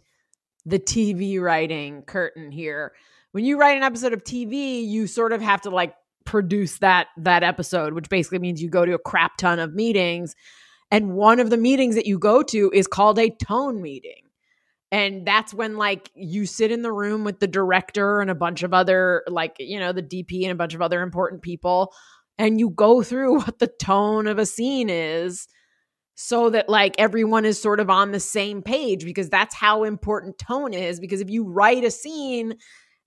the 0.65 0.80
TV 0.80 1.39
writing 1.39 2.04
curtain 2.04 2.51
here. 2.51 2.93
When 3.32 3.45
you 3.45 3.60
write 3.60 3.78
an 3.78 3.84
episode 3.84 4.13
of 4.13 4.23
TV, 4.23 4.86
you 4.88 5.08
sort 5.08 5.34
of 5.34 5.41
have 5.41 5.62
to 5.62 5.69
like 5.69 5.93
produce 6.25 6.80
that 6.80 7.08
that 7.17 7.43
episode, 7.43 7.93
which 7.93 8.10
basically 8.10 8.39
means 8.39 8.62
you 8.62 8.69
go 8.69 8.86
to 8.86 8.93
a 8.93 8.99
crap 8.99 9.38
ton 9.38 9.60
of 9.60 9.73
meetings, 9.73 10.36
and 10.91 11.13
one 11.13 11.39
of 11.39 11.49
the 11.49 11.58
meetings 11.58 11.95
that 11.95 12.06
you 12.06 12.17
go 12.17 12.43
to 12.43 12.71
is 12.73 12.88
called 12.88 13.19
a 13.19 13.30
tone 13.30 13.82
meeting. 13.82 14.21
And 14.91 15.25
that's 15.28 15.54
when 15.54 15.78
like 15.78 16.10
you 16.15 16.45
sit 16.45 16.71
in 16.71 16.82
the 16.82 16.91
room 16.91 17.23
with 17.23 17.39
the 17.39 17.47
director 17.47 18.21
and 18.21 18.30
a 18.30 18.36
bunch 18.36 18.63
of 18.63 18.73
other 18.73 19.23
like, 19.28 19.56
you 19.60 19.80
know, 19.80 19.91
the 19.91 20.04
DP 20.04 20.43
and 20.43 20.51
a 20.51 20.56
bunch 20.56 20.73
of 20.73 20.82
other 20.82 21.01
important 21.01 21.41
people 21.41 21.91
and 22.38 22.60
you 22.60 22.69
go 22.69 23.04
through 23.04 23.36
what 23.39 23.60
the 23.60 23.67
tone 23.67 24.28
of 24.28 24.39
a 24.39 24.45
scene 24.45 24.89
is 24.89 25.47
so 26.15 26.49
that 26.49 26.69
like 26.69 26.95
everyone 26.97 27.45
is 27.45 27.62
sort 27.62 27.80
of 27.80 27.89
on 27.89 28.12
the 28.12 28.19
same 28.19 28.62
page 28.62 29.04
because 29.06 29.30
that's 29.30 29.54
how 29.54 29.84
important 29.84 30.38
tone 30.38 30.73
is 30.73 30.99
because 30.99 31.21
if 31.21 31.30
you 31.30 31.43
write 31.43 31.84
a 31.84 31.91
scene 31.91 32.56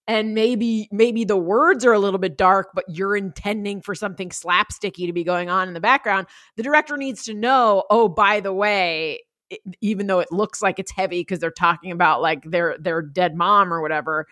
and 0.07 0.35
maybe 0.35 0.89
maybe 0.93 1.25
the 1.25 1.37
words 1.37 1.85
are 1.85 1.93
a 1.93 1.99
little 1.99 2.19
bit 2.19 2.37
dark 2.37 2.69
but 2.75 2.85
you're 2.89 3.17
intending 3.17 3.81
for 3.81 3.95
something 3.95 4.29
slapsticky 4.29 5.07
to 5.07 5.13
be 5.13 5.25
going 5.25 5.49
on 5.49 5.69
in 5.69 5.75
the 5.75 5.81
background 5.81 6.27
the 6.57 6.63
director 6.63 6.97
needs 6.97 7.25
to 7.25 7.35
know 7.35 7.85
oh 7.91 8.09
by 8.09 8.41
the 8.41 8.53
way 8.53 9.21
it- 9.51 9.61
even 9.81 10.07
though 10.07 10.21
it 10.21 10.31
looks 10.31 10.61
like 10.61 10.79
it's 10.79 10.93
heavy 10.93 11.21
because 11.21 11.39
they're 11.39 11.51
talking 11.51 11.91
about 11.93 12.21
like 12.21 12.43
their 12.45 12.77
their 12.79 13.01
dead 13.01 13.35
mom 13.35 13.73
or 13.73 13.81
whatever 13.81 14.27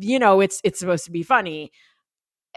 you 0.00 0.18
know 0.18 0.40
it's 0.40 0.60
it's 0.64 0.78
supposed 0.80 1.04
to 1.04 1.10
be 1.10 1.22
funny 1.22 1.70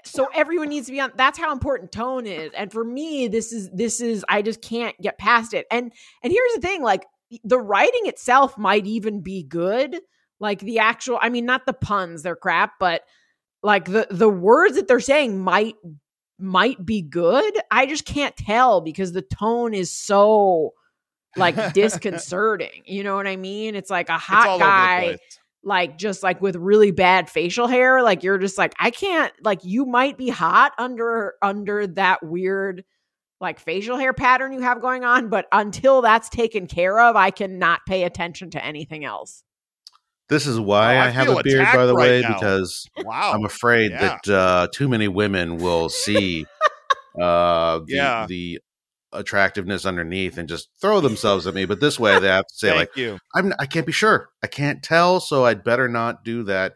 so 0.04 0.30
everyone 0.36 0.70
needs 0.70 0.88
to 0.88 0.92
be 0.92 1.00
on 1.00 1.12
that's 1.16 1.38
how 1.38 1.52
important 1.52 1.92
tone 1.92 2.26
is. 2.26 2.52
And 2.56 2.72
for 2.72 2.84
me 2.84 3.28
this 3.28 3.52
is 3.54 3.70
this 3.72 4.02
is 4.02 4.26
i 4.30 4.42
just 4.42 4.62
can't 4.62 5.00
get 5.02 5.18
past 5.18 5.54
it. 5.54 5.66
And 5.72 5.92
and 6.24 6.34
here's 6.34 6.54
the 6.56 6.62
thing 6.62 6.82
like 6.82 7.06
the 7.44 7.60
writing 7.60 8.06
itself 8.06 8.58
might 8.58 8.88
even 8.88 9.22
be 9.22 9.44
good 9.44 10.00
like 10.40 10.60
the 10.62 10.80
actual 10.80 11.20
i 11.22 11.30
mean 11.30 11.46
not 11.46 11.68
the 11.68 11.74
puns 11.74 12.24
they're 12.24 12.36
crap 12.36 12.74
but 12.80 13.04
like 13.62 13.86
the 13.86 14.08
the 14.10 14.30
words 14.30 14.76
that 14.76 14.88
they're 14.88 15.00
saying 15.00 15.40
might 15.40 15.76
might 16.40 16.84
be 16.86 17.02
good. 17.02 17.60
I 17.70 17.86
just 17.86 18.06
can't 18.06 18.36
tell 18.36 18.82
because 18.82 19.12
the 19.12 19.22
tone 19.22 19.74
is 19.74 19.92
so 19.92 20.74
like 21.36 21.74
disconcerting. 21.74 22.84
You 22.86 23.04
know 23.04 23.16
what 23.16 23.28
i 23.28 23.36
mean? 23.36 23.76
It's 23.76 23.90
like 23.90 24.10
a 24.10 24.18
hot 24.18 24.48
all 24.48 24.56
over 24.56 24.64
the 24.64 24.66
guy. 24.66 25.18
Like 25.63 25.98
just 25.98 26.24
like 26.24 26.41
with 26.41 26.56
really 26.56 26.91
bad 26.91 27.30
facial 27.30 27.67
hair 27.67 28.02
like 28.02 28.24
you're 28.24 28.38
just 28.38 28.58
like 28.58 28.74
i 28.80 28.89
can't 28.89 29.34
like 29.43 29.60
you 29.63 29.86
might 29.86 30.17
be 30.17 30.30
hot 30.30 30.72
under 30.78 31.34
under 31.41 31.86
that 31.86 32.24
weird 32.24 32.84
like 33.41 33.60
facial 33.60 33.98
hair 33.98 34.13
pattern 34.13 34.54
you 34.54 34.62
have 34.62 34.82
going 34.82 35.04
on 35.04 35.28
but 35.30 35.48
until 35.52 36.02
that's 36.02 36.30
taken 36.30 36.65
care 36.65 36.98
of 37.00 37.15
i 37.17 37.30
cannot 37.30 37.82
pay 37.86 38.04
attention 38.04 38.50
to 38.50 38.63
anything 38.63 39.04
else 39.04 39.43
this 40.30 40.45
is 40.45 40.60
why 40.60 40.95
Oh, 40.95 41.00
I 41.00 41.06
I, 41.08 41.10
have 41.10 41.28
a 41.28 41.41
beard, 41.43 41.65
by 41.74 41.88
the 41.88 41.95
right 41.95 42.04
way, 42.10 42.22
now. 42.22 42.36
because 42.36 42.88
Wow. 43.04 43.32
I'm 43.34 43.45
afraid 43.45 43.89
Yeah. 43.91 44.19
that 44.26 44.32
uh, 44.32 44.67
too 44.72 44.88
many 44.88 45.08
women 45.08 45.58
will 45.58 45.89
see 45.89 46.45
uh, 47.19 47.80
the, 47.80 47.86
Yeah. 47.88 48.26
the 48.28 48.60
attractiveness 49.13 49.86
underneath 49.86 50.38
and 50.38 50.50
just 50.50 50.69
throw 50.82 51.02
themselves 51.02 51.48
at 51.48 51.54
me. 51.54 51.65
But 51.65 51.80
this 51.80 52.00
way, 52.00 52.19
they 52.19 52.28
have 52.28 52.48
to 52.48 52.56
say 52.56 52.76
like, 52.76 52.95
you. 52.95 53.19
I'm 53.36 53.54
I 53.60 53.65
can't 53.65 53.86
be 53.86 53.91
sure. 53.91 54.30
I 54.43 54.48
can't 54.48 54.84
tell, 54.84 55.19
so 55.19 55.45
I'd 55.45 55.63
better 55.63 55.88
not 55.88 56.24
do 56.24 56.43
that 56.43 56.74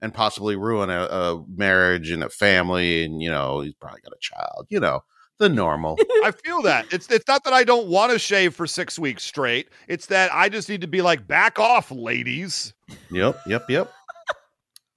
and 0.00 0.12
possibly 0.12 0.56
ruin 0.56 0.90
a, 0.90 1.02
a 1.04 1.44
marriage 1.48 2.10
and 2.10 2.22
a 2.22 2.30
family. 2.30 3.04
And 3.04 3.22
you 3.22 3.30
know, 3.30 3.60
he's 3.60 3.74
probably 3.74 4.00
got 4.02 4.12
a 4.12 4.20
child. 4.20 4.66
You 4.68 4.80
know, 4.80 5.00
the 5.38 5.48
normal. 5.48 5.96
I 6.24 6.32
feel 6.32 6.62
that. 6.62 6.86
It's 6.92 7.10
it's 7.10 7.28
not 7.28 7.44
that 7.44 7.52
I 7.52 7.64
don't 7.64 7.88
want 7.88 8.12
to 8.12 8.18
shave 8.18 8.54
for 8.54 8.66
six 8.66 8.98
weeks 8.98 9.24
straight. 9.24 9.68
It's 9.88 10.06
that 10.06 10.32
I 10.32 10.48
just 10.48 10.68
need 10.68 10.80
to 10.80 10.86
be 10.86 11.02
like, 11.02 11.26
back 11.26 11.58
off, 11.58 11.90
ladies. 11.90 12.74
yep, 13.10 13.38
yep, 13.46 13.68
yep. 13.68 13.92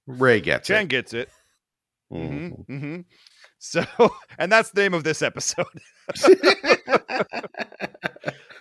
Ray 0.06 0.40
gets 0.40 0.66
Chen 0.66 0.84
it. 0.84 0.88
gets 0.88 1.14
it. 1.14 1.28
Mm-hmm. 2.12 2.48
hmm 2.62 2.78
hmm 2.78 3.00
So, 3.60 3.84
and 4.38 4.50
that's 4.50 4.70
the 4.70 4.80
name 4.80 4.94
of 4.94 5.04
this 5.04 5.22
episode. 5.22 5.66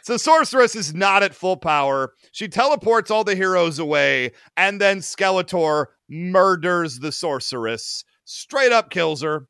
so, 0.04 0.18
Sorceress 0.18 0.76
is 0.76 0.94
not 0.94 1.24
at 1.24 1.34
full 1.34 1.58
power. 1.58 2.14
She 2.32 2.48
teleports 2.48 3.10
all 3.10 3.24
the 3.24 3.36
heroes 3.36 3.80
away, 3.80 4.34
and 4.56 4.80
then 4.80 5.00
Skeletor 5.00 5.88
murders 6.10 7.00
the 7.00 7.12
Sorceress. 7.12 8.04
Straight 8.26 8.72
up 8.72 8.92
kills 8.92 9.24
her. 9.24 9.48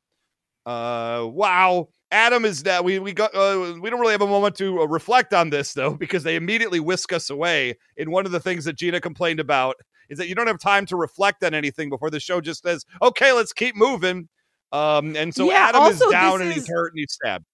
Uh, 0.66 1.28
wow. 1.28 1.90
Adam 2.12 2.46
is 2.46 2.64
that 2.64 2.84
we 2.84 2.98
we 3.00 3.14
got 3.14 3.36
uh, 3.36 3.76
we 3.82 3.90
don't 3.90 4.00
really 4.00 4.14
have 4.14 4.22
a 4.22 4.28
moment 4.28 4.56
to 4.56 4.82
uh, 4.82 4.86
reflect 4.86 5.34
on 5.34 5.50
this 5.52 5.74
though 5.74 5.94
because 5.94 6.24
they 6.24 6.36
immediately 6.36 6.80
whisk 6.80 7.12
us 7.14 7.30
away. 7.30 7.78
And 7.98 8.12
one 8.12 8.26
of 8.26 8.32
the 8.32 8.40
things 8.40 8.66
that 8.66 8.78
Gina 8.78 9.00
complained 9.00 9.40
about 9.40 9.76
is 10.10 10.18
that 10.18 10.28
you 10.28 10.34
don't 10.34 10.48
have 10.48 10.60
time 10.60 10.86
to 10.88 10.96
reflect 10.96 11.44
on 11.44 11.54
anything 11.54 11.90
before 11.90 12.10
the 12.10 12.20
show 12.20 12.42
just 12.42 12.64
says, 12.64 12.84
"Okay, 13.02 13.32
let's 13.32 13.54
keep 13.54 13.76
moving." 13.76 14.28
Um, 14.72 15.16
and 15.16 15.34
so 15.34 15.50
Yeah, 15.50 15.72
Adam 15.74 15.92
is 15.92 16.00
down 16.12 16.42
and 16.42 16.52
he's 16.52 16.64
is- 16.64 16.70
hurt 16.70 16.94
and 16.94 17.00
he's 17.00 17.14
stabbed. 17.14 17.46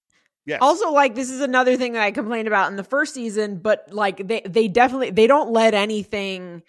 Yes. 0.47 0.59
also 0.61 0.91
like 0.91 1.15
this 1.15 1.31
is 1.31 1.41
another 1.41 1.75
thing 1.75 1.93
that 1.93 2.03
i 2.03 2.11
complained 2.11 2.47
about 2.47 2.69
in 2.69 2.75
the 2.75 2.83
first 2.83 3.15
season 3.15 3.57
but 3.57 3.87
like 3.91 4.27
they 4.27 4.43
they 4.45 4.67
definitely 4.67 5.09
they 5.09 5.25
don't 5.25 5.49
let 5.49 5.73
anything 5.73 6.61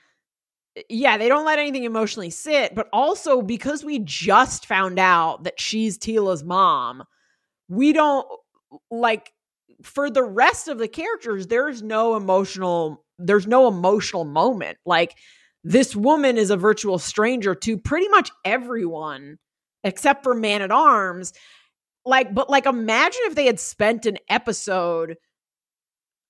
yeah 0.88 1.18
they 1.18 1.28
don't 1.28 1.44
let 1.44 1.58
anything 1.58 1.84
emotionally 1.84 2.30
sit 2.30 2.74
but 2.74 2.88
also 2.90 3.42
because 3.42 3.84
we 3.84 3.98
just 3.98 4.64
found 4.64 4.98
out 4.98 5.44
that 5.44 5.60
she's 5.60 5.98
Teela's 5.98 6.42
mom 6.42 7.04
we 7.68 7.92
don't 7.92 8.26
like 8.90 9.30
for 9.82 10.08
the 10.08 10.22
rest 10.24 10.68
of 10.68 10.78
the 10.78 10.88
characters 10.88 11.46
there's 11.46 11.82
no 11.82 12.16
emotional 12.16 13.04
there's 13.18 13.46
no 13.46 13.68
emotional 13.68 14.24
moment 14.24 14.78
like 14.86 15.16
this 15.64 15.94
woman 15.94 16.38
is 16.38 16.50
a 16.50 16.56
virtual 16.56 16.98
stranger 16.98 17.54
to 17.54 17.76
pretty 17.76 18.08
much 18.08 18.30
everyone 18.42 19.36
except 19.86 20.22
for 20.22 20.34
man 20.34 20.60
at 20.60 20.70
arms 20.70 21.32
like 22.04 22.34
but 22.34 22.50
like 22.50 22.66
imagine 22.66 23.20
if 23.24 23.34
they 23.34 23.46
had 23.46 23.60
spent 23.60 24.06
an 24.06 24.18
episode 24.28 25.16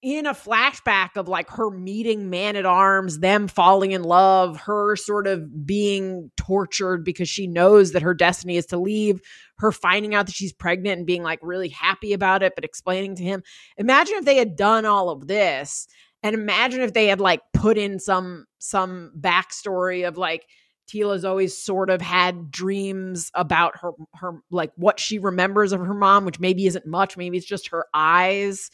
in 0.03 0.27
a 0.27 0.35
flashback 0.35 1.17
of 1.17 1.27
like 1.27 1.51
her 1.51 1.71
meeting 1.71 2.31
man 2.31 2.55
at 2.55 2.67
arms, 2.67 3.19
them 3.19 3.49
falling 3.49 3.91
in 3.91 4.05
love, 4.05 4.57
her 4.57 4.95
sort 4.95 5.27
of 5.27 5.67
being 5.67 6.31
tortured 6.37 7.05
because 7.05 7.29
she 7.29 7.47
knows 7.47 7.91
that 7.91 8.03
her 8.03 8.15
destiny 8.15 8.57
is 8.57 8.67
to 8.67 8.77
leave, 8.77 9.21
her 9.59 9.73
finding 9.73 10.15
out 10.15 10.27
that 10.27 10.35
she's 10.35 10.53
pregnant 10.53 10.99
and 10.99 11.07
being 11.07 11.23
like 11.25 11.41
really 11.43 11.71
happy 11.71 12.13
about 12.13 12.43
it, 12.43 12.53
but 12.55 12.65
explaining 12.65 13.17
to 13.17 13.25
him. 13.25 13.43
Imagine 13.79 14.17
if 14.17 14.25
they 14.25 14.37
had 14.37 14.55
done 14.55 14.85
all 14.85 15.11
of 15.11 15.27
this 15.27 15.89
and 16.23 16.35
imagine 16.35 16.83
if 16.83 16.93
they 16.93 17.07
had 17.07 17.21
like 17.21 17.41
put 17.53 17.79
in 17.79 17.99
some 17.99 18.47
some 18.59 19.13
backstory 19.19 20.07
of 20.07 20.17
like 20.17 20.47
Teela's 20.89 21.25
always 21.25 21.57
sort 21.57 21.91
of 21.91 22.01
had 22.01 22.51
dreams 22.51 23.31
about 23.35 23.79
her 23.81 23.91
her 24.15 24.41
like 24.51 24.73
what 24.77 25.01
she 25.01 25.19
remembers 25.19 25.73
of 25.73 25.81
her 25.81 25.95
mom, 25.95 26.25
which 26.25 26.41
maybe 26.41 26.67
isn't 26.67 26.87
much, 26.87 27.17
maybe 27.17 27.37
it's 27.37 27.47
just 27.47 27.69
her 27.69 27.87
eyes. 27.93 28.71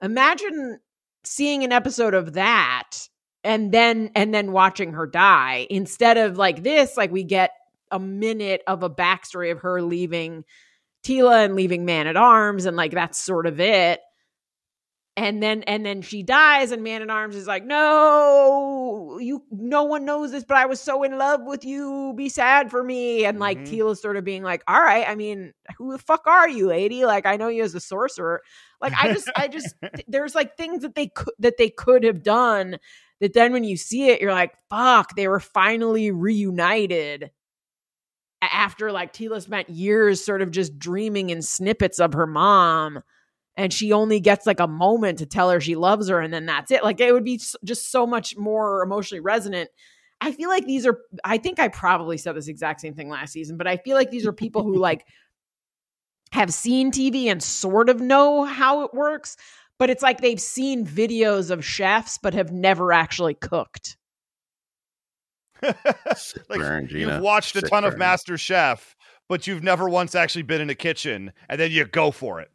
Imagine 0.00 0.78
seeing 1.24 1.64
an 1.64 1.72
episode 1.72 2.14
of 2.14 2.34
that 2.34 3.08
and 3.44 3.72
then 3.72 4.10
and 4.14 4.34
then 4.34 4.52
watching 4.52 4.92
her 4.92 5.06
die 5.06 5.66
instead 5.70 6.16
of 6.16 6.36
like 6.36 6.62
this 6.62 6.96
like 6.96 7.10
we 7.10 7.24
get 7.24 7.50
a 7.90 7.98
minute 7.98 8.62
of 8.66 8.82
a 8.82 8.90
backstory 8.90 9.52
of 9.52 9.60
her 9.60 9.82
leaving 9.82 10.44
Teela 11.04 11.44
and 11.44 11.56
leaving 11.56 11.84
Man 11.84 12.06
at 12.06 12.16
Arms 12.16 12.64
and 12.64 12.76
like 12.76 12.92
that's 12.92 13.18
sort 13.18 13.46
of 13.46 13.60
it 13.60 14.00
and 15.16 15.42
then 15.42 15.62
and 15.64 15.84
then 15.84 16.00
she 16.00 16.22
dies 16.22 16.72
and 16.72 16.82
man 16.82 17.02
in 17.02 17.10
arms 17.10 17.36
is 17.36 17.46
like 17.46 17.66
no 17.66 19.18
you 19.20 19.42
no 19.50 19.82
one 19.82 20.06
knows 20.06 20.32
this 20.32 20.42
but 20.44 20.56
i 20.56 20.64
was 20.64 20.80
so 20.80 21.02
in 21.02 21.18
love 21.18 21.42
with 21.44 21.64
you. 21.64 22.14
Be 22.16 22.28
sad 22.30 22.70
for 22.70 22.82
me. 22.82 23.24
And 23.26 23.38
like 23.38 23.58
Mhm. 23.58 23.68
Teela's 23.68 24.00
sort 24.00 24.16
of 24.16 24.24
being 24.24 24.42
like 24.42 24.62
all 24.66 24.80
right 24.80 25.06
i 25.08 25.14
mean 25.14 25.52
who 25.76 25.92
the 25.92 25.98
fuck 25.98 26.26
are 26.26 26.48
you 26.48 26.66
lady? 26.66 27.04
Like 27.04 27.26
i 27.26 27.36
know 27.36 27.48
you 27.48 27.62
as 27.62 27.74
a 27.74 27.80
sorcerer. 27.80 28.40
Like 28.80 28.94
i 28.94 29.12
just 29.12 29.30
i 29.36 29.48
just 29.48 29.74
there's 30.08 30.34
like 30.34 30.56
things 30.56 30.82
that 30.82 30.94
they 30.94 31.08
could 31.08 31.34
that 31.38 31.58
they 31.58 31.68
could 31.68 32.04
have 32.04 32.22
done 32.22 32.78
that 33.20 33.34
then 33.34 33.52
when 33.52 33.64
you 33.64 33.76
see 33.76 34.08
it 34.08 34.20
you're 34.20 34.32
like 34.32 34.54
fuck 34.70 35.14
they 35.14 35.28
were 35.28 35.40
finally 35.40 36.10
reunited. 36.10 37.30
After 38.40 38.90
like 38.90 39.12
Teela 39.12 39.40
spent 39.40 39.68
years 39.70 40.24
sort 40.24 40.42
of 40.42 40.50
just 40.50 40.76
dreaming 40.78 41.30
in 41.30 41.42
snippets 41.42 42.00
of 42.00 42.14
her 42.14 42.26
mom 42.26 43.02
and 43.56 43.72
she 43.72 43.92
only 43.92 44.20
gets 44.20 44.46
like 44.46 44.60
a 44.60 44.66
moment 44.66 45.18
to 45.18 45.26
tell 45.26 45.50
her 45.50 45.60
she 45.60 45.74
loves 45.74 46.08
her 46.08 46.20
and 46.20 46.32
then 46.32 46.46
that's 46.46 46.70
it 46.70 46.82
like 46.82 47.00
it 47.00 47.12
would 47.12 47.24
be 47.24 47.40
just 47.64 47.90
so 47.90 48.06
much 48.06 48.36
more 48.36 48.82
emotionally 48.82 49.20
resonant 49.20 49.68
i 50.20 50.32
feel 50.32 50.48
like 50.48 50.66
these 50.66 50.86
are 50.86 50.98
i 51.24 51.36
think 51.38 51.58
i 51.58 51.68
probably 51.68 52.16
said 52.16 52.34
this 52.34 52.48
exact 52.48 52.80
same 52.80 52.94
thing 52.94 53.08
last 53.08 53.32
season 53.32 53.56
but 53.56 53.66
i 53.66 53.76
feel 53.76 53.96
like 53.96 54.10
these 54.10 54.26
are 54.26 54.32
people 54.32 54.62
who 54.62 54.76
like 54.76 55.06
have 56.32 56.52
seen 56.52 56.90
tv 56.90 57.26
and 57.26 57.42
sort 57.42 57.88
of 57.88 58.00
know 58.00 58.44
how 58.44 58.84
it 58.84 58.94
works 58.94 59.36
but 59.78 59.90
it's 59.90 60.02
like 60.02 60.20
they've 60.20 60.40
seen 60.40 60.86
videos 60.86 61.50
of 61.50 61.64
chefs 61.64 62.18
but 62.22 62.34
have 62.34 62.52
never 62.52 62.92
actually 62.92 63.34
cooked 63.34 63.96
like 66.48 66.58
burn, 66.58 66.88
Gina. 66.88 67.14
you've 67.14 67.22
watched 67.22 67.54
a 67.54 67.60
Sick 67.60 67.70
ton 67.70 67.84
of. 67.84 67.96
Master 67.96 68.36
Chef, 68.36 68.96
but 69.28 69.46
you've 69.46 69.62
never 69.62 69.88
once 69.88 70.16
actually 70.16 70.42
been 70.42 70.60
in 70.60 70.70
a 70.70 70.74
kitchen, 70.74 71.32
and 71.48 71.60
then 71.60 71.70
you 71.70 71.84
go 71.84 72.10
for 72.10 72.40
it. 72.40 72.50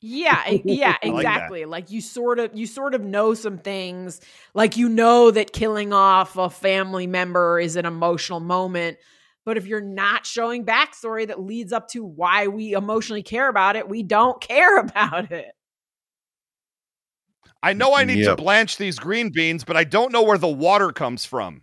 Yeah, 0.00 0.44
yeah, 0.64 0.96
I 1.04 1.10
like 1.10 1.30
exactly. 1.30 1.64
like, 1.64 1.90
you 1.90 2.00
sort 2.00 2.38
of 2.38 2.54
you 2.56 2.66
sort 2.66 2.94
of 2.94 3.02
know 3.02 3.34
some 3.34 3.58
things. 3.58 4.20
Like 4.54 4.76
you 4.76 4.88
know 4.88 5.30
that 5.30 5.52
killing 5.52 5.92
off 5.92 6.36
a 6.36 6.50
family 6.50 7.06
member 7.06 7.58
is 7.58 7.76
an 7.76 7.86
emotional 7.86 8.40
moment. 8.40 8.98
But 9.44 9.56
if 9.56 9.66
you're 9.66 9.80
not 9.80 10.26
showing 10.26 10.64
backstory 10.66 11.26
that 11.28 11.40
leads 11.40 11.72
up 11.72 11.88
to 11.90 12.04
why 12.04 12.48
we 12.48 12.72
emotionally 12.74 13.22
care 13.22 13.48
about 13.48 13.76
it, 13.76 13.88
we 13.88 14.02
don't 14.02 14.40
care 14.42 14.78
about 14.78 15.32
it. 15.32 15.52
I 17.62 17.72
know 17.74 17.94
I 17.94 18.04
need 18.04 18.22
Yep. 18.22 18.24
to 18.24 18.36
blanch 18.36 18.76
these 18.78 18.98
green 18.98 19.30
beans, 19.30 19.64
but 19.64 19.76
I 19.76 19.84
don't 19.84 20.12
know 20.12 20.22
where 20.22 20.38
the 20.38 20.48
water 20.48 20.90
comes 20.92 21.24
from. 21.26 21.62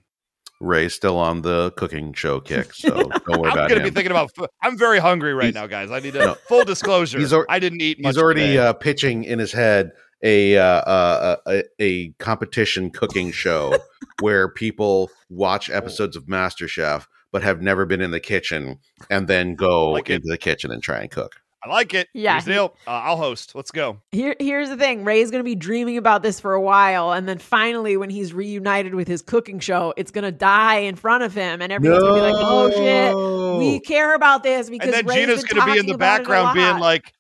Ray's 0.64 0.94
still 0.94 1.18
on 1.18 1.42
the 1.42 1.72
cooking 1.78 2.14
show 2.14 2.40
kick, 2.40 2.74
so 2.74 2.90
don't 2.90 3.08
worry 3.42 3.52
I'm 3.52 3.58
about 3.58 3.70
going 3.70 3.82
to 3.82 3.84
be 3.84 3.90
thinking 3.94 4.12
about. 4.12 4.34
fu- 4.36 4.48
I'm 4.62 4.78
very 4.78 5.00
hungry 5.00 5.34
right 5.34 5.46
He's- 5.46 5.54
now, 5.56 5.68
guys. 5.68 5.92
I 5.92 6.00
need 6.00 6.14
to 6.14 6.20
No. 6.20 6.34
full 6.48 6.64
disclosure. 6.66 7.20
He's 7.20 7.34
al- 7.34 7.46
I 7.50 7.60
didn't 7.60 7.82
eat 7.82 8.02
much. 8.02 8.12
He's 8.16 8.22
already 8.22 8.58
uh, 8.58 8.74
pitching 8.74 9.24
in 9.26 9.40
his 9.40 9.52
head 9.52 9.92
a, 10.24 10.58
uh, 10.58 10.64
uh, 10.64 11.36
a 11.48 11.64
a 11.80 12.10
competition 12.14 12.90
cooking 12.92 13.32
show 13.32 13.76
where 14.22 14.48
people 14.48 15.10
watch 15.30 15.70
episodes 15.70 16.16
of 16.16 16.26
MasterChef 16.28 17.06
but 17.34 17.44
have 17.44 17.62
never 17.62 17.86
been 17.86 18.00
in 18.00 18.12
the 18.12 18.20
kitchen 18.20 18.80
and 19.10 19.28
then 19.28 19.56
go 19.56 19.92
Like 19.92 20.10
it. 20.10 20.14
into 20.16 20.28
the 20.30 20.38
kitchen 20.38 20.72
and 20.72 20.82
try 20.84 21.00
and 21.02 21.12
cook. 21.12 21.36
I 21.66 21.70
like 21.70 21.94
it. 21.94 22.10
Yeah, 22.14 22.34
Here's 22.34 22.46
the 22.46 22.52
deal. 22.52 22.76
Uh, 22.86 22.90
I'll 22.92 23.16
host. 23.18 23.56
Let's 23.56 23.72
go. 23.72 24.02
Here, 24.12 24.36
here's 24.40 24.68
the 24.70 24.76
thing: 24.76 25.06
Ray's 25.06 25.32
going 25.32 25.40
to 25.40 25.46
be 25.46 25.56
dreaming 25.56 25.98
about 25.98 26.22
this 26.22 26.40
for 26.40 26.54
a 26.54 26.62
while, 26.62 27.14
and 27.14 27.28
then 27.28 27.38
finally, 27.38 27.96
when 27.96 28.10
he's 28.10 28.34
reunited 28.34 28.94
with 28.96 29.08
his 29.08 29.22
cooking 29.22 29.60
show, 29.60 29.94
it's 29.96 30.12
going 30.12 30.26
to 30.26 30.32
die 30.32 30.80
in 30.80 30.96
front 30.98 31.24
of 31.24 31.34
him, 31.34 31.62
and 31.62 31.72
everyone's 31.72 32.04
going 32.04 32.16
to 32.24 32.30
be 32.30 32.34
like, 32.34 32.46
"Oh 32.46 32.70
shit, 32.70 33.60
we 33.60 33.80
care 33.80 34.14
about 34.14 34.44
this 34.44 34.70
because." 34.70 34.88
and 34.88 34.94
then 34.94 35.06
Ray's 35.06 35.26
Gina's 35.26 35.44
going 35.46 35.66
to 35.66 35.74
be 35.74 35.80
in 35.80 35.86
the 35.86 35.94
about 35.94 36.06
it 36.06 36.16
a 36.16 36.20
background 36.24 36.56
being 36.56 36.80
like, 36.80 37.14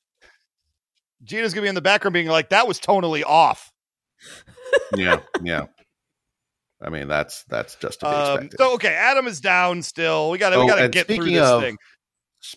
Gina's 1.24 1.54
going 1.54 1.62
to 1.62 1.66
be 1.66 1.70
in 1.70 1.76
the 1.76 1.82
background 1.82 2.14
being 2.14 2.28
like, 2.28 2.50
that 2.50 2.68
was 2.68 2.80
tonally 2.80 3.24
off. 3.26 3.72
yeah, 4.96 5.20
yeah. 5.42 5.68
I 6.82 6.90
mean, 6.90 7.08
that's 7.08 7.46
that's 7.46 7.76
just 7.76 8.02
to 8.02 8.06
be 8.08 8.12
Um, 8.12 8.50
so 8.58 8.74
okay, 8.74 8.94
Adam 8.94 9.26
is 9.26 9.40
down 9.40 9.82
still. 9.84 10.30
We 10.32 10.38
got 10.38 10.50
to 10.50 10.58
we 10.58 10.64
Oh, 10.64 10.68
got 10.68 10.82
to 10.82 10.90
get 10.90 11.08
through 11.08 11.24
this 11.32 11.48
of- 11.48 11.62
thing. 11.62 11.78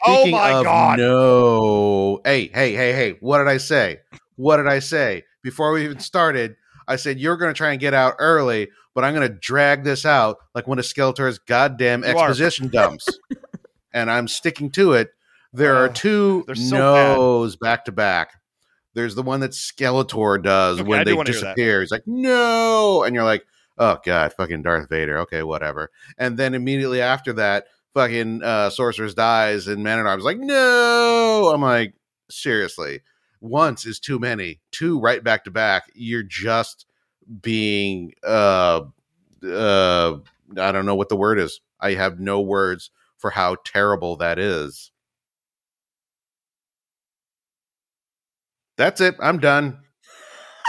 Oh 0.05 0.21
Speaking 0.23 0.33
my 0.33 0.53
of 0.53 0.65
God. 0.65 0.99
No. 0.99 2.21
Hey, 2.25 2.49
hey, 2.49 2.75
hey, 2.75 2.93
hey. 2.93 3.17
What 3.21 3.39
did 3.39 3.49
I 3.49 3.59
say? 3.59 4.01
What 4.37 4.57
did 4.59 4.67
I 4.67 4.81
say? 4.81 5.25
Before 5.43 5.73
we 5.73 5.85
even 5.85 6.01
started, 6.01 6.57
I 6.89 6.97
said 6.97 7.19
you're 7.19 7.37
going 7.37 7.53
to 7.53 7.57
try 7.57 7.71
and 7.71 7.81
get 7.81 7.95
out 7.95 8.15
early, 8.19 8.69
but 8.95 9.05
I'm 9.05 9.15
going 9.15 9.29
to 9.29 9.35
drag 9.35 9.85
this 9.85 10.05
out 10.05 10.39
like 10.55 10.67
one 10.67 10.79
of 10.79 10.85
Skeletor's 10.85 11.39
goddamn 11.39 12.03
You 12.03 12.11
are. 12.11 12.29
exposition 12.29 12.69
dumps. 12.69 13.07
and 13.93 14.11
I'm 14.11 14.29
sticking 14.29 14.71
to 14.73 14.93
it. 14.93 15.11
There 15.53 15.77
are 15.77 15.89
oh, 15.89 15.93
two 15.93 16.45
they're 16.47 16.55
so 16.55 16.77
no's 16.77 17.57
back 17.57 17.85
to 17.87 17.93
back. 17.93 18.33
There's 18.95 19.15
the 19.15 19.23
one 19.23 19.41
that 19.41 19.53
Skeletor 19.53 20.43
does 20.43 20.81
Okay, 20.81 20.89
when 20.89 21.01
I 21.01 21.05
they 21.05 21.13
wanna 21.13 21.31
hear 21.31 21.41
that. 21.41 21.55
disappear. 21.57 21.81
He's 21.81 21.91
like, 21.91 22.07
no. 22.07 23.05
And 23.05 23.15
you're 23.15 23.25
like, 23.25 23.47
oh, 23.79 23.99
God, 24.05 24.33
fucking 24.33 24.63
Darth 24.63 24.89
Vader. 24.89 25.19
Okay, 25.21 25.43
whatever. 25.43 25.91
And 26.19 26.37
then 26.37 26.55
immediately 26.55 27.01
after 27.01 27.33
that, 27.35 27.67
fucking 27.97 28.43
uh, 28.43 28.69
Sorceress 28.69 29.15
dies 29.15 29.67
and 29.67 29.83
Man 29.83 29.99
at 29.99 30.05
Arms 30.05 30.23
like, 30.23 30.39
no. 30.39 31.51
I'm 31.53 31.63
like, 31.63 31.95
seriously. 32.31 33.01
Once 33.41 33.87
is 33.87 33.99
too 33.99 34.19
many. 34.19 34.61
Two 34.71 35.01
right 35.01 35.25
back 35.25 35.45
to 35.45 35.51
back. 35.51 35.91
You're 35.95 36.23
just 36.23 36.85
being, 37.41 38.13
uh, 38.23 38.83
uh, 39.43 40.19
I 40.59 40.73
don't 40.73 40.85
know 40.85 40.95
what 40.95 41.09
the 41.09 41.17
word 41.17 41.39
is. 41.39 41.61
I 41.81 41.95
have 41.95 42.21
no 42.21 42.41
words 42.43 42.91
for 43.17 43.31
how 43.31 43.57
terrible 43.65 44.17
that 44.17 44.39
is. 44.39 44.91
That's 48.77 49.01
it. 49.01 49.17
I'm 49.21 49.39
done. 49.39 49.79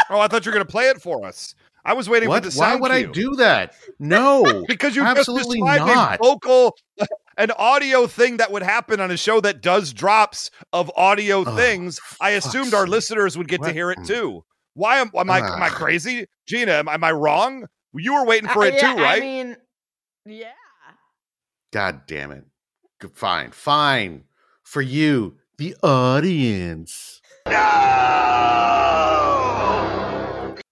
Oh, 0.10 0.22
I 0.22 0.30
thought 0.30 0.46
you 0.46 0.54
were 0.54 0.60
to 0.60 0.66
play 0.66 0.86
it 0.86 1.02
for 1.02 1.26
us. 1.26 1.56
I 1.88 1.94
was 1.94 2.10
waiting 2.10 2.28
What? 2.30 2.44
for 2.44 2.50
the 2.52 2.60
Why 2.60 2.70
sound 2.72 2.82
would 2.82 2.92
I 2.92 3.04
do 3.04 3.36
that? 3.38 3.74
No. 3.98 4.64
because 4.68 4.96
you 4.96 5.04
Absolutely 5.04 5.60
just 5.60 5.70
described 5.72 5.96
not. 5.96 6.16
a 6.16 6.18
vocal, 6.24 6.78
an 7.38 7.52
audio 7.52 8.08
thing 8.08 8.38
that 8.38 8.52
would 8.52 8.62
happen 8.62 9.00
on 9.00 9.10
a 9.10 9.18
show 9.18 9.40
that 9.42 9.62
does 9.62 9.94
drops 9.94 10.52
of 10.74 10.92
audio 10.98 11.46
Oh, 11.48 11.56
things. 11.56 12.00
I 12.20 12.32
assumed 12.32 12.74
our 12.74 12.84
sake. 12.86 12.92
listeners 12.92 13.38
would 13.38 13.48
get 13.48 13.64
to 13.64 13.72
hear 13.72 13.90
it 13.90 14.00
too. 14.06 14.44
Why 14.74 14.98
am, 14.98 15.10
am 15.16 15.30
I 15.32 15.40
am 15.40 15.64
I 15.64 15.70
crazy, 15.70 16.26
Gina? 16.48 16.74
Am, 16.74 16.88
am 16.90 17.04
I 17.04 17.12
wrong? 17.12 17.66
You 17.94 18.14
were 18.14 18.26
waiting 18.26 18.50
for 18.50 18.62
Uh, 18.64 18.66
it 18.68 18.74
yeah, 18.76 18.94
too, 18.94 19.02
right? 19.02 19.22
I 19.24 19.26
mean, 19.26 19.58
yeah. 20.26 20.52
God 21.72 22.02
damn 22.06 22.32
it. 22.32 22.44
Fine. 23.16 23.52
Fine. 23.52 24.26
For 24.64 24.82
you, 24.82 25.38
the 25.58 25.76
audience. 25.82 27.22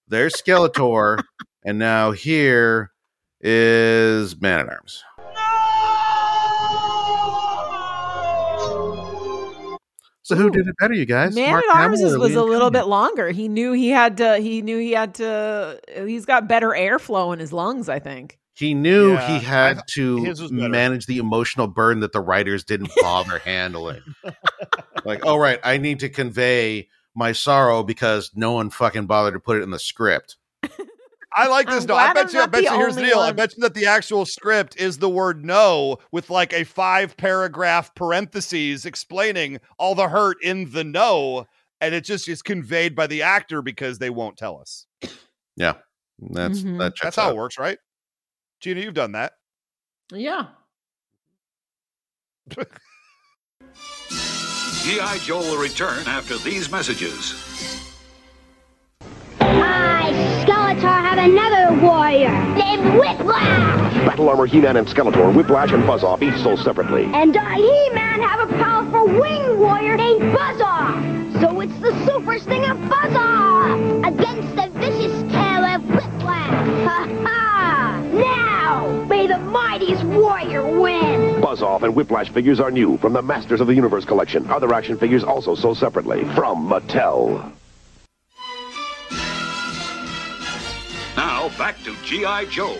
There's 0.08 0.34
Skeletor. 0.36 1.20
and 1.66 1.80
now 1.80 2.12
here 2.12 2.91
is 3.41 4.39
Man 4.39 4.60
at 4.62 4.70
Arms. 4.70 5.03
So 10.24 10.36
who 10.36 10.49
did 10.49 10.68
it 10.68 10.76
better, 10.80 10.95
you 10.95 11.06
guys? 11.06 11.36
Man 11.36 11.51
Mark 11.51 11.64
at 11.70 11.76
Arms 11.76 11.99
Hamill 11.99 12.14
is, 12.16 12.18
was 12.20 12.34
a 12.36 12.41
little 12.41 12.70
Neeson? 12.70 12.74
bit 12.74 12.88
longer. 12.88 13.30
He 13.30 13.47
knew 13.47 13.74
he 13.74 13.89
had 13.89 14.18
to. 14.18 14.38
He 14.39 14.64
knew 14.64 14.80
he 14.80 14.91
had 14.93 15.14
to. 15.16 15.80
He's 15.95 16.26
got 16.26 16.47
better 16.47 16.70
airflow 16.70 17.32
in 17.32 17.38
his 17.39 17.53
lungs. 17.53 17.89
I 17.89 17.99
think. 17.99 18.39
He 18.56 18.74
knew 18.74 19.14
Yeah, 19.14 19.38
he 19.38 19.45
had 19.45 19.82
to 19.95 20.24
his 20.24 20.41
was 20.41 20.49
better. 20.49 20.70
manage 20.70 21.06
the 21.06 21.18
emotional 21.20 21.68
burden 21.68 21.99
that 21.99 22.12
the 22.12 22.22
writers 22.22 22.64
didn't 22.64 22.89
bother 23.01 23.38
handling. 23.45 24.01
Like, 25.03 25.20
oh 25.26 25.38
right, 25.38 25.60
I 25.64 25.78
need 25.78 25.99
to 25.99 26.10
convey 26.10 26.88
my 27.16 27.32
sorrow 27.32 27.82
because 27.84 28.32
no 28.36 28.51
one 28.53 28.70
fucking 28.70 29.05
bothered 29.05 29.34
to 29.34 29.39
put 29.39 29.57
it 29.57 29.63
in 29.63 29.72
the 29.72 29.80
script. 29.80 30.38
I 31.38 31.47
like 31.47 31.68
this. 31.68 31.82
I'm 31.84 31.88
No, 31.88 31.95
I 31.95 32.13
bet 32.13 32.28
I'm 32.30 32.34
you. 32.36 32.41
I 32.41 32.45
bet 32.45 32.63
you. 32.63 32.72
Here's 32.72 32.95
the 32.95 33.01
only 33.01 33.09
deal. 33.11 33.20
I 33.20 33.32
bet 33.34 33.57
you 33.57 33.61
that 33.63 33.74
the 33.74 33.88
actual 33.88 34.26
script 34.26 34.78
is 34.78 34.99
the 34.99 35.09
word 35.09 35.43
"no" 35.43 35.97
with 36.11 36.30
like 36.30 36.53
a 36.53 36.63
five 36.63 37.18
paragraph 37.18 37.93
parentheses 37.93 38.86
explaining 38.86 39.59
all 39.78 39.95
the 39.95 40.07
hurt 40.07 40.38
in 40.41 40.72
the 40.72 40.86
no, 40.86 41.45
and 41.82 41.93
it 41.93 42.05
just 42.05 42.30
is 42.30 42.41
conveyed 42.41 42.95
by 42.95 43.07
the 43.07 43.22
actor 43.22 43.61
because 43.61 43.99
they 43.99 44.09
won't 44.09 44.38
tell 44.38 44.57
us. 44.59 44.86
Yeah, 45.57 45.74
that's 46.20 46.61
Mhm. 46.61 46.80
that 46.80 46.95
checks 46.95 47.03
That's 47.03 47.16
how 47.18 47.24
out. 47.28 47.32
it 47.32 47.38
works, 47.38 47.57
right? 47.59 47.80
Gina, 48.61 48.80
you've 48.80 48.93
done 48.93 49.11
that. 49.11 49.34
Yeah. 50.13 50.47
G.I. 54.86 55.18
Joe 55.18 55.40
will 55.40 55.58
return 55.58 56.06
after 56.06 56.38
these 56.38 56.70
messages. 56.70 57.34
I, 59.40 60.12
Skeletor, 60.46 60.84
have 60.84 61.18
another 61.18 61.82
warrior 61.84 62.30
named 62.54 62.94
Whiplash. 62.94 63.94
Battle 64.06 64.30
Armor 64.30 64.46
He-Man 64.46 64.78
and 64.78 64.88
Skeletor, 64.88 65.34
Whiplash 65.34 65.72
and 65.72 65.88
Buzz-Off 65.88 66.22
each 66.22 66.38
sold 66.38 66.60
separately. 66.60 67.06
And 67.16 67.36
I, 67.36 67.56
He-Man, 67.56 68.22
have 68.22 68.48
a 68.48 68.54
powerful 68.60 69.08
winged 69.08 69.58
warrior 69.58 69.98
named 69.98 70.32
Buzz-Off. 70.32 71.42
So 71.42 71.62
it's 71.62 71.80
the 71.80 72.06
super 72.06 72.38
stinger 72.38 72.76
Buzz-Off 72.76 74.06
against 74.06 74.56
the 74.56 74.70
vicious 74.76 75.20
tail 75.32 75.66
of 75.66 75.82
Whiplash. 75.84 76.86
Ha 76.86 77.10
ha! 77.24 78.04
Now, 78.14 79.04
may 79.10 79.26
the 79.26 79.40
mightiest 79.40 80.04
warrior 80.04 80.80
win. 80.80 81.14
Buzz-Off 81.56 81.84
and 81.84 81.95
Whiplash 81.95 82.30
figures 82.32 82.60
are 82.60 82.70
new 82.70 82.97
from 82.97 83.14
the 83.14 83.22
Masters 83.22 83.62
of 83.62 83.68
the 83.68 83.74
Universe 83.74 84.03
collection. 84.03 84.45
Other 84.51 84.74
action 84.74 84.97
figures 84.97 85.24
also 85.24 85.56
sold 85.56 85.78
separately 85.78 86.26
from 86.36 86.68
Mattel. 86.68 87.49
Now 91.16 91.47
back 91.58 91.82
to 91.86 91.95
G.I. 92.03 92.45
Joe. 92.47 92.78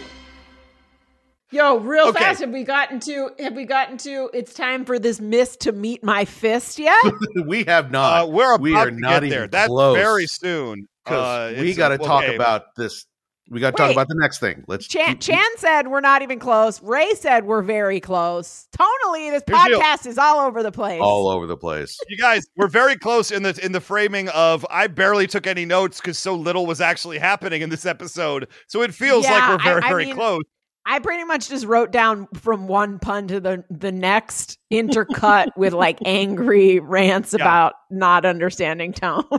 Yo, 1.51 1.78
real 1.78 2.07
Okay. 2.09 2.19
fast, 2.19 2.41
have 2.41 2.49
we 2.49 2.65
gotten 2.65 2.99
to 2.99 3.30
have 3.39 3.53
we 3.53 3.63
gotten 3.63 3.97
to 3.99 4.30
it's 4.34 4.53
time 4.53 4.84
for 4.84 4.99
this 4.99 5.21
mist 5.21 5.61
to 5.61 5.71
meet 5.71 6.03
my 6.03 6.26
fist 6.26 6.78
yet? 6.78 6.97
we 7.45 7.63
have 7.63 7.91
not. 7.91 8.23
Uh, 8.26 8.28
we're 8.28 8.55
about 8.55 8.61
we 8.61 8.76
are 8.76 8.89
to 8.89 8.99
not 8.99 9.21
get 9.21 9.30
there. 9.30 9.39
even 9.39 9.51
That's 9.51 9.67
close. 9.69 9.95
very 9.95 10.26
soon. 10.28 10.86
'Cause 11.05 11.53
Uh, 11.53 11.61
we 11.61 11.73
got 11.76 11.89
to 11.89 11.97
talk 11.97 12.26
okay. 12.26 12.36
about 12.36 12.76
this. 12.76 13.05
We 13.50 13.60
got 13.60 13.72
to 13.72 13.78
talk 13.78 13.91
about 13.91 14.08
the 14.08 14.16
next 14.18 14.39
thing. 14.39 14.64
Let's. 14.68 14.88
Chan, 14.88 15.06
keep- 15.18 15.22
Chan 15.22 15.46
said 15.58 15.88
we're 15.88 16.02
not 16.02 16.22
even 16.24 16.39
close. 16.39 16.82
Ray 16.82 17.14
said 17.14 17.46
we're 17.46 17.62
very 17.62 18.00
close. 18.00 18.68
Tonally, 18.76 19.30
this 19.30 19.43
Here's 19.46 19.64
the 19.64 19.70
deal. 19.70 19.80
podcast 19.80 20.08
is 20.08 20.18
all 20.18 20.39
over 20.39 20.64
the 20.64 20.72
place. 20.72 21.00
all 21.02 21.30
over 21.30 21.46
the 21.46 21.58
place. 21.58 21.96
You 22.10 22.18
guys, 22.18 22.46
we're 22.58 22.68
very 22.68 22.96
close 22.96 23.30
in 23.32 23.43
the 23.43 23.60
in 23.64 23.72
the 23.72 23.82
framing 23.82 24.30
of 24.30 24.66
I 24.70 24.88
barely 24.88 25.28
took 25.28 25.46
any 25.46 25.64
notes 25.66 26.02
because 26.02 26.18
so 26.18 26.34
little 26.36 26.66
was 26.66 26.82
actually 26.82 27.20
happening 27.20 27.62
in 27.62 27.70
this 27.70 27.86
episode. 27.86 28.48
So 28.68 28.82
it 28.82 28.93
feels 28.93 29.26
like 29.26 29.48
we're 29.50 29.64
very, 29.64 29.82
I- 29.84 29.86
I 29.86 29.89
very 29.89 30.06
mean, 30.08 30.16
close. 30.16 30.41
I 30.88 31.00
pretty 31.00 31.24
much 31.24 31.50
just 31.50 31.66
wrote 31.66 31.91
down 31.91 32.28
from 32.36 32.68
one 32.68 33.00
pun 33.00 33.28
to 33.30 33.39
the 33.39 33.64
the 33.72 33.91
next, 33.91 34.58
intercut 34.74 35.48
with 35.58 35.74
like 35.74 35.98
angry 36.06 36.80
rants 36.80 37.34
Yeah. 37.38 37.43
about 37.43 37.74
not 37.91 38.26
understanding 38.26 38.93
tone. 38.93 39.24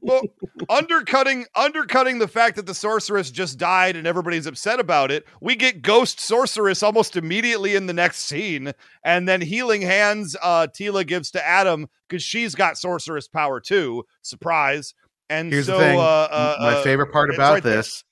Well, 0.00 0.22
undercutting 0.68 1.46
undercutting 1.54 2.18
the 2.18 2.28
fact 2.28 2.56
that 2.56 2.66
the 2.66 2.74
sorceress 2.74 3.30
just 3.30 3.58
died 3.58 3.96
and 3.96 4.06
everybody's 4.06 4.46
upset 4.46 4.80
about 4.80 5.10
it, 5.10 5.24
we 5.40 5.56
get 5.56 5.82
ghost 5.82 6.20
sorceress 6.20 6.82
almost 6.82 7.16
immediately 7.16 7.74
in 7.74 7.86
the 7.86 7.92
next 7.92 8.20
scene, 8.20 8.72
and 9.04 9.28
then 9.28 9.40
healing 9.40 9.82
hands 9.82 10.36
uh 10.42 10.66
Teela 10.66 11.06
gives 11.06 11.30
to 11.32 11.46
Adam 11.46 11.88
because 12.08 12.22
she's 12.22 12.54
got 12.54 12.76
sorceress 12.78 13.28
power 13.28 13.60
too. 13.60 14.04
Surprise. 14.22 14.94
And 15.30 15.50
Here's 15.50 15.66
so 15.66 15.72
the 15.72 15.78
thing. 15.78 15.98
uh, 15.98 16.02
uh, 16.02 16.56
My 16.60 16.72
uh, 16.72 16.82
favorite 16.84 17.12
part 17.12 17.30
about 17.34 17.54
right 17.54 17.62
this 17.62 18.04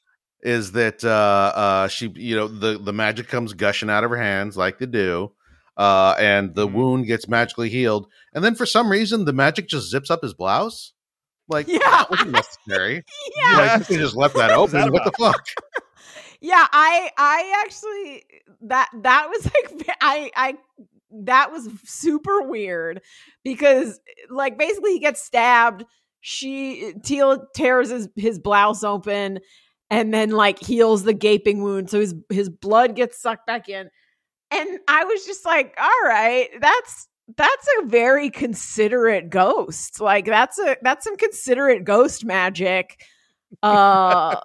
is 0.43 0.73
that 0.73 1.05
uh, 1.05 1.53
uh, 1.55 1.89
she, 1.89 2.11
you 2.17 2.35
know, 2.35 2.49
the 2.49 2.79
the 2.79 2.93
magic 2.93 3.29
comes 3.29 3.53
gushing 3.53 3.91
out 3.91 4.03
of 4.03 4.11
her 4.11 4.17
hands 4.17 4.57
like 4.57 4.79
they 4.79 4.87
do, 4.87 5.33
uh, 5.77 6.15
and 6.19 6.55
the 6.55 6.67
Mhm. 6.67 6.73
wound 6.73 7.07
gets 7.07 7.29
magically 7.29 7.69
healed. 7.69 8.07
And 8.35 8.43
then 8.43 8.55
for 8.55 8.67
some 8.67 8.91
reason, 8.91 9.25
the 9.25 9.33
magic 9.33 9.69
just 9.69 9.91
zips 9.91 10.11
up 10.11 10.23
his 10.23 10.35
blouse. 10.35 10.95
Like, 11.53 11.69
Yeah. 11.69 11.79
that 11.79 12.11
wasn't 12.11 12.31
necessary. 12.33 13.05
yeah. 13.37 13.77
Like, 13.79 13.89
you 13.91 13.99
just 13.99 14.17
left 14.17 14.35
that 14.35 14.57
What 14.59 14.71
that 14.73 14.81
open. 14.81 14.93
What 14.93 15.05
the 15.05 15.13
fuck? 15.13 15.45
Yeah, 16.45 16.67
I 16.73 17.09
I 17.17 17.63
actually 17.65 18.25
that 18.63 18.91
that 19.03 19.29
was 19.31 19.45
like 19.45 19.89
I 20.01 20.31
I 20.35 20.55
that 21.25 21.53
was 21.53 21.69
super 21.85 22.43
weird 22.43 23.01
because 23.45 24.01
like 24.29 24.59
basically 24.59 24.95
he 24.95 24.99
gets 24.99 25.23
stabbed. 25.23 25.85
She 26.21 26.87
uh, 26.89 26.99
Teela 26.99 27.45
tears 27.55 27.91
his 27.91 28.09
his 28.17 28.41
blouse 28.41 28.83
open 28.83 29.39
and 29.89 30.13
then 30.13 30.31
like 30.31 30.59
heals 30.59 31.05
the 31.05 31.13
gaping 31.15 31.63
wound, 31.63 31.89
so 31.91 32.01
his 32.01 32.13
his 32.29 32.49
blood 32.49 32.97
gets 32.97 33.23
sucked 33.23 33.47
back 33.47 33.69
in. 33.69 33.89
And 34.51 34.81
I 34.89 35.05
was 35.05 35.25
just 35.25 35.45
like, 35.47 35.75
all 35.81 36.09
right, 36.09 36.49
that's 36.61 37.07
that's 37.37 37.69
a 37.81 37.87
very 37.87 38.31
considerate 38.31 39.31
ghost. 39.31 40.01
Like 40.01 40.27
that's 40.27 40.59
a 40.59 40.77
that's 40.83 41.05
some 41.05 41.17
considerate 41.17 41.85
ghost 41.85 42.25
magic. 42.25 43.03
Uh 43.63 44.41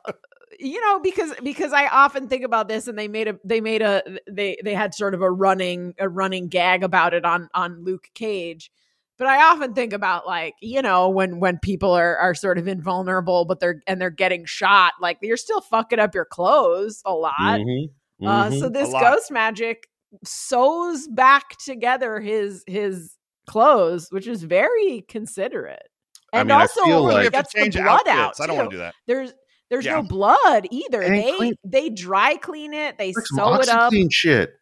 you 0.59 0.81
know 0.81 0.99
because 0.99 1.33
because 1.43 1.71
i 1.73 1.87
often 1.87 2.27
think 2.27 2.43
about 2.43 2.67
this 2.67 2.87
and 2.87 2.97
they 2.97 3.07
made 3.07 3.27
a 3.27 3.35
they 3.43 3.61
made 3.61 3.81
a 3.81 4.01
they 4.29 4.57
they 4.63 4.73
had 4.73 4.93
sort 4.93 5.13
of 5.13 5.21
a 5.21 5.29
running 5.29 5.93
a 5.99 6.09
running 6.09 6.47
gag 6.47 6.83
about 6.83 7.13
it 7.13 7.25
on 7.25 7.47
on 7.53 7.83
luke 7.83 8.07
cage 8.15 8.71
but 9.17 9.27
i 9.27 9.43
often 9.51 9.73
think 9.73 9.93
about 9.93 10.25
like 10.25 10.55
you 10.61 10.81
know 10.81 11.09
when 11.09 11.39
when 11.39 11.59
people 11.59 11.91
are 11.91 12.17
are 12.17 12.33
sort 12.33 12.57
of 12.57 12.67
invulnerable 12.67 13.45
but 13.45 13.59
they're 13.59 13.81
and 13.87 14.01
they're 14.01 14.09
getting 14.09 14.45
shot 14.45 14.93
like 15.01 15.17
you're 15.21 15.37
still 15.37 15.61
fucking 15.61 15.99
up 15.99 16.15
your 16.15 16.25
clothes 16.25 17.01
a 17.05 17.13
lot 17.13 17.59
Mhm, 17.59 17.89
uh 18.25 18.49
mhm. 18.49 18.59
so 18.59 18.69
this 18.69 18.91
ghost 18.99 19.31
magic 19.31 19.87
sews 20.23 21.07
back 21.07 21.57
together 21.57 22.19
his 22.19 22.63
his 22.67 23.15
clothes 23.47 24.07
which 24.11 24.27
is 24.27 24.43
very 24.43 25.03
considerate 25.07 25.87
I 26.33 26.39
and 26.39 26.49
mean, 26.49 26.57
I 26.57 26.61
also 26.61 26.83
feel 26.83 27.03
like- 27.03 27.31
the 27.31 27.69
blood 27.71 28.07
outfits. 28.07 28.39
out 28.39 28.43
I 28.43 28.47
don't 28.47 28.57
want 28.57 28.69
to 28.71 28.75
do 28.75 28.79
that. 28.79 28.93
there's 29.07 29.33
there's 29.69 29.85
Yeah. 29.85 29.95
no 29.95 30.03
blood 30.03 30.65
either. 30.71 31.01
And 31.01 31.13
they 31.15 31.33
clean- 31.35 31.55
they 31.65 31.89
dry 31.89 32.35
clean 32.37 32.73
it. 32.73 32.97
They 32.97 33.11
some 33.13 33.23
sew 33.37 33.53
it 33.55 33.67
up. 33.69 33.91
Shit. 34.11 34.53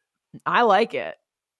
I 0.47 0.63
like 0.63 0.93
it. 0.95 1.15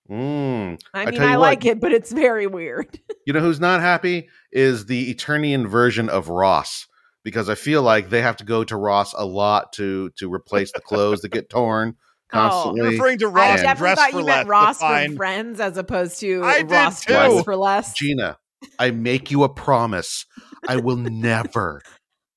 Mm. 0.09 0.79
I 0.93 1.01
I 1.03 1.11
mean, 1.11 1.21
I 1.21 1.33
you 1.33 1.37
like 1.39 1.63
what. 1.63 1.71
it, 1.73 1.79
but 1.79 1.91
it's 1.91 2.11
very 2.11 2.47
weird. 2.47 2.99
You 3.27 3.33
know 3.33 3.39
who's 3.39 3.59
not 3.59 3.81
happy 3.81 4.29
is 4.51 4.85
the 4.85 5.11
Eternian 5.11 5.67
version 5.67 6.09
of 6.09 6.29
Ross 6.29 6.85
because 7.23 7.49
I 7.49 7.55
feel 7.55 7.81
like 7.81 8.09
they 8.11 8.21
have 8.21 8.37
to 8.37 8.43
go 8.43 8.63
to 8.63 8.75
Ross 8.77 9.13
a 9.17 9.25
lot 9.25 9.73
to 9.73 10.11
to 10.17 10.31
replace 10.31 10.71
the 10.71 10.81
clothes 10.81 11.21
that 11.21 11.29
get 11.31 11.49
torn 11.49 11.95
Oh. 12.33 12.37
You're 12.37 12.49
constantly. 12.85 12.91
referring 12.91 13.17
to 13.19 13.25
I 13.27 13.29
Ross 13.29 13.49
and 13.59 13.61
definitely 13.61 13.77
dress 13.77 13.97
thought 13.99 14.11
for 14.11 14.19
you 14.19 14.25
meant 14.25 14.47
Ross 14.47 14.79
from 14.79 15.15
Friends 15.15 15.59
as 15.59 15.77
opposed 15.77 16.19
to 16.21 16.43
I 16.43 16.61
did 16.63 16.71
Ross 16.71 17.01
too. 17.05 17.13
dress 17.13 17.43
for 17.43 17.55
less. 17.55 17.93
Gina, 17.93 18.37
I 18.79 18.91
make 18.91 19.31
you 19.31 19.43
a 19.43 19.49
promise. 19.49 20.25
I 20.67 20.77
will 20.77 20.97
never, 20.97 21.81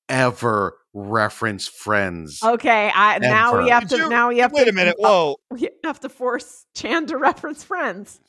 ever 0.07 0.75
reference 0.93 1.67
Friends. 1.67 2.39
Okay, 2.43 2.91
I 2.93 3.19
now 3.19 3.61
we 3.63 3.69
have 3.69 3.87
Did 3.87 3.97
to 3.97 4.03
you- 4.03 4.09
now 4.09 4.29
we 4.29 4.39
have 4.39 4.51
Wait 4.51 4.65
to 4.65 4.69
a 4.69 4.73
minute. 4.73 4.95
Whoa. 4.99 5.37
we 5.51 5.69
have 5.83 5.99
to 6.01 6.09
force 6.09 6.65
Chan 6.75 7.07
to 7.07 7.17
reference 7.17 7.63
Friends. 7.63 8.19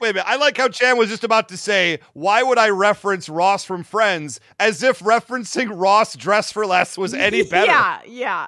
Wait 0.00 0.10
a 0.10 0.14
minute. 0.14 0.28
I 0.28 0.36
like 0.36 0.56
how 0.56 0.68
Chan 0.68 0.98
was 0.98 1.08
just 1.08 1.24
about 1.24 1.48
to 1.50 1.56
say, 1.56 2.00
why 2.14 2.42
would 2.42 2.58
I 2.58 2.70
reference 2.70 3.28
Ross 3.28 3.64
from 3.64 3.84
Friends 3.84 4.40
as 4.58 4.82
if 4.82 4.98
referencing 5.00 5.70
Ross 5.72 6.16
dress 6.16 6.50
for 6.52 6.66
less 6.66 6.98
was 6.98 7.14
any 7.14 7.42
better? 7.48 7.66
Yeah, 7.66 8.00
yeah. 8.06 8.46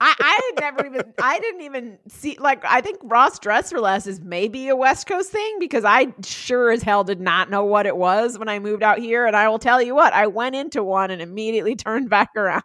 I, 0.00 0.14
I 0.18 0.52
had 0.54 0.60
never 0.60 0.86
even 0.86 1.12
I 1.20 1.40
didn't 1.40 1.62
even 1.62 1.98
see 2.08 2.36
like 2.38 2.64
I 2.64 2.80
think 2.80 2.98
Ross 3.02 3.38
dress 3.38 3.70
for 3.72 3.80
less 3.80 4.06
is 4.06 4.20
maybe 4.20 4.68
a 4.68 4.76
West 4.76 5.06
Coast 5.08 5.30
thing 5.32 5.56
because 5.58 5.84
I 5.84 6.14
sure 6.24 6.70
as 6.70 6.82
hell 6.82 7.02
did 7.02 7.20
not 7.20 7.50
know 7.50 7.64
what 7.64 7.84
it 7.84 7.96
was 7.96 8.38
when 8.38 8.48
I 8.48 8.60
moved 8.60 8.82
out 8.82 8.98
here 8.98 9.26
and 9.26 9.34
I 9.34 9.48
will 9.48 9.58
tell 9.58 9.82
you 9.82 9.94
what 9.96 10.12
I 10.12 10.28
went 10.28 10.54
into 10.54 10.84
one 10.84 11.10
and 11.10 11.20
immediately 11.20 11.74
turned 11.76 12.08
back 12.10 12.30
around. 12.36 12.62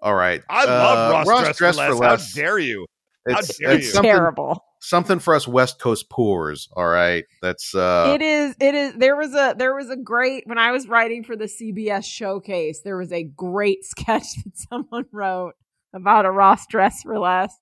All 0.00 0.14
right. 0.14 0.42
I 0.50 0.66
love 0.66 1.26
Uh, 1.26 1.30
Ross, 1.30 1.56
dress, 1.56 1.76
for 1.76 1.94
less. 1.94 2.34
How 2.34 2.40
dare 2.40 2.58
you? 2.58 2.86
How 3.26 3.40
dare 3.40 3.72
it's 3.72 3.86
you. 3.86 3.92
something, 3.92 4.12
Terrible. 4.12 4.62
something 4.80 5.18
for 5.18 5.34
us 5.34 5.48
West 5.48 5.80
Coast 5.80 6.10
poors. 6.10 6.68
All 6.76 6.86
right. 6.86 7.24
That's 7.40 7.74
uh 7.74 8.12
it 8.14 8.20
is 8.20 8.54
it 8.60 8.74
is 8.74 8.92
there 8.94 9.16
was 9.16 9.34
a 9.34 9.54
there 9.56 9.74
was 9.74 9.88
a 9.88 9.96
great 9.96 10.46
when 10.46 10.58
I 10.58 10.70
was 10.70 10.86
writing 10.86 11.24
for 11.24 11.34
the 11.34 11.46
CBS 11.46 12.04
showcase 12.04 12.80
there 12.80 12.98
was 12.98 13.10
a 13.10 13.22
great 13.24 13.84
sketch 13.86 14.34
that 14.44 14.58
someone 14.58 15.06
wrote 15.12 15.54
about 15.94 16.26
a 16.26 16.30
Ross 16.30 16.66
dress 16.66 17.02
for 17.02 17.18
less 17.18 17.54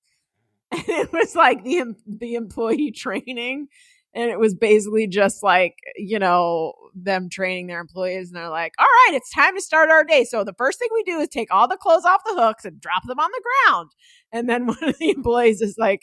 and 0.74 0.84
it 0.88 1.12
was 1.12 1.34
like 1.36 1.62
the 1.64 1.94
the 2.06 2.34
employee 2.34 2.90
training. 2.96 3.68
And 4.16 4.30
it 4.30 4.38
was 4.38 4.54
basically 4.54 5.08
just 5.08 5.42
like 5.42 5.74
you 5.96 6.18
know 6.18 6.72
them 6.94 7.28
training 7.28 7.66
their 7.66 7.80
employees. 7.80 8.28
And 8.28 8.36
they're 8.36 8.48
like 8.48 8.72
all 8.78 8.86
right 8.86 9.14
it's 9.14 9.30
time 9.30 9.54
to 9.54 9.60
start 9.60 9.90
our 9.90 10.04
day. 10.04 10.24
So 10.24 10.44
the 10.44 10.54
first 10.54 10.78
thing 10.78 10.88
we 10.92 11.02
do 11.02 11.18
is 11.20 11.28
take 11.28 11.52
all 11.52 11.68
the 11.68 11.76
clothes 11.76 12.04
off 12.04 12.22
the 12.24 12.34
hooks 12.34 12.64
and 12.64 12.80
drop 12.80 13.02
them 13.06 13.18
on 13.18 13.30
the 13.32 13.42
ground. 13.42 13.90
And 14.32 14.48
then 14.48 14.66
one 14.66 14.82
of 14.82 14.98
the 14.98 15.10
employees 15.10 15.60
is 15.60 15.76
like 15.78 16.02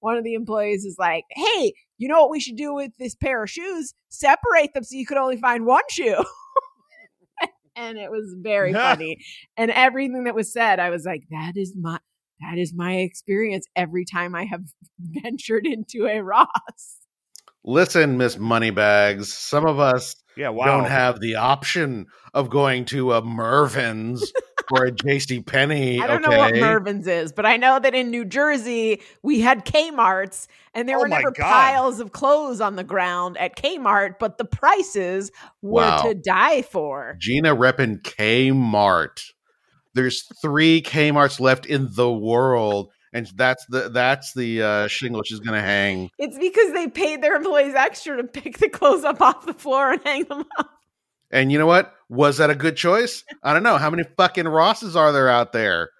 one 0.00 0.16
of 0.16 0.24
the 0.24 0.34
employees 0.34 0.84
is 0.84 0.96
like 0.98 1.24
hey 1.30 1.72
you 1.98 2.08
know 2.08 2.20
what 2.20 2.30
we 2.30 2.40
should 2.40 2.56
do 2.56 2.74
with 2.74 2.90
this 2.98 3.14
pair 3.14 3.44
of 3.44 3.50
shoes? 3.50 3.94
Separate 4.08 4.74
them 4.74 4.84
so 4.84 4.96
you 4.96 5.06
could 5.06 5.18
only 5.18 5.36
find 5.36 5.66
one 5.66 5.84
shoe 5.88 6.22
and 7.76 7.98
it 7.98 8.10
was 8.10 8.34
very 8.40 8.72
funny 8.72 9.16
and 9.56 9.70
everything 9.70 10.24
that 10.24 10.34
was 10.34 10.52
said 10.52 10.78
i 10.78 10.90
was 10.90 11.04
like 11.04 11.22
that 11.30 11.52
is 11.56 11.74
my 11.80 11.98
that 12.40 12.58
is 12.58 12.72
my 12.74 12.96
experience 12.96 13.66
every 13.76 14.04
time 14.04 14.34
i 14.34 14.44
have 14.44 14.62
ventured 15.00 15.66
into 15.66 16.06
a 16.06 16.20
ross 16.20 16.98
listen, 17.64 18.16
Miss 18.18 18.38
Moneybags. 18.38 19.32
Some 19.32 19.66
of 19.66 19.78
us 19.78 20.16
Yeah, 20.36 20.48
wow. 20.48 20.66
don't 20.66 20.90
have 20.90 21.20
the 21.20 21.36
option 21.36 22.06
of 22.34 22.50
going 22.50 22.84
to 22.86 23.12
a 23.12 23.22
Mervyn's 23.22 24.32
or 24.72 24.86
a 24.86 24.90
JC 24.92 25.44
Penney. 25.44 26.00
I 26.00 26.06
don't 26.06 26.24
okay? 26.24 26.34
know 26.34 26.38
what 26.38 26.54
Mervyn's 26.54 27.06
is, 27.06 27.30
but 27.32 27.44
I 27.46 27.56
know 27.58 27.78
that 27.78 27.94
in 27.94 28.10
New 28.10 28.24
Jersey 28.24 29.00
we 29.22 29.40
had 29.40 29.64
Kmart's 29.66 30.48
and 30.74 30.88
there 30.88 30.96
Oh 30.96 31.00
were 31.02 31.08
never 31.08 31.30
God. 31.30 31.44
piles 31.44 32.00
of 32.00 32.12
clothes 32.12 32.60
on 32.60 32.76
the 32.76 32.84
ground 32.84 33.36
at 33.36 33.56
Kmart, 33.56 34.14
but 34.18 34.38
the 34.38 34.44
prices 34.46 35.30
were 35.60 35.82
Wow. 35.82 36.02
to 36.02 36.14
die 36.14 36.62
for. 36.62 37.16
Gina 37.20 37.54
repping 37.54 38.00
Kmart. 38.02 39.20
There's 39.94 40.24
three 40.40 40.80
Kmart's 40.82 41.38
left 41.38 41.66
in 41.66 41.88
the 41.92 42.10
world, 42.10 42.90
and 43.12 43.26
that's 43.36 43.66
the 43.66 43.90
that's 43.90 44.32
the 44.32 44.62
uh, 44.62 44.88
shingle 44.88 45.22
she's 45.22 45.40
gonna 45.40 45.60
hang. 45.60 46.08
It's 46.18 46.38
because 46.38 46.72
they 46.72 46.88
paid 46.88 47.22
their 47.22 47.36
employees 47.36 47.74
extra 47.74 48.16
to 48.16 48.24
pick 48.24 48.56
the 48.58 48.70
clothes 48.70 49.04
up 49.04 49.20
off 49.20 49.44
the 49.44 49.52
floor 49.52 49.92
and 49.92 50.00
hang 50.02 50.24
them 50.24 50.44
up. 50.58 50.70
And 51.32 51.50
you 51.50 51.58
know 51.58 51.66
what? 51.66 51.94
Was 52.08 52.36
that 52.38 52.50
a 52.50 52.54
good 52.54 52.76
choice? 52.76 53.24
I 53.42 53.54
don't 53.54 53.62
know. 53.62 53.78
How 53.78 53.88
many 53.90 54.04
fucking 54.16 54.46
Rosses 54.46 54.94
are 54.96 55.12
there 55.12 55.28
out 55.30 55.52
there? 55.52 55.90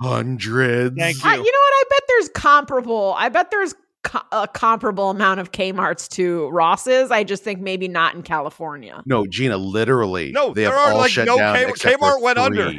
Hundreds. 0.00 0.96
Thank 0.96 1.24
I- 1.24 1.34
you. 1.36 1.42
you 1.42 1.52
know 1.52 1.58
what? 1.58 1.72
I 1.74 1.82
bet 1.90 2.02
there's 2.08 2.28
comparable. 2.30 3.14
I 3.16 3.28
bet 3.28 3.50
there's 3.50 3.74
co- 4.04 4.20
a 4.30 4.46
comparable 4.46 5.10
amount 5.10 5.40
of 5.40 5.52
Kmart's 5.52 6.06
to 6.08 6.48
Ross's. 6.50 7.10
I 7.10 7.24
just 7.24 7.42
think 7.42 7.60
maybe 7.60 7.88
not 7.88 8.14
in 8.14 8.22
California. 8.22 9.02
No, 9.06 9.26
Gina, 9.26 9.56
literally. 9.56 10.32
No, 10.32 10.52
they 10.52 10.62
have 10.64 10.74
are, 10.74 10.92
all 10.92 10.98
like, 10.98 11.10
shut 11.10 11.26
no 11.26 11.36
down. 11.38 11.56
Kmart- 11.56 11.68
except 11.70 11.98
for 11.98 12.06
Kmart 12.18 12.22
went 12.22 12.38
under. 12.38 12.72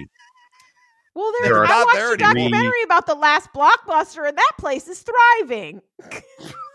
Three. 1.18 1.22
Well, 1.22 1.32
There 1.42 1.54
there's. 1.54 1.58
are 1.58 1.66
I 1.66 1.68
not 1.80 1.86
watched 1.86 1.96
there 1.98 2.10
a 2.10 2.14
anymore. 2.14 2.34
documentary 2.34 2.84
about 2.84 3.06
the 3.08 3.16
last 3.16 3.50
blockbuster, 3.54 4.28
and 4.28 4.38
that 4.38 4.52
place 4.60 4.88
is 4.88 5.04
thriving. 5.04 5.82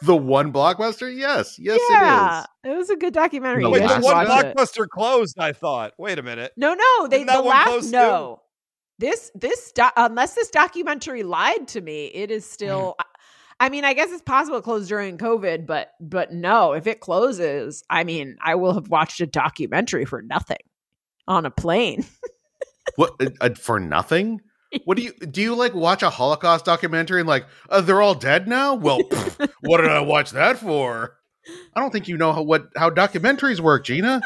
The 0.03 0.16
one 0.16 0.53
blockbuster? 0.53 1.14
Yes, 1.14 1.59
yes, 1.59 1.80
yeah, 1.90 2.45
it 2.64 2.68
is. 2.68 2.74
it 2.74 2.76
was 2.76 2.90
a 2.90 2.97
good 2.97 3.14
documentary. 3.14 3.62
The 3.62 3.70
Wait, 3.70 3.80
the 3.80 3.86
last 3.86 4.03
one 4.05 4.14
watch 4.28 4.45
it. 4.45 4.57
blockbuster 4.57 4.88
closed. 4.88 5.38
I 5.38 5.53
thought. 5.53 5.93
Wait 5.99 6.18
a 6.18 6.22
minute. 6.22 6.53
No, 6.57 6.74
no, 6.74 7.07
they 7.09 7.18
Didn't 7.18 7.28
that 7.28 7.36
the 7.36 7.43
one 7.43 7.51
last 7.51 7.66
close 7.68 7.84
too? 7.86 7.90
no. 7.93 8.43
This 8.99 9.30
this 9.34 9.72
do- 9.72 9.88
unless 9.97 10.34
this 10.34 10.51
documentary 10.51 11.22
lied 11.22 11.66
to 11.68 11.80
me, 11.80 12.07
it 12.07 12.30
is 12.30 12.45
still. 12.45 12.95
Mm. 13.01 13.05
I 13.61 13.68
mean, 13.68 13.84
I 13.84 13.95
guess 13.95 14.11
it's 14.11 14.22
possible 14.22 14.59
it 14.59 14.64
closed 14.64 14.88
during 14.88 15.18
COVID, 15.18 15.66
but 15.66 15.93
but 16.01 16.32
no, 16.32 16.72
if 16.72 16.86
it 16.88 16.99
closes, 17.01 17.84
I 17.88 18.03
mean, 18.05 18.36
I 18.43 18.57
will 18.57 18.74
have 18.74 18.88
watched 18.88 19.20
a 19.20 19.26
documentary 19.26 20.05
for 20.05 20.20
nothing 20.20 20.59
on 21.28 21.47
a 21.47 21.51
plane. 21.51 22.05
What 22.97 23.12
uh, 23.20 23.30
uh, 23.41 23.51
for 23.55 23.78
nothing? 23.80 24.41
What 24.85 24.97
do 24.97 25.03
you 25.03 25.12
do? 25.12 25.41
You 25.43 25.55
like 25.55 25.74
watch 25.74 26.03
a 26.03 26.11
Holocaust 26.11 26.64
documentary 26.64 27.20
and 27.20 27.28
like 27.28 27.47
uh, 27.68 27.80
they're 27.83 28.01
all 28.03 28.14
dead 28.14 28.49
now? 28.49 28.74
Well, 28.74 28.99
pff, 29.11 29.51
what 29.62 29.78
did 29.83 29.91
I 29.91 30.01
watch 30.01 30.30
that 30.30 30.59
for? 30.59 31.16
I 31.74 31.80
don't 31.80 31.91
think 31.91 32.09
you 32.09 32.16
know 32.16 32.33
how 32.33 32.43
what 32.43 32.68
how 32.76 32.89
documentaries 32.91 33.61
work, 33.61 33.85
Gina. 33.85 34.22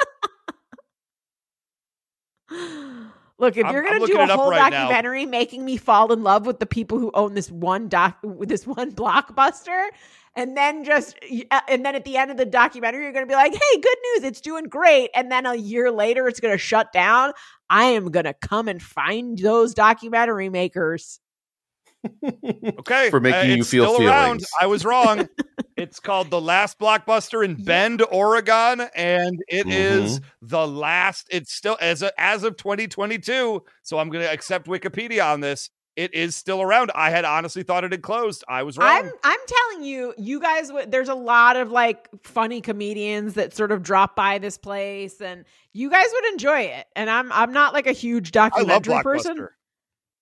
Look, 3.39 3.57
if 3.57 3.67
I'm- 3.67 3.75
you're 3.75 3.83
gonna 3.83 4.07
do 4.07 4.19
a 4.19 4.23
it 4.23 4.31
whole 4.31 4.51
right 4.51 4.71
now. 4.71 4.83
documentary 4.85 5.27
making 5.27 5.65
me 5.65 5.77
fall 5.77 6.13
in 6.13 6.23
love 6.23 6.47
with 6.47 6.59
the 6.59 6.67
people 6.67 6.99
who 6.99 7.11
own 7.15 7.35
this 7.35 7.51
one 7.51 7.89
doc, 7.89 8.17
this 8.23 8.67
one 8.67 8.93
blockbuster, 8.95 9.89
and 10.37 10.57
then 10.57 10.84
just 10.84 11.16
uh, 11.51 11.61
and 11.68 11.84
then 11.84 11.95
at 11.95 12.05
the 12.05 12.16
end 12.16 12.30
of 12.30 12.37
the 12.37 12.45
documentary, 12.47 13.03
you're 13.05 13.12
gonna 13.12 13.26
be 13.26 13.34
like, 13.34 13.53
"Hey, 13.53 13.80
good 13.80 13.97
news, 14.14 14.24
it's 14.24 14.41
doing 14.41 14.64
great," 14.64 15.11
and 15.14 15.32
then 15.32 15.47
a 15.47 15.55
year 15.55 15.91
later, 15.91 16.28
it's 16.28 16.39
gonna 16.41 16.59
shut 16.59 16.93
down. 16.93 17.32
I 17.68 17.84
am 17.87 18.11
gonna 18.11 18.34
come 18.34 18.68
and 18.68 18.80
find 18.82 19.37
those 19.39 19.74
documentary 19.74 20.49
makers. 20.49 21.18
Okay, 22.78 23.11
For 23.11 23.20
making 23.20 23.51
uh, 23.53 23.55
you 23.57 23.64
feel 23.64 23.95
still 23.95 24.07
around. 24.07 24.24
feelings. 24.26 24.47
I 24.61 24.66
was 24.66 24.84
wrong. 24.84 25.28
it's 25.76 25.99
called 25.99 26.30
the 26.30 26.41
last 26.41 26.78
blockbuster 26.78 27.45
in 27.45 27.62
Bend, 27.64 28.03
Oregon, 28.11 28.82
and 28.95 29.41
it 29.49 29.66
is 29.66 30.20
Mm-hmm. 30.20 30.24
the 30.43 30.66
last. 30.66 31.26
It's 31.30 31.53
still 31.53 31.76
as 31.80 32.03
a, 32.03 32.12
as 32.20 32.45
of 32.45 32.57
2022. 32.57 33.62
So 33.82 33.99
I'm 33.99 34.11
going 34.11 34.24
to 34.24 34.30
accept 34.30 34.66
Wikipedia 34.68 35.24
on 35.32 35.41
this. 35.41 35.70
It 35.97 36.12
is 36.12 36.36
still 36.36 36.61
around. 36.61 36.92
I 36.94 37.09
had 37.09 37.24
honestly 37.24 37.62
thought 37.62 37.82
it 37.82 37.92
had 37.92 38.03
closed. 38.03 38.44
I 38.47 38.62
was 38.64 38.76
wrong. 38.76 38.88
I'm 38.88 39.11
I'm 39.24 39.40
telling 39.47 39.84
you, 39.84 40.12
you 40.18 40.38
guys 40.40 40.70
there's 40.88 41.09
a 41.09 41.14
lot 41.14 41.57
of 41.57 41.70
like 41.70 42.09
funny 42.22 42.61
comedians 42.61 43.34
that 43.34 43.57
sort 43.57 43.72
of 43.72 43.82
drop 43.82 44.14
by 44.14 44.38
this 44.38 44.59
place 44.59 45.22
and 45.22 45.47
you 45.72 45.88
guys 45.90 46.07
would 46.12 46.32
enjoy 46.32 46.61
it. 46.61 46.86
And 46.94 47.09
I'm 47.09 47.32
I'm 47.32 47.53
not 47.53 47.72
like 47.72 47.86
a 47.86 47.92
huge 47.92 48.30
documentary 48.32 49.03
person. 49.03 49.49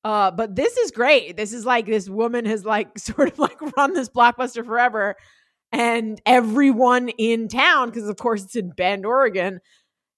Uh 0.05 0.31
but 0.31 0.55
this 0.55 0.77
is 0.77 0.93
great. 0.93 1.37
This 1.37 1.53
is 1.53 1.67
like 1.67 1.87
this 1.87 2.09
woman 2.09 2.45
has 2.45 2.65
like 2.65 2.97
sort 2.99 3.33
of 3.33 3.39
like 3.41 3.61
run 3.77 3.95
this 3.95 4.09
blockbuster 4.09 4.65
forever 4.65 5.17
and 5.73 6.21
everyone 6.25 7.09
in 7.09 7.49
town 7.49 7.91
because 7.91 8.09
of 8.09 8.17
course 8.17 8.45
it's 8.45 8.55
in 8.55 8.71
Bend, 8.71 9.05
Oregon 9.05 9.61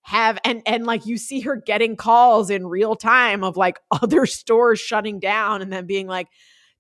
have 0.07 0.39
and 0.45 0.63
and 0.67 0.87
like 0.87 1.05
you 1.05 1.19
see 1.19 1.41
her 1.41 1.57
getting 1.57 1.97
calls 1.97 2.49
in 2.49 2.65
real 2.65 2.95
time 2.95 3.43
of 3.43 3.57
like 3.57 3.81
other 3.91 4.25
stores 4.25 4.79
shutting 4.79 5.19
down 5.19 5.63
and 5.63 5.73
then 5.73 5.85
being 5.85 6.07
like 6.07 6.29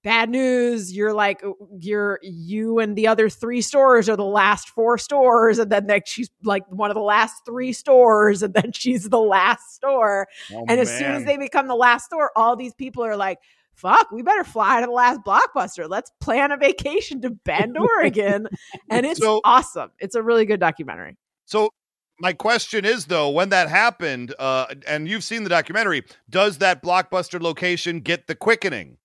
bad 0.05 0.31
news 0.31 0.95
you're 0.95 1.13
like 1.13 1.43
uh, 1.43 1.51
you're 1.81 2.21
you 2.23 2.79
and 2.79 2.95
the 2.95 3.09
other 3.09 3.29
three 3.29 3.61
stores 3.61 4.09
are 4.09 4.15
the 4.15 4.25
last 4.25 4.69
four 4.69 4.97
stores 4.97 5.59
and 5.59 5.73
then 5.73 5.89
like 5.89 6.07
she's 6.07 6.31
like 6.45 6.63
one 6.69 6.89
of 6.89 6.95
the 6.95 7.01
last 7.03 7.35
three 7.45 7.73
stores 7.73 8.45
and 8.45 8.55
then 8.55 8.71
she's 8.75 9.09
the 9.09 9.19
last 9.19 9.75
store. 9.75 10.29
Oh, 10.53 10.65
and 10.69 10.79
as 10.79 10.89
soon 10.97 11.11
as 11.11 11.25
they 11.25 11.37
become 11.37 11.67
the 11.67 11.75
last 11.75 12.05
store 12.05 12.31
all 12.37 12.55
these 12.55 12.75
people 12.75 13.03
are 13.05 13.17
like 13.17 13.39
fuck 13.75 14.13
we 14.13 14.23
better 14.23 14.45
fly 14.45 14.81
to 14.83 14.87
the 14.87 14.93
last 14.93 15.19
blockbuster. 15.27 15.91
Let's 15.91 16.13
plan 16.21 16.53
a 16.53 16.57
vacation 16.57 17.21
to 17.23 17.31
bend 17.31 17.77
oregon 17.77 18.47
and 18.89 19.05
it's 19.05 19.19
So- 19.19 19.41
awesome. 19.43 19.91
It's 19.99 20.15
a 20.15 20.23
really 20.23 20.47
good 20.47 20.61
documentary. 20.61 21.17
So 21.47 21.71
my 22.19 22.33
question 22.33 22.85
is 22.85 23.07
though, 23.07 23.31
when 23.31 23.51
that 23.51 23.69
happened, 23.69 24.35
uh, 24.39 24.67
and 24.87 25.09
you've 25.09 25.25
seen 25.25 25.43
the 25.43 25.51
documentary, 25.51 26.05
does 26.31 26.59
that 26.59 26.83
blockbuster 26.83 27.41
location 27.41 28.01
get 28.01 28.27
the 28.27 28.35
quickening? 28.35 28.99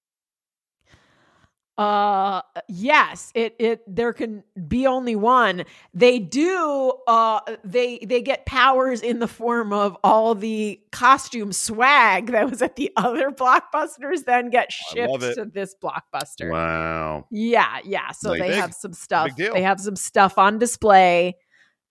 Uh 1.78 2.42
yes, 2.68 3.32
it 3.34 3.56
it 3.58 3.82
there 3.88 4.12
can 4.14 4.44
be 4.68 4.86
only 4.86 5.16
one. 5.16 5.64
They 5.94 6.20
do 6.20 6.94
uh 7.08 7.40
they 7.64 7.98
they 8.06 8.22
get 8.22 8.46
powers 8.46 9.02
in 9.02 9.20
the 9.20 9.28
form 9.28 9.72
of 9.72 9.98
all 10.04 10.36
the 10.36 10.80
costume 10.92 11.54
swag 11.54 12.28
that 12.34 12.48
was 12.50 12.62
at 12.62 12.76
the 12.76 12.92
other 12.98 13.32
blockbusters 13.32 14.26
then 14.26 14.50
get 14.52 14.68
I 14.70 14.94
shipped 14.94 15.36
to 15.36 15.46
this 15.52 15.74
blockbuster. 15.82 16.52
Wow. 16.52 17.26
Yeah, 17.32 17.80
yeah. 17.84 18.12
So 18.12 18.32
Like- 18.32 18.42
they 18.42 18.48
Big- 18.50 18.58
have 18.60 18.74
some 18.76 18.94
stuff. 18.94 19.32
They 19.36 19.62
have 19.64 19.80
some 19.80 19.96
stuff 19.96 20.38
on 20.38 20.60
display 20.60 21.36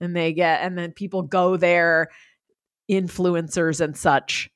and 0.00 0.14
they 0.16 0.32
get 0.32 0.60
and 0.62 0.76
then 0.78 0.92
people 0.92 1.22
go 1.22 1.56
there 1.56 2.08
influencers 2.90 3.80
and 3.80 3.96
such. 3.96 4.50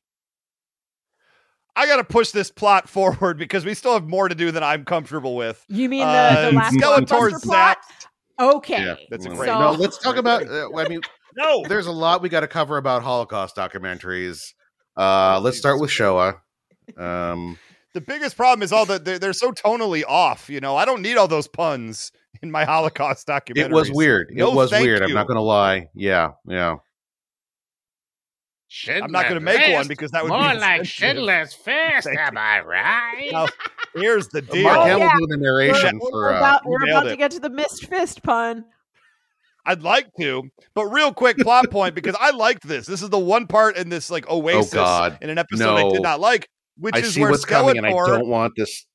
I 1.76 1.86
got 1.86 1.96
to 1.96 2.04
push 2.04 2.30
this 2.30 2.50
plot 2.50 2.88
forward 2.88 3.36
because 3.38 3.64
we 3.64 3.74
still 3.74 3.94
have 3.94 4.06
more 4.08 4.28
to 4.28 4.34
do 4.34 4.50
than 4.50 4.62
I'm 4.62 4.84
comfortable 4.84 5.36
with. 5.36 5.64
You 5.68 5.88
mean 5.88 6.00
the, 6.06 6.06
Uh, 6.06 6.50
the 6.50 6.56
last 6.56 6.74
Skeletor 6.76 7.06
blockbuster 7.06 7.42
plot? 7.42 7.78
Okay. 8.40 8.84
Yeah, 8.84 8.96
That's 9.10 9.26
a 9.26 9.30
great- 9.30 9.48
So- 9.48 9.58
no. 9.60 9.70
Let's 9.72 9.98
talk 9.98 10.16
about. 10.16 10.46
Uh, 10.48 10.68
I 10.76 10.88
mean, 10.88 11.00
No, 11.36 11.64
there's 11.68 11.86
a 11.88 11.92
lot 11.92 12.22
we 12.22 12.28
got 12.28 12.40
to 12.40 12.46
cover 12.46 12.76
about 12.76 13.02
Holocaust 13.02 13.56
documentaries. 13.56 14.40
Uh, 14.96 15.40
let's 15.42 15.58
start 15.58 15.80
with 15.80 15.90
Shoah. 15.90 16.36
Um, 16.96 17.58
the 17.94 18.00
biggest 18.00 18.36
problem 18.36 18.62
is 18.62 18.72
all 18.72 18.84
that 18.86 19.04
they're, 19.04 19.18
they're 19.18 19.32
so 19.32 19.50
tonally 19.52 20.02
off. 20.06 20.50
You 20.50 20.60
know, 20.60 20.76
I 20.76 20.84
don't 20.84 21.00
need 21.02 21.16
all 21.16 21.28
those 21.28 21.48
puns 21.48 22.12
in 22.42 22.50
my 22.50 22.64
Holocaust 22.66 23.26
documentary. 23.26 23.70
it 23.70 23.74
was 23.74 23.90
weird. 23.90 24.30
No, 24.32 24.50
it 24.52 24.54
was 24.54 24.70
thank 24.70 24.84
weird. 24.84 25.02
I'm 25.02 25.12
not 25.12 25.26
going 25.26 25.36
to 25.36 25.42
lie. 25.42 25.88
Yeah, 25.94 26.32
yeah. 26.46 26.76
I'm 28.90 29.12
not 29.12 29.24
going 29.24 29.34
to 29.36 29.40
make 29.40 29.72
one 29.72 29.86
because 29.86 30.10
that 30.10 30.24
would 30.24 30.30
be 30.30 30.36
More 30.36 30.50
be 30.52 30.58
like 30.58 30.80
insensitive. 30.80 30.86
Schindler's 30.88 31.54
Fist, 32.02 32.08
am 32.08 32.36
I 32.36 32.60
right? 32.60 33.28
Now, 33.30 33.46
here's 33.94 34.26
the 34.28 34.42
deal. 34.52 34.64
Mark 34.64 34.78
Oh, 34.78 34.84
Hamill 34.84 34.98
yeah. 34.98 35.12
doing 35.16 35.28
the 35.30 35.36
narration 35.36 35.98
We're, 36.02 36.10
for. 36.10 36.16
we're 36.18 36.32
Uh, 36.34 36.38
about, 36.38 36.62
you 36.64 36.70
we're 36.70 36.84
about 36.90 37.02
to 37.04 37.16
get 37.16 37.30
to 37.32 37.40
the 37.40 37.50
mist 37.50 37.86
fist 37.86 38.22
pun. 38.24 38.64
I'd 39.64 39.82
like 39.82 40.08
to, 40.20 40.42
but 40.74 40.86
real 40.86 41.14
quick 41.14 41.38
plot 41.38 41.70
point 41.70 41.94
because 41.94 42.16
I 42.20 42.32
liked 42.32 42.66
this. 42.66 42.84
This 42.86 43.00
is 43.00 43.08
the 43.10 43.18
one 43.18 43.46
part 43.46 43.76
in 43.76 43.88
this 43.90 44.10
like 44.10 44.28
oasis 44.28 44.74
Oh, 44.74 44.76
God. 44.78 45.18
in 45.22 45.30
an 45.30 45.38
episode 45.38 45.76
I 45.76 45.90
did 45.90 46.02
not 46.02 46.18
like, 46.20 46.50
which 46.76 46.94
I 46.94 47.00
is 47.00 47.14
see 47.14 47.20
where 47.20 47.30
what's 47.30 47.44
coming, 47.44 47.78
and 47.78 47.86
I 47.86 47.90
don't 47.90 48.28
want 48.28 48.54
this. 48.56 48.86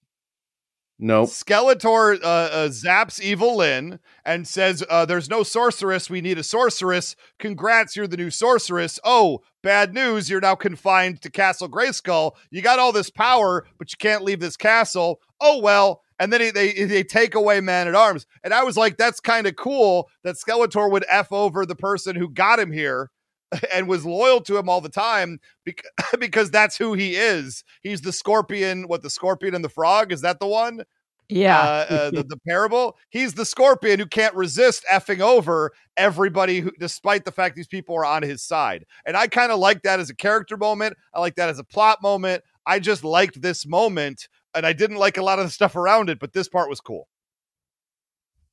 Nope. 1.01 1.30
Skeletor 1.30 2.21
uh, 2.21 2.27
uh, 2.27 2.67
zaps 2.67 3.21
Evil 3.21 3.55
Lyn 3.55 3.99
and 4.25 4.45
says, 4.45 4.84
uh, 4.89 5.05
"There's 5.05 5.30
no 5.30 5.43
sorceress. 5.43 6.09
We 6.09 6.19
need 6.19 6.38
a 6.38 6.43
sorceress. 6.43 7.15
Congrats, 7.39 7.95
you're 7.95 8.07
the 8.07 8.17
new 8.17 8.30
sorceress. 8.30 8.99
Oh, 9.05 9.39
bad 9.63 9.93
news. 9.93 10.30
You're 10.30 10.41
now 10.41 10.55
confined 10.55 11.21
to 11.21 11.32
Castle 11.32 11.69
Grayskull. 11.69 12.34
You 12.51 12.61
got 12.61 12.80
all 12.80 12.91
this 12.91 13.09
power, 13.09 13.65
but 13.77 13.93
you 13.93 13.97
can't 13.97 14.25
leave 14.25 14.41
this 14.41 14.57
castle. 14.57 15.21
Oh 15.39 15.59
well." 15.59 16.01
And 16.21 16.34
then 16.34 16.41
he, 16.41 16.51
they 16.51 16.73
they 16.84 17.03
take 17.03 17.34
away 17.34 17.61
Man 17.61 17.88
at 17.88 17.95
Arms, 17.95 18.25
and 18.43 18.53
I 18.53 18.63
was 18.63 18.75
like, 18.75 18.97
"That's 18.97 19.21
kind 19.21 19.47
of 19.47 19.55
cool 19.55 20.09
that 20.25 20.36
Skeletor 20.36 20.91
would 20.91 21.05
f 21.07 21.32
over 21.32 21.65
the 21.65 21.77
person 21.77 22.17
who 22.17 22.30
got 22.30 22.59
him 22.59 22.73
here." 22.73 23.09
And 23.74 23.88
was 23.88 24.06
loyal 24.06 24.41
to 24.41 24.58
him 24.58 24.70
all 24.70 24.82
the 24.82 24.89
time 24.89 25.39
bec- 25.66 25.84
because 26.20 26.52
that's 26.52 26.78
who 26.78 26.93
he 26.93 27.16
is. 27.16 27.64
He's 27.82 28.02
the 28.02 28.14
scorpion. 28.14 28.84
What 28.84 29.02
the 29.02 29.10
scorpion 29.10 29.56
and 29.56 29.64
the 29.64 29.70
frog 29.70 30.12
is 30.12 30.22
that 30.22 30.39
the 30.39 30.47
one? 30.47 30.84
Yeah. 31.30 31.60
uh, 31.60 31.93
uh, 31.93 32.12
the, 32.12 32.24
the 32.24 32.39
parable. 32.47 32.97
He's 33.10 33.36
the 33.36 33.45
scorpion 33.45 34.00
who 34.00 34.08
can't 34.08 34.34
resist 34.36 34.84
effing 34.91 35.20
over 35.20 35.72
everybody, 35.95 36.60
who, 36.60 36.72
despite 36.80 37.24
the 37.24 37.32
fact 37.32 37.56
these 37.56 37.68
people 37.68 37.95
are 37.95 38.06
on 38.06 38.24
his 38.24 38.43
side. 38.43 38.86
And 39.06 39.16
I 39.16 39.28
kind 39.28 39.52
of 39.52 39.60
like 39.60 39.84
that 39.84 40.00
as 40.00 40.10
a 40.10 40.16
character 40.16 40.58
moment. 40.58 40.97
I 41.14 41.20
like 41.20 41.36
that 41.36 41.50
as 41.50 41.60
a 41.60 41.64
plot 41.64 42.02
moment. 42.02 42.43
I 42.66 42.80
just 42.80 43.04
liked 43.04 43.41
this 43.41 43.66
moment, 43.66 44.28
and 44.56 44.66
I 44.66 44.74
didn't 44.74 44.97
like 44.97 45.18
a 45.18 45.24
lot 45.24 45.39
of 45.39 45.45
the 45.45 45.52
stuff 45.52 45.76
around 45.76 46.10
it, 46.10 46.20
but 46.20 46.34
this 46.34 46.50
part 46.50 46.70
was 46.70 46.82
cool. 46.82 47.08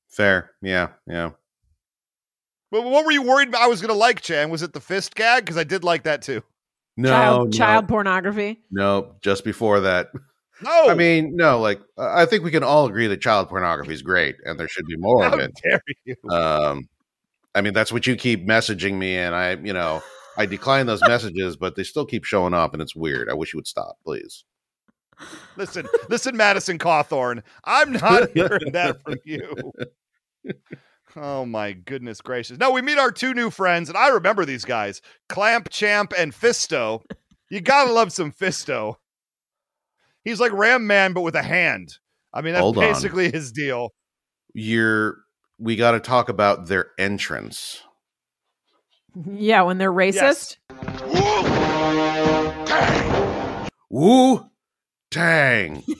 Fair. 0.08 0.52
Yeah. 0.62 0.88
Yeah. 1.06 1.30
But 2.70 2.84
what 2.84 3.04
were 3.04 3.12
you 3.12 3.22
worried 3.22 3.48
about? 3.48 3.62
I 3.62 3.66
was 3.68 3.80
going 3.80 3.92
to 3.92 3.98
like 3.98 4.20
Chan. 4.20 4.50
Was 4.50 4.62
it 4.62 4.72
the 4.72 4.80
fist 4.80 5.14
gag? 5.14 5.44
Because 5.44 5.56
I 5.56 5.64
did 5.64 5.84
like 5.84 6.04
that 6.04 6.22
too. 6.22 6.42
No. 6.96 7.10
child, 7.10 7.46
no, 7.52 7.58
child 7.58 7.88
pornography. 7.88 8.60
No. 8.70 9.16
Just 9.22 9.44
before 9.44 9.80
that. 9.80 10.08
No, 10.62 10.88
I 10.88 10.94
mean, 10.94 11.36
no. 11.36 11.60
Like, 11.60 11.80
I 11.98 12.24
think 12.24 12.42
we 12.42 12.50
can 12.50 12.62
all 12.62 12.86
agree 12.86 13.06
that 13.08 13.20
child 13.20 13.48
pornography 13.48 13.92
is 13.92 14.02
great, 14.02 14.36
and 14.44 14.58
there 14.58 14.68
should 14.68 14.86
be 14.86 14.96
more 14.96 15.22
how 15.22 15.34
of 15.34 15.40
it. 15.40 15.52
dare 15.62 15.82
you? 16.04 16.16
Um, 16.30 16.88
I 17.54 17.60
mean, 17.60 17.74
that's 17.74 17.92
what 17.92 18.06
you 18.06 18.16
keep 18.16 18.46
messaging 18.46 18.94
me, 18.94 19.16
and 19.16 19.34
I, 19.34 19.56
you 19.56 19.74
know, 19.74 20.02
I 20.36 20.46
decline 20.46 20.86
those 20.86 21.02
messages, 21.02 21.56
but 21.56 21.76
they 21.76 21.84
still 21.84 22.06
keep 22.06 22.24
showing 22.24 22.54
up, 22.54 22.72
and 22.72 22.82
it's 22.82 22.96
weird. 22.96 23.28
I 23.28 23.34
wish 23.34 23.52
you 23.52 23.58
would 23.58 23.66
stop, 23.66 23.96
please. 24.04 24.44
Listen, 25.56 25.86
listen, 26.08 26.36
Madison 26.36 26.78
Cawthorn. 26.78 27.42
I'm 27.64 27.92
not 27.92 28.30
hearing 28.34 28.72
that 28.72 29.02
from 29.02 29.16
you. 29.24 29.72
Oh 31.16 31.46
my 31.46 31.72
goodness 31.72 32.20
gracious. 32.20 32.58
No, 32.58 32.70
we 32.70 32.82
meet 32.82 32.98
our 32.98 33.10
two 33.10 33.32
new 33.32 33.50
friends, 33.50 33.88
and 33.88 33.96
I 33.96 34.08
remember 34.08 34.44
these 34.44 34.64
guys 34.64 35.00
Clamp, 35.28 35.70
Champ, 35.70 36.12
and 36.16 36.32
Fisto. 36.32 37.02
You 37.50 37.60
gotta 37.60 37.92
love 37.92 38.12
some 38.12 38.32
Fisto. 38.32 38.96
He's 40.24 40.40
like 40.40 40.52
Ram 40.52 40.86
Man, 40.86 41.12
but 41.12 41.22
with 41.22 41.36
a 41.36 41.42
hand. 41.42 41.98
I 42.34 42.42
mean, 42.42 42.52
that's 42.52 42.62
Hold 42.62 42.78
on. 42.78 42.84
basically 42.84 43.30
his 43.30 43.52
deal. 43.52 43.90
You're. 44.52 45.16
We 45.58 45.74
got 45.76 45.92
to 45.92 46.00
talk 46.00 46.28
about 46.28 46.66
their 46.66 46.88
entrance. 46.98 47.82
Yeah, 49.24 49.62
when 49.62 49.78
they're 49.78 49.90
racist. 49.90 50.58
Woo, 53.88 54.50
tang. 55.10 55.82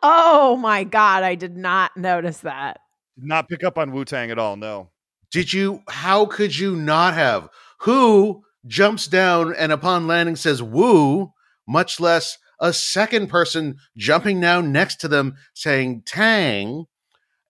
Oh 0.00 0.56
my 0.56 0.84
god, 0.84 1.24
I 1.24 1.34
did 1.34 1.56
not 1.56 1.96
notice 1.96 2.38
that. 2.38 2.78
Did 3.18 3.26
not 3.26 3.48
pick 3.48 3.64
up 3.64 3.78
on 3.78 3.92
Wu 3.92 4.04
Tang 4.04 4.30
at 4.30 4.38
all. 4.38 4.56
No. 4.56 4.90
Did 5.32 5.52
you? 5.52 5.82
How 5.88 6.24
could 6.24 6.56
you 6.56 6.76
not 6.76 7.14
have? 7.14 7.48
Who 7.80 8.44
jumps 8.66 9.08
down 9.08 9.54
and 9.54 9.72
upon 9.72 10.06
landing 10.06 10.36
says 10.36 10.62
"woo"? 10.62 11.32
Much 11.66 11.98
less 11.98 12.38
a 12.60 12.72
second 12.72 13.28
person 13.28 13.76
jumping 13.96 14.40
down 14.40 14.70
next 14.72 14.96
to 15.00 15.08
them 15.08 15.34
saying 15.52 16.02
"tang." 16.06 16.84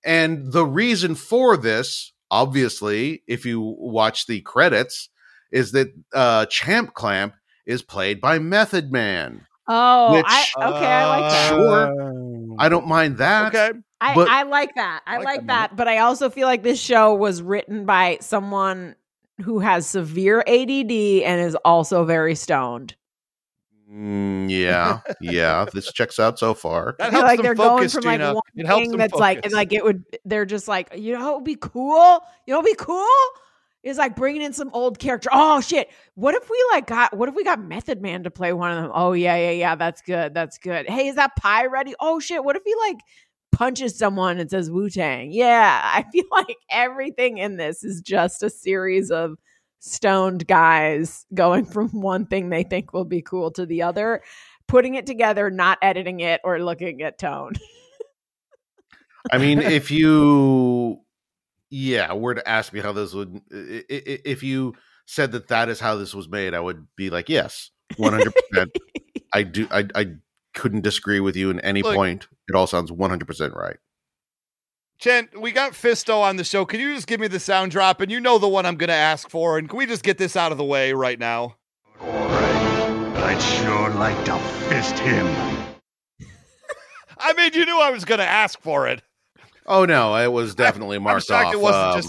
And 0.04 0.52
the 0.52 0.64
reason 0.64 1.14
for 1.14 1.56
this, 1.56 2.14
obviously, 2.30 3.22
if 3.26 3.44
you 3.44 3.60
watch 3.60 4.26
the 4.26 4.40
credits, 4.40 5.10
is 5.52 5.72
that 5.72 5.88
uh, 6.14 6.46
Champ 6.46 6.94
Clamp 6.94 7.34
is 7.66 7.82
played 7.82 8.22
by 8.22 8.38
Method 8.38 8.90
Man. 8.90 9.46
Oh, 9.68 10.14
Which- 10.14 10.24
I 10.26 10.46
okay, 10.56 10.86
I 10.86 11.20
like 11.20 11.30
that. 11.30 11.48
Sure, 11.50 12.56
I 12.58 12.68
don't 12.70 12.86
mind 12.88 13.18
that. 13.18 13.54
Okay. 13.54 13.78
I, 14.00 14.14
But- 14.14 14.28
I 14.28 14.44
like 14.44 14.74
that. 14.76 15.02
I 15.06 15.16
like 15.16 15.24
like, 15.24 15.40
that 15.40 15.70
that, 15.70 15.76
but 15.76 15.88
I 15.88 15.98
also 15.98 16.30
feel 16.30 16.46
like 16.46 16.62
this 16.62 16.80
show 16.80 17.14
was 17.14 17.42
written 17.42 17.84
by 17.84 18.18
someone 18.20 18.94
who 19.42 19.58
has 19.60 19.86
severe 19.86 20.40
ADD 20.46 20.90
and 21.24 21.40
is 21.40 21.56
also 21.64 22.04
very 22.04 22.34
stoned. 22.34 22.94
Mm, 23.90 24.50
yeah, 24.50 25.00
yeah. 25.20 25.64
This 25.72 25.90
checks 25.92 26.18
out 26.18 26.38
so 26.38 26.52
far. 26.54 26.94
That 26.98 27.06
I 27.06 27.10
feel 27.10 27.20
helps 27.20 27.28
like 27.28 27.36
them 27.38 27.44
they're 27.44 27.56
focus, 27.56 27.94
going 27.94 28.02
from 28.18 28.26
like 28.26 28.34
one 28.34 28.42
It 28.54 28.66
thing 28.66 28.90
them 28.90 28.98
that's 28.98 29.14
like 29.14 29.38
focus. 29.38 29.52
like 29.52 29.72
it 29.72 29.82
would 29.82 30.04
they're 30.26 30.44
just 30.44 30.68
like, 30.68 30.90
you 30.94 31.18
know, 31.18 31.30
it 31.32 31.34
would 31.36 31.44
be 31.44 31.56
cool. 31.58 32.20
You 32.46 32.52
know, 32.52 32.60
it'd 32.60 32.66
be 32.66 32.74
cool. 32.76 33.06
Is 33.84 33.96
like 33.96 34.14
bringing 34.16 34.42
in 34.42 34.52
some 34.52 34.68
old 34.74 34.98
character. 34.98 35.30
Oh 35.32 35.60
shit! 35.62 35.88
What 36.16 36.34
if 36.34 36.50
we 36.50 36.62
like 36.72 36.86
got? 36.86 37.16
What 37.16 37.28
if 37.30 37.34
we 37.34 37.44
got 37.44 37.60
Method 37.62 38.02
Man 38.02 38.24
to 38.24 38.30
play 38.30 38.52
one 38.52 38.72
of 38.72 38.82
them? 38.82 38.90
Oh 38.92 39.12
yeah, 39.12 39.36
yeah, 39.36 39.52
yeah. 39.52 39.74
That's 39.76 40.02
good. 40.02 40.34
That's 40.34 40.58
good. 40.58 40.86
Hey, 40.90 41.08
is 41.08 41.14
that 41.14 41.36
pie 41.36 41.64
ready? 41.66 41.94
Oh 42.00 42.18
shit! 42.20 42.44
What 42.44 42.56
if 42.56 42.64
he 42.64 42.74
like 42.74 42.96
punches 43.58 43.98
someone 43.98 44.38
and 44.38 44.48
says 44.48 44.70
Wu 44.70 44.88
Tang? 44.88 45.32
Yeah, 45.32 45.80
I 45.84 46.04
feel 46.12 46.24
like 46.30 46.56
everything 46.70 47.38
in 47.38 47.56
this 47.56 47.82
is 47.82 48.00
just 48.00 48.42
a 48.42 48.48
series 48.48 49.10
of 49.10 49.36
stoned 49.80 50.46
guys 50.46 51.26
going 51.34 51.64
from 51.72 51.88
one 51.88 52.26
thing 52.26 52.48
they 52.48 52.62
think 52.62 52.92
will 52.92 53.04
be 53.04 53.20
cool 53.20 53.50
to 53.52 53.66
the 53.66 53.82
other, 53.82 54.22
putting 54.68 54.94
it 54.94 55.06
together, 55.06 55.50
not 55.50 55.78
editing 55.82 56.20
it 56.20 56.40
or 56.44 56.62
looking 56.62 57.02
at 57.02 57.18
tone. 57.18 57.54
I 59.32 59.38
mean, 59.38 59.58
if 59.58 59.90
you, 59.90 61.00
yeah, 61.68 62.12
were 62.14 62.36
to 62.36 62.48
ask 62.48 62.72
me 62.72 62.80
how 62.80 62.92
this 62.92 63.12
would, 63.12 63.42
if 63.50 64.42
you 64.42 64.74
said 65.06 65.32
that 65.32 65.48
that 65.48 65.68
is 65.68 65.80
how 65.80 65.96
this 65.96 66.14
was 66.14 66.28
made, 66.28 66.54
I 66.54 66.60
would 66.60 66.86
be 66.96 67.10
like, 67.10 67.28
yes, 67.28 67.70
one 67.96 68.12
hundred 68.12 68.32
percent. 68.32 68.70
I 69.34 69.42
do. 69.42 69.66
I 69.70 69.86
I 69.94 70.06
couldn't 70.58 70.82
disagree 70.82 71.20
with 71.20 71.36
you 71.36 71.48
in 71.50 71.60
any 71.60 71.82
Look- 71.82 71.94
point. 71.94 72.28
It 72.48 72.54
all 72.54 72.66
sounds 72.66 72.90
one 72.92 73.10
hundred 73.10 73.26
percent 73.26 73.54
right. 73.54 73.76
Chen, 74.98 75.28
we 75.38 75.52
got 75.52 75.72
Fisto 75.72 76.20
on 76.22 76.36
the 76.36 76.44
show. 76.44 76.64
Can 76.64 76.80
you 76.80 76.92
just 76.94 77.06
give 77.06 77.20
me 77.20 77.28
the 77.28 77.38
sound 77.38 77.70
drop? 77.70 78.00
And 78.00 78.10
you 78.10 78.18
know 78.18 78.38
the 78.38 78.48
one 78.48 78.66
I'm 78.66 78.74
going 78.76 78.88
to 78.88 78.94
ask 78.94 79.30
for. 79.30 79.56
And 79.56 79.68
can 79.68 79.78
we 79.78 79.86
just 79.86 80.02
get 80.02 80.18
this 80.18 80.34
out 80.34 80.50
of 80.50 80.58
the 80.58 80.64
way 80.64 80.92
right 80.92 81.18
now? 81.20 81.54
All 82.00 82.08
right. 82.10 83.14
I'd 83.22 83.40
sure 83.40 83.90
like 83.90 84.24
to 84.24 84.36
fist 84.68 84.98
him. 84.98 85.26
I 87.18 87.32
mean, 87.34 87.52
you 87.54 87.64
knew 87.64 87.78
I 87.80 87.90
was 87.90 88.04
going 88.04 88.18
to 88.18 88.26
ask 88.26 88.60
for 88.60 88.88
it. 88.88 89.02
Oh 89.66 89.84
no, 89.84 90.16
it 90.16 90.32
was 90.32 90.54
definitely 90.56 90.96
I'm 90.96 91.04
marked 91.04 91.26
shocked 91.26 91.48
off. 91.48 91.54
it 91.54 91.60
wasn't 91.60 91.84
Um, 91.84 92.00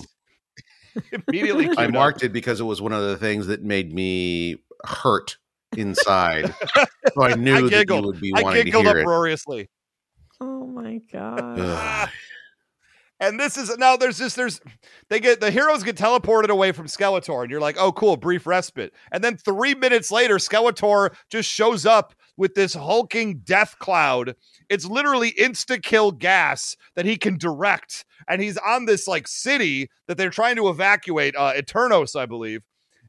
just 1.12 1.24
immediately. 1.28 1.66
I 1.66 1.76
queued 1.76 1.80
up. 1.90 1.92
marked 1.94 2.24
it 2.24 2.34
because 2.34 2.60
it 2.60 2.64
was 2.66 2.82
one 2.82 2.94
of 2.94 3.02
the 3.04 3.18
things 3.18 3.48
that 3.48 3.62
made 3.64 3.94
me 3.94 4.58
hurt 4.86 5.38
inside. 5.78 6.54
so 6.76 7.24
I 7.24 7.36
knew 7.36 7.68
I 7.68 7.70
that 7.70 7.90
you 7.90 8.02
would 8.02 8.20
be 8.20 8.34
I 8.36 8.42
wanting 8.42 8.66
to 8.66 8.66
giggled 8.66 8.86
hear 8.86 8.98
it. 8.98 9.02
uproariously. 9.02 9.70
Oh 10.42 10.66
my 10.68 11.00
god. 11.12 12.10
And 13.22 13.38
this 13.38 13.58
is 13.58 13.76
now 13.78 13.98
there's 13.98 14.18
just 14.18 14.38
there's 14.38 14.62
they 15.10 15.20
get 15.20 15.42
the 15.42 15.52
heroes 15.52 15.84
get 15.84 15.98
teleported 15.98 16.48
away 16.48 16.72
from 16.72 16.88
Skeletor, 16.88 17.42
and 17.42 17.52
you're 17.52 17.60
like, 17.60 17.76
oh 17.78 17.92
cool, 17.92 18.16
brief 18.16 18.48
respite. 18.48 18.94
And 19.12 19.22
then 19.22 19.36
three 19.36 19.76
minutes 19.76 20.10
later, 20.10 20.36
Skeletor 20.38 21.14
just 21.30 21.50
shows 21.52 21.86
up 21.86 22.14
with 22.38 22.56
this 22.56 22.74
hulking 22.74 23.40
death 23.40 23.78
cloud. 23.80 24.36
It's 24.70 24.86
literally 24.86 25.34
insta 25.34 25.84
kill 25.84 26.14
gas 26.14 26.78
that 26.96 27.06
he 27.06 27.18
can 27.18 27.38
direct, 27.38 28.06
and 28.30 28.42
he's 28.42 28.58
on 28.58 28.86
this 28.86 29.06
like 29.06 29.28
city 29.28 29.90
that 30.08 30.18
they're 30.18 30.30
trying 30.30 30.56
to 30.56 30.70
evacuate, 30.70 31.36
uh, 31.36 31.52
Eternos, 31.58 32.18
I 32.18 32.26
believe. 32.26 32.62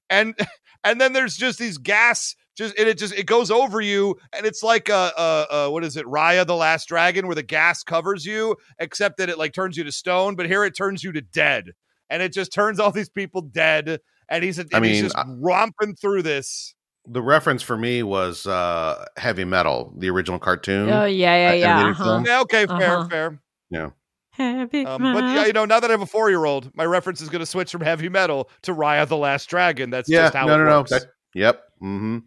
And 0.09 0.35
and 0.85 1.01
then 1.01 1.13
there's 1.13 1.37
just 1.37 1.61
these 1.61 1.79
gas 1.79 2.35
just 2.57 2.77
and 2.79 2.89
it 2.89 2.99
just 2.99 3.15
it 3.15 3.27
goes 3.27 3.51
over 3.51 3.81
you 3.81 4.17
and 4.33 4.45
it's 4.47 4.63
like 4.63 4.89
a, 4.89 5.13
a, 5.17 5.55
a 5.57 5.71
what 5.71 5.85
is 5.85 5.97
it 5.97 6.05
raya 6.07 6.47
the 6.47 6.55
last 6.57 6.89
dragon 6.89 7.27
where 7.27 7.35
the 7.35 7.43
gas 7.43 7.83
covers 7.83 8.25
you 8.27 8.57
except 8.79 9.17
that 9.19 9.29
it 9.29 9.39
like 9.39 9.53
turns 9.53 9.77
you 9.77 9.85
to 9.85 9.93
stone 9.93 10.35
but 10.35 10.47
here 10.47 10.65
it 10.65 10.77
turns 10.77 11.03
you 11.05 11.13
to 11.13 11.21
dead 11.21 11.71
and 12.11 12.23
it 12.23 12.33
just 12.33 12.53
turns 12.53 12.81
all 12.81 12.91
these 12.93 13.09
people 13.09 13.41
dead 13.41 13.99
and 14.29 14.45
he's 14.45 14.59
and 14.59 14.69
I 14.73 14.81
he's 14.87 15.01
just 15.03 15.17
I- 15.17 15.25
romping 15.27 15.95
through 15.95 16.23
this 16.23 16.75
The 17.07 17.23
reference 17.23 17.63
for 17.63 17.77
me 17.79 18.03
was 18.03 18.47
uh, 18.47 19.07
Heavy 19.17 19.45
Metal, 19.45 19.93
the 19.97 20.11
original 20.11 20.39
cartoon. 20.39 20.91
Oh 20.91 21.05
yeah, 21.07 21.37
yeah, 21.37 21.51
uh, 21.51 21.55
yeah. 21.55 21.91
Uh-huh. 21.91 22.23
yeah 22.27 22.41
okay 22.43 22.67
fair 22.67 22.99
Uh-huh. 22.99 23.09
fair 23.09 23.41
Yeah. 23.71 23.91
Heavy 24.33 24.85
um, 24.87 25.03
but 25.03 25.25
yeah 25.25 25.47
you 25.47 25.53
know 25.53 25.65
now 25.65 25.81
that 25.81 25.91
i 25.91 25.93
have 25.93 26.03
a 26.03 26.07
four-year-old 26.07 26.71
my 26.75 26.85
reference 26.85 27.21
is 27.21 27.29
going 27.29 27.41
to 27.41 27.47
switch 27.47 27.71
from 27.73 27.81
heavy 27.83 28.09
metal 28.09 28.49
to 28.63 28.73
raya 28.75 29.07
the 29.07 29.17
last 29.17 29.47
dragon 29.51 29.91
that's 29.91 30.09
Yeah. 30.09 30.23
just 30.23 30.35
how 30.35 30.47
No, 30.47 30.55
it 30.55 30.59
no, 30.59 30.65
no. 30.65 30.83
That, 30.89 31.07
yep. 31.35 31.65
Mm-hmm. 31.83 32.19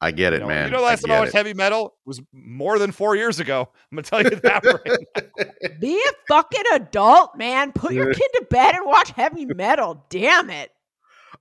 I 0.00 0.12
get 0.12 0.32
it, 0.32 0.36
you 0.36 0.40
know, 0.40 0.48
man. 0.48 0.66
you 0.66 0.76
know 0.76 0.82
last 0.82 1.04
I 1.04 1.08
time 1.08 1.10
I 1.10 1.14
get 1.16 1.20
watched 1.20 1.32
heavy 1.34 1.54
metal 1.54 1.94
was 2.06 2.22
more 2.32 2.78
than 2.78 2.90
four 2.90 3.16
years 3.16 3.38
ago 3.38 3.68
i'm 3.92 3.96
gonna 3.96 4.02
tell 4.02 4.22
you 4.22 4.30
that 4.30 4.64
right 4.64 5.78
Be 5.80 5.96
a 5.96 6.12
fucking 6.28 6.64
adult, 6.74 7.36
man. 7.36 7.72
Put 7.72 7.92
your 7.92 8.12
kid 8.12 8.28
to 8.34 8.46
bed 8.50 8.74
and 8.74 8.86
watch 8.86 9.10
heavy 9.10 9.46
metal. 9.46 10.04
Damn 10.10 10.50
it. 10.50 10.70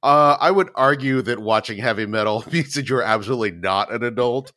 Uh, 0.01 0.38
I 0.39 0.49
would 0.49 0.70
argue 0.76 1.22
that 1.24 1.39
watching 1.39 1.78
heavy 1.78 2.05
metal 2.05 2.43
means 2.51 2.74
that 2.76 2.88
you're 2.88 3.01
absolutely 3.01 3.51
not 3.51 3.91
an 3.91 4.03
adult. 4.03 4.53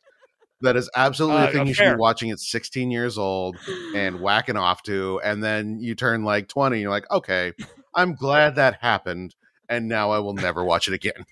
That 0.61 0.77
is 0.77 0.89
absolutely 0.95 1.41
Uh, 1.41 1.45
the 1.47 1.51
thing 1.51 1.67
you 1.67 1.73
should 1.73 1.91
be 1.95 1.97
watching 1.99 2.31
at 2.31 2.39
16 2.39 2.89
years 2.91 3.17
old 3.17 3.57
and 3.95 4.21
whacking 4.21 4.55
off 4.55 4.81
to, 4.83 5.19
and 5.23 5.43
then 5.43 5.79
you 5.79 5.93
turn 5.95 6.23
like 6.23 6.47
20, 6.47 6.77
and 6.77 6.81
you're 6.81 6.91
like, 6.91 7.09
okay, 7.11 7.51
I'm 7.93 8.15
glad 8.15 8.55
that 8.55 8.77
happened, 8.79 9.35
and 9.67 9.89
now 9.89 10.11
I 10.11 10.19
will 10.19 10.33
never 10.33 10.63
watch 10.63 10.87
it 10.87 10.93
again. 10.93 11.25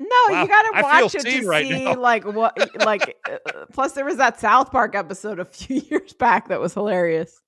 No, 0.00 0.06
Wow, 0.30 0.42
you 0.42 0.48
gotta 0.48 0.82
watch 0.82 1.14
it 1.16 1.22
seen 1.22 1.42
to 1.42 1.48
right 1.48 1.66
see 1.66 1.84
now. 1.84 1.94
like 1.96 2.24
what 2.24 2.56
like 2.84 3.16
uh, 3.28 3.38
plus 3.72 3.92
there 3.92 4.04
was 4.04 4.16
that 4.18 4.38
South 4.38 4.70
Park 4.70 4.94
episode 4.94 5.38
a 5.40 5.44
few 5.44 5.80
years 5.90 6.12
back 6.12 6.48
that 6.48 6.60
was 6.60 6.72
hilarious. 6.74 7.40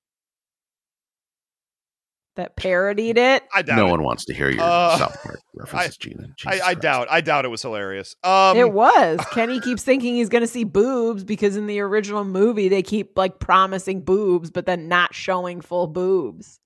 that 2.35 2.55
parodied 2.55 3.17
it. 3.17 3.43
I 3.53 3.61
doubt 3.61 3.75
no 3.77 3.87
it. 3.87 3.91
one 3.91 4.03
wants 4.03 4.25
to 4.25 4.33
hear 4.33 4.49
your 4.49 4.63
Uh, 4.63 4.97
South 4.97 5.21
Park 5.23 5.39
references, 5.55 5.97
Gina. 5.97 6.23
I, 6.45 6.51
Jesus 6.53 6.67
I 6.67 6.73
doubt. 6.75 7.07
I 7.09 7.21
doubt 7.21 7.45
it 7.45 7.49
was 7.49 7.61
hilarious. 7.61 8.15
Um, 8.23 8.57
it 8.57 8.71
was. 8.73 9.19
Kenny 9.31 9.59
keeps 9.59 9.83
thinking 9.83 10.15
he's 10.15 10.29
going 10.29 10.41
to 10.41 10.47
see 10.47 10.63
boobs 10.63 11.23
because 11.23 11.55
in 11.57 11.67
the 11.67 11.79
original 11.81 12.23
movie 12.23 12.67
they 12.69 12.81
keep 12.83 13.17
like 13.17 13.39
promising 13.39 14.01
boobs, 14.01 14.49
but 14.49 14.65
then 14.65 14.87
not 14.87 15.13
showing 15.13 15.61
full 15.61 15.87
boobs. 15.87 16.59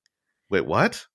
Wait, 0.49 0.65
what? 0.65 1.05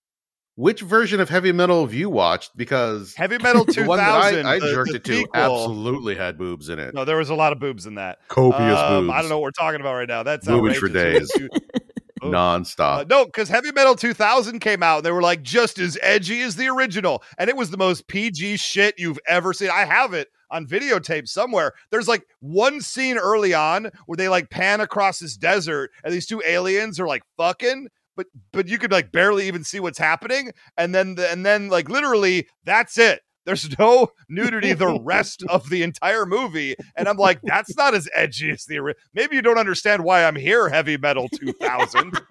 Which 0.60 0.82
version 0.82 1.20
of 1.20 1.30
heavy 1.30 1.52
metal 1.52 1.82
have 1.86 1.94
you 1.94 2.10
watched? 2.10 2.54
Because 2.54 3.14
Heavy 3.14 3.38
Metal 3.38 3.64
the 3.66 3.72
2000, 3.72 4.44
I, 4.46 4.50
I 4.56 4.58
the- 4.58 4.66
jerked 4.72 4.90
the 4.90 4.96
it 4.96 5.04
to 5.04 5.16
sequel- 5.16 5.30
absolutely 5.34 6.16
had 6.16 6.36
boobs 6.36 6.68
in 6.68 6.78
it. 6.78 6.92
No, 6.94 7.06
there 7.06 7.16
was 7.16 7.30
a 7.30 7.34
lot 7.34 7.52
of 7.54 7.58
boobs 7.58 7.86
in 7.86 7.94
that. 7.94 8.18
Copious 8.28 8.78
Um, 8.78 9.06
boobs. 9.06 9.14
I 9.16 9.20
don't 9.22 9.30
know 9.30 9.38
what 9.38 9.44
we're 9.44 9.50
talking 9.52 9.80
about 9.80 9.94
right 9.94 10.06
now. 10.08 10.22
That's 10.22 10.46
Boobage 10.46 10.76
for 10.76 10.88
days. 10.88 11.32
Nonstop. 12.22 12.98
Uh, 13.00 13.04
no, 13.08 13.24
because 13.24 13.48
Heavy 13.48 13.72
Metal 13.72 13.94
2000 13.94 14.58
came 14.60 14.82
out 14.82 14.98
and 14.98 15.06
they 15.06 15.10
were 15.12 15.22
like 15.22 15.42
just 15.42 15.78
as 15.78 15.96
edgy 16.02 16.42
as 16.42 16.56
the 16.56 16.68
original. 16.68 17.22
And 17.38 17.48
it 17.48 17.56
was 17.56 17.70
the 17.70 17.78
most 17.78 18.06
PG 18.08 18.58
shit 18.58 18.96
you've 18.98 19.18
ever 19.26 19.54
seen. 19.54 19.70
I 19.70 19.86
have 19.86 20.12
it 20.12 20.28
on 20.50 20.66
videotape 20.66 21.26
somewhere. 21.28 21.72
There's 21.90 22.08
like 22.08 22.26
one 22.40 22.82
scene 22.82 23.16
early 23.16 23.54
on 23.54 23.90
where 24.04 24.16
they 24.16 24.28
like 24.28 24.50
pan 24.50 24.80
across 24.82 25.20
this 25.20 25.36
desert 25.36 25.90
and 26.04 26.12
these 26.12 26.26
two 26.26 26.42
aliens 26.46 27.00
are 27.00 27.06
like 27.06 27.22
fucking. 27.38 27.88
But 28.20 28.26
but 28.52 28.68
you 28.68 28.76
could 28.76 28.92
like 28.92 29.12
barely 29.12 29.48
even 29.48 29.64
see 29.64 29.80
what's 29.80 29.96
happening, 29.98 30.52
and 30.76 30.94
then 30.94 31.14
the, 31.14 31.30
and 31.32 31.46
then 31.46 31.68
like 31.70 31.88
literally 31.88 32.46
that's 32.64 32.98
it. 32.98 33.22
There's 33.46 33.78
no 33.78 34.08
nudity 34.28 34.74
the 34.74 35.00
rest 35.00 35.42
of 35.48 35.70
the 35.70 35.82
entire 35.82 36.26
movie, 36.26 36.76
and 36.96 37.08
I'm 37.08 37.16
like, 37.16 37.40
that's 37.46 37.78
not 37.78 37.94
as 37.94 38.06
edgy 38.14 38.50
as 38.50 38.66
the 38.66 38.76
original. 38.78 39.02
Maybe 39.14 39.36
you 39.36 39.42
don't 39.42 39.56
understand 39.56 40.04
why 40.04 40.24
I'm 40.24 40.36
here, 40.36 40.68
Heavy 40.68 40.98
Metal 40.98 41.30
2000. 41.30 42.18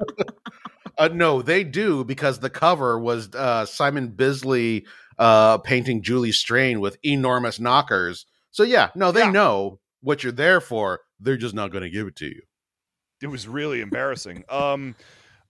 Uh, 0.98 1.08
no, 1.14 1.42
they 1.42 1.64
do 1.64 2.04
because 2.04 2.40
the 2.40 2.50
cover 2.50 3.00
was 3.00 3.34
uh, 3.34 3.66
Simon 3.66 4.10
Bisley 4.10 4.86
uh, 5.18 5.58
painting 5.60 6.02
Julie 6.02 6.34
Strain 6.34 6.82
with 6.82 6.98
enormous 7.06 7.60
knockers. 7.60 8.26
So 8.52 8.64
yeah, 8.64 8.90
no, 8.96 9.12
they 9.12 9.22
Yeah. 9.22 9.32
know 9.32 9.80
what 10.02 10.24
you're 10.24 10.32
there 10.34 10.60
for. 10.60 11.00
They're 11.20 11.38
just 11.38 11.56
not 11.56 11.72
going 11.72 11.84
to 11.84 11.90
give 11.90 12.08
it 12.08 12.16
to 12.18 12.26
you. 12.26 12.42
it 13.22 13.28
was 13.28 13.48
really 13.48 13.80
embarrassing. 13.82 14.44
Um, 14.50 14.96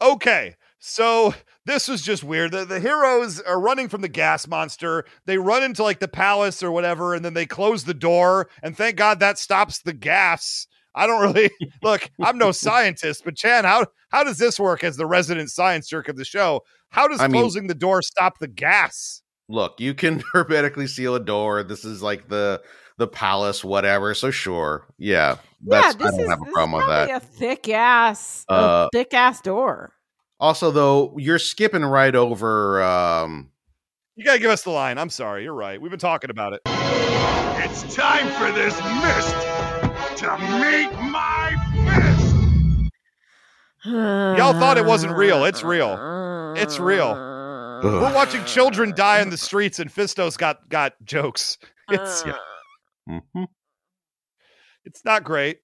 okay, 0.02 0.56
so 0.80 1.34
this 1.66 1.88
was 1.88 2.02
just 2.02 2.24
weird. 2.24 2.52
The, 2.52 2.66
the 2.66 2.80
heroes 2.80 3.40
are 3.42 3.60
running 3.60 3.90
from 3.90 4.02
the 4.02 4.08
gas 4.08 4.48
monster. 4.48 5.06
They 5.26 5.38
run 5.38 5.64
into 5.64 5.84
like 5.84 6.00
the 6.00 6.08
palace 6.08 6.64
or 6.64 6.72
whatever, 6.72 7.14
and 7.14 7.24
then 7.24 7.34
they 7.34 7.46
close 7.46 7.84
the 7.84 7.94
door. 7.94 8.50
And 8.64 8.76
thank 8.76 8.96
God 8.96 9.20
that 9.20 9.38
stops 9.38 9.80
the 9.82 9.94
gas. 9.94 10.68
I 10.96 11.06
don't 11.06 11.22
really 11.22 11.52
look. 11.84 12.10
I'm 12.22 12.38
no 12.38 12.52
scientist, 12.52 13.24
but 13.26 13.36
Chan, 13.36 13.66
how 13.66 13.88
how 14.10 14.24
does 14.24 14.38
this 14.38 14.60
work 14.60 14.84
as 14.84 14.98
the 14.98 15.06
resident 15.06 15.52
science 15.52 15.88
jerk 15.88 16.08
of 16.10 16.18
the 16.18 16.26
show? 16.26 16.62
How 16.90 17.08
does 17.08 17.20
I 17.20 17.28
mean- 17.28 17.42
closing 17.42 17.68
the 17.68 17.76
door 17.76 18.02
stop 18.02 18.40
the 18.40 18.48
gas? 18.48 19.22
Look, 19.52 19.80
you 19.80 19.96
can 19.96 20.24
hermetically 20.34 20.88
seal 20.88 21.16
a 21.16 21.20
door. 21.20 21.64
This 21.64 21.84
is 21.84 22.02
like 22.02 22.30
the 22.30 22.62
the 23.00 23.08
palace, 23.08 23.64
whatever. 23.64 24.14
So 24.14 24.30
sure, 24.30 24.86
yeah, 25.00 25.38
that's, 25.66 25.96
yeah, 25.96 25.98
this 26.00 26.08
I 26.08 26.12
don't 26.12 26.20
is, 26.22 26.30
have 26.30 26.42
a 26.42 26.46
problem 26.52 26.74
with 26.74 26.86
probably 26.86 27.08
that. 27.14 27.24
a 27.24 27.26
thick 27.26 27.68
ass, 27.70 28.46
Uh, 28.48 28.88
a 28.94 28.96
thick 28.96 29.14
ass 29.16 29.42
door. 29.42 29.94
Also, 30.40 30.70
though, 30.72 31.16
you're 31.18 31.40
skipping 31.40 31.84
right 31.84 32.14
over. 32.16 32.82
Um, 32.84 33.50
You 34.16 34.24
gotta 34.24 34.40
give 34.40 34.52
us 34.52 34.64
the 34.64 34.70
line. 34.70 34.98
I'm 34.98 35.10
sorry, 35.10 35.44
you're 35.44 35.54
right. 35.54 35.82
We've 35.82 35.90
been 35.90 36.00
talking 36.00 36.30
about 36.30 36.54
it. 36.54 36.62
It's 36.66 37.94
time 37.96 38.28
for 38.38 38.52
this 38.52 38.76
mist 39.02 39.36
to 40.22 40.38
meet 40.60 40.92
my 41.10 41.56
fist. 41.90 42.36
Y'all 43.86 44.54
thought 44.54 44.78
it 44.78 44.86
wasn't 44.86 45.16
real. 45.16 45.46
It's 45.46 45.64
real. 45.64 45.98
It's 46.58 46.80
real. 46.80 47.14
We're 47.82 48.14
watching 48.14 48.44
children 48.44 48.94
die 48.94 49.22
in 49.22 49.30
the 49.30 49.38
streets, 49.38 49.80
and 49.80 49.90
Fistos 49.90 50.38
got 50.38 50.68
got 50.68 50.94
jokes. 51.06 51.58
It's 51.90 52.24
mhm. 53.10 53.48
it's 54.86 55.04
not 55.04 55.24
great. 55.24 55.60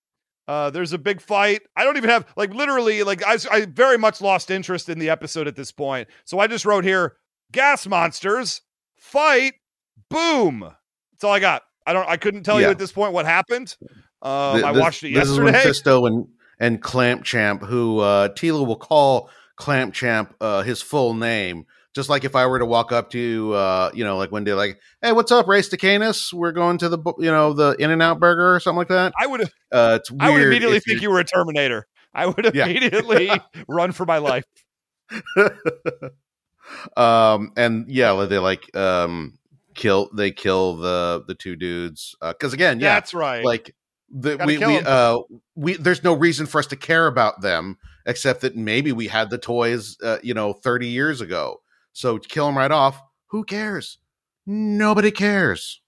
Uh, 0.48 0.70
there's 0.70 0.94
a 0.94 0.98
big 0.98 1.22
fight. 1.22 1.62
I 1.76 1.84
don't 1.84 1.98
even 1.98 2.10
have 2.10 2.26
like 2.36 2.54
literally 2.54 3.04
like 3.04 3.26
I, 3.26 3.38
I 3.52 3.66
very 3.66 3.98
much 3.98 4.22
lost 4.22 4.52
interest 4.52 4.90
in 4.90 5.00
the 5.00 5.10
episode 5.10 5.48
at 5.48 5.56
this 5.56 5.72
point. 5.72 6.08
So 6.24 6.40
I 6.40 6.48
just 6.48 6.66
wrote 6.66 6.84
here 6.84 7.16
gas 7.52 7.88
monsters 7.88 8.62
fight 8.98 9.54
boom. 10.10 10.60
That's 11.12 11.24
all 11.24 11.32
I 11.32 11.40
got. 11.40 11.64
I 11.88 11.94
don't. 11.94 12.08
I 12.08 12.18
couldn't 12.18 12.44
tell 12.44 12.60
you 12.60 12.68
at 12.68 12.80
this 12.80 12.92
point 12.92 13.14
what 13.14 13.26
happened. 13.26 13.76
Um, 14.22 14.64
I 14.66 14.72
this- 14.72 14.82
watched 14.82 15.04
it 15.04 15.14
This 15.14 15.30
is 15.30 15.40
when 15.40 15.54
yesterday. 15.54 15.92
Fisto 15.92 16.08
and 16.08 16.28
and 16.60 16.82
Clamp 16.82 17.24
Champ, 17.24 17.64
who 17.64 18.00
uh, 18.00 18.30
Teela 18.30 18.66
will 18.66 18.78
call 18.78 19.30
Clamp 19.56 19.94
Champ 19.94 20.36
uh, 20.42 20.62
his 20.64 20.82
full 20.82 21.14
name. 21.14 21.66
Just 21.96 22.10
like 22.10 22.26
if 22.26 22.36
I 22.36 22.46
were 22.46 22.60
to 22.60 22.66
walk 22.66 22.92
up 22.92 23.10
to, 23.12 23.54
uh, 23.54 23.90
you 23.94 24.04
know, 24.04 24.18
like 24.18 24.32
one 24.32 24.44
day, 24.44 24.54
like, 24.54 24.80
"Hey, 25.02 25.14
what's 25.14 25.32
up, 25.32 25.48
Race 25.48 25.70
to 25.70 25.78
Canis? 25.78 26.34
We're 26.34 26.52
going 26.52 26.78
to 26.80 26.90
the, 26.90 27.00
you 27.20 27.32
know, 27.32 27.54
the 27.54 27.76
In 27.80 27.90
and 27.90 28.02
Out 28.02 28.20
Burger 28.20 28.54
or 28.54 28.60
something 28.60 28.78
like 28.80 28.90
that." 28.90 29.14
I 29.20 29.26
would 29.28 29.42
Uh, 29.72 29.98
it's 30.00 30.12
weird. 30.12 30.22
I 30.22 30.30
would 30.32 30.42
immediately 30.42 30.80
think 30.82 31.02
you 31.02 31.10
were 31.10 31.20
a 31.20 31.24
Terminator. 31.24 31.88
I 32.14 32.28
would 32.28 32.52
Yeah. 32.54 32.66
immediately 32.66 33.32
run 33.68 33.92
for 33.94 34.06
my 34.06 34.18
life. 34.18 34.44
um 36.98 37.52
and 37.58 37.86
yeah 37.88 38.26
they 38.26 38.40
like 38.40 38.76
um 38.76 39.38
kill 39.76 40.10
they 40.16 40.32
kill 40.32 40.78
the 40.78 41.24
the 41.28 41.36
two 41.36 41.56
dudes 41.56 42.16
because 42.22 42.54
again 42.54 42.80
yeah 42.80 42.96
That's 42.96 43.14
right. 43.14 43.44
like 43.46 43.76
the, 44.10 44.38
we 44.46 44.58
kill 44.58 44.82
uh 44.86 45.20
we 45.56 45.76
there's 45.76 46.04
no 46.04 46.14
reason 46.14 46.46
for 46.48 46.60
us 46.60 46.68
to 46.68 46.76
care 46.76 47.08
about 47.08 47.42
them 47.42 47.78
except 48.06 48.42
that 48.42 48.56
maybe 48.56 48.92
we 48.92 49.08
had 49.08 49.30
the 49.30 49.38
toys 49.38 49.98
uh, 50.04 50.18
you 50.24 50.34
know 50.34 50.54
30 50.54 50.88
years 50.88 51.22
ago 51.22 51.62
so 51.96 52.18
kill 52.18 52.48
him 52.50 52.58
right 52.58 52.72
off 52.72 53.02
who 53.28 53.44
cares 53.44 53.98
nobody 54.46 55.10
cares 55.10 55.82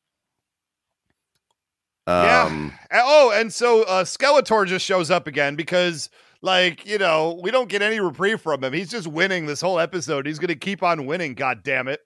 um 2.07 2.73
yeah. 2.91 3.01
Oh, 3.03 3.31
and 3.35 3.53
so 3.53 3.83
uh, 3.83 4.03
Skeletor 4.03 4.65
just 4.65 4.85
shows 4.85 5.11
up 5.11 5.27
again 5.27 5.55
because, 5.55 6.09
like, 6.41 6.85
you 6.85 6.97
know, 6.97 7.39
we 7.43 7.51
don't 7.51 7.69
get 7.69 7.81
any 7.81 7.99
reprieve 7.99 8.41
from 8.41 8.63
him. 8.63 8.73
He's 8.73 8.89
just 8.89 9.07
winning 9.07 9.45
this 9.45 9.59
whole 9.59 9.79
episode. 9.79 10.25
He's 10.25 10.39
going 10.39 10.47
to 10.47 10.55
keep 10.55 10.83
on 10.83 11.05
winning. 11.05 11.33
God 11.33 11.63
damn 11.63 11.87
it! 11.87 11.99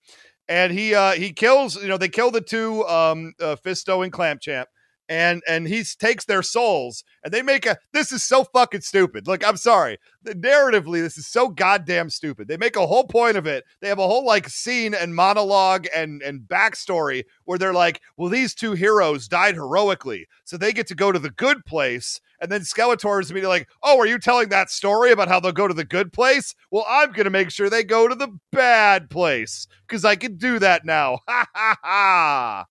And 0.49 0.74
he 0.74 0.95
uh, 0.95 1.12
he 1.12 1.32
kills. 1.32 1.76
You 1.76 1.88
know, 1.88 1.97
they 1.97 2.10
kill 2.10 2.32
the 2.32 2.41
two 2.41 2.86
um, 2.88 3.34
uh, 3.39 3.56
Fisto 3.64 4.04
and 4.04 4.12
Clamp 4.12 4.41
Champ. 4.41 4.68
And 5.12 5.43
and 5.45 5.68
he 5.68 5.84
takes 5.84 6.24
their 6.24 6.41
souls 6.41 7.03
and 7.26 7.34
they 7.34 7.41
make 7.41 7.66
a 7.66 7.78
this 7.91 8.14
is 8.14 8.24
so 8.24 8.45
fucking 8.45 8.80
stupid. 8.80 9.28
Look, 9.28 9.45
I'm 9.45 9.57
sorry. 9.57 9.97
Narratively, 10.26 11.01
this 11.01 11.18
is 11.18 11.28
so 11.28 11.49
goddamn 11.49 12.09
stupid. 12.09 12.47
They 12.47 12.55
make 12.55 12.78
a 12.78 12.88
whole 12.88 13.03
point 13.03 13.36
of 13.36 13.45
it. 13.45 13.66
They 13.82 13.89
have 13.89 13.99
a 13.99 14.07
whole 14.07 14.26
like 14.26 14.47
scene 14.47 14.93
and 14.93 15.14
monologue 15.14 15.86
and 15.93 16.22
and 16.22 16.39
backstory 16.39 17.26
where 17.43 17.57
they're 17.57 17.74
like, 17.74 17.99
well, 18.16 18.30
these 18.30 18.55
two 18.55 18.72
heroes 18.72 19.28
died 19.28 19.55
heroically, 19.55 20.30
so 20.45 20.55
they 20.55 20.72
get 20.72 20.88
to 20.88 20.95
go 20.95 21.12
to 21.12 21.20
the 21.20 21.32
good 21.32 21.66
place. 21.66 22.22
And 22.39 22.49
then 22.49 22.62
Skeletor 22.62 23.20
is 23.20 23.30
immediately 23.30 23.59
like, 23.59 23.70
oh, 23.84 23.99
are 23.99 24.07
you 24.07 24.18
telling 24.18 24.47
that 24.49 24.72
story 24.72 25.12
about 25.12 25.28
how 25.28 25.41
they'll 25.41 25.51
go 25.51 25.68
to 25.68 25.74
the 25.74 25.84
good 25.84 26.14
place? 26.14 26.55
Well, 26.72 26.86
I'm 26.88 27.12
gonna 27.12 27.30
make 27.30 27.51
sure 27.51 27.70
they 27.70 27.84
go 27.84 28.07
to 28.07 28.16
the 28.16 28.30
bad 28.53 29.09
place 29.09 29.68
because 29.86 30.05
I 30.05 30.16
can 30.16 30.38
do 30.38 30.57
that 30.59 30.86
now. 30.86 31.20
Ha 31.28 31.45
ha 31.53 31.78
ha. 31.84 32.66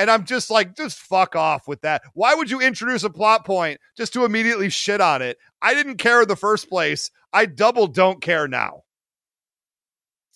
And 0.00 0.10
I'm 0.10 0.24
just 0.24 0.48
like, 0.48 0.74
just 0.74 0.98
fuck 0.98 1.36
off 1.36 1.68
with 1.68 1.82
that. 1.82 2.00
Why 2.14 2.34
would 2.34 2.50
you 2.50 2.58
introduce 2.58 3.04
a 3.04 3.10
plot 3.10 3.44
point 3.44 3.78
just 3.98 4.14
to 4.14 4.24
immediately 4.24 4.70
shit 4.70 4.98
on 4.98 5.20
it? 5.20 5.36
I 5.60 5.74
didn't 5.74 5.98
care 5.98 6.22
in 6.22 6.28
the 6.28 6.36
first 6.36 6.70
place. 6.70 7.10
I 7.34 7.44
double 7.44 7.86
don't 7.86 8.22
care 8.22 8.48
now. 8.48 8.84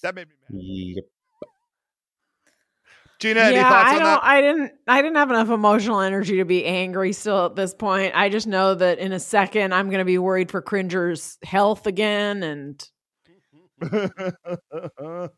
That 0.02 0.14
made 0.14 0.28
me 0.28 0.34
mad. 0.50 0.60
yep. 0.60 1.04
Gina, 3.20 3.40
any 3.40 3.56
yeah, 3.56 3.70
thoughts 3.70 3.88
I 3.88 3.92
on 3.94 4.00
don't. 4.00 4.04
that? 4.04 4.20
I 4.22 4.40
didn't. 4.42 4.72
I 4.86 5.00
didn't 5.00 5.16
have 5.16 5.30
enough 5.30 5.48
emotional 5.48 6.00
energy 6.00 6.36
to 6.36 6.44
be 6.44 6.66
angry 6.66 7.14
still 7.14 7.46
at 7.46 7.56
this 7.56 7.72
point. 7.72 8.14
I 8.14 8.28
just 8.28 8.46
know 8.46 8.74
that 8.74 8.98
in 8.98 9.12
a 9.12 9.20
second 9.20 9.72
I'm 9.72 9.86
going 9.86 10.00
to 10.00 10.04
be 10.04 10.18
worried 10.18 10.50
for 10.50 10.60
Cringer's 10.60 11.38
health 11.42 11.86
again, 11.86 12.42
and 12.42 12.86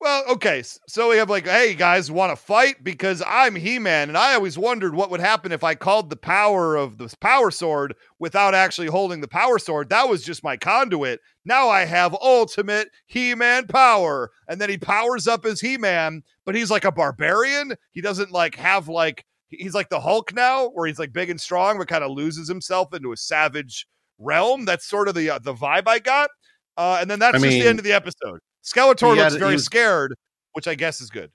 well, 0.00 0.24
okay. 0.30 0.62
So 0.86 1.10
we 1.10 1.16
have 1.16 1.28
like, 1.28 1.46
hey 1.46 1.74
guys, 1.74 2.10
want 2.10 2.30
to 2.30 2.36
fight? 2.36 2.84
Because 2.84 3.22
I'm 3.26 3.56
He-Man, 3.56 4.08
and 4.08 4.16
I 4.16 4.34
always 4.34 4.56
wondered 4.56 4.94
what 4.94 5.10
would 5.10 5.20
happen 5.20 5.50
if 5.50 5.64
I 5.64 5.74
called 5.74 6.08
the 6.08 6.16
power 6.16 6.76
of 6.76 6.98
the 6.98 7.12
power 7.20 7.50
sword 7.50 7.94
without 8.18 8.54
actually 8.54 8.86
holding 8.86 9.20
the 9.20 9.28
power 9.28 9.58
sword. 9.58 9.88
That 9.88 10.08
was 10.08 10.22
just 10.22 10.44
my 10.44 10.56
conduit. 10.56 11.20
Now 11.44 11.68
I 11.68 11.84
have 11.84 12.16
ultimate 12.22 12.90
He-Man 13.06 13.66
power, 13.66 14.30
and 14.46 14.60
then 14.60 14.70
he 14.70 14.78
powers 14.78 15.26
up 15.26 15.44
as 15.44 15.60
He-Man, 15.60 16.22
but 16.44 16.54
he's 16.54 16.70
like 16.70 16.84
a 16.84 16.92
barbarian. 16.92 17.74
He 17.90 18.00
doesn't 18.00 18.30
like 18.30 18.54
have 18.54 18.88
like 18.88 19.24
he's 19.48 19.74
like 19.74 19.88
the 19.88 20.00
Hulk 20.00 20.32
now, 20.32 20.68
where 20.68 20.86
he's 20.86 20.98
like 20.98 21.12
big 21.12 21.30
and 21.30 21.40
strong, 21.40 21.76
but 21.78 21.88
kind 21.88 22.04
of 22.04 22.12
loses 22.12 22.48
himself 22.48 22.94
into 22.94 23.12
a 23.12 23.16
savage 23.16 23.86
realm. 24.18 24.64
That's 24.64 24.86
sort 24.86 25.08
of 25.08 25.14
the 25.14 25.30
uh, 25.30 25.38
the 25.40 25.54
vibe 25.54 25.88
I 25.88 25.98
got. 25.98 26.30
Uh, 26.76 26.98
and 27.00 27.10
then 27.10 27.18
that's 27.18 27.34
I 27.34 27.38
just 27.38 27.50
mean, 27.50 27.62
the 27.62 27.68
end 27.68 27.80
of 27.80 27.84
the 27.84 27.92
episode. 27.92 28.38
Skeletor 28.64 29.14
he 29.14 29.20
looks 29.20 29.36
very 29.36 29.54
was- 29.54 29.64
scared, 29.64 30.14
which 30.52 30.66
I 30.68 30.74
guess 30.74 31.00
is 31.00 31.10
good. 31.10 31.30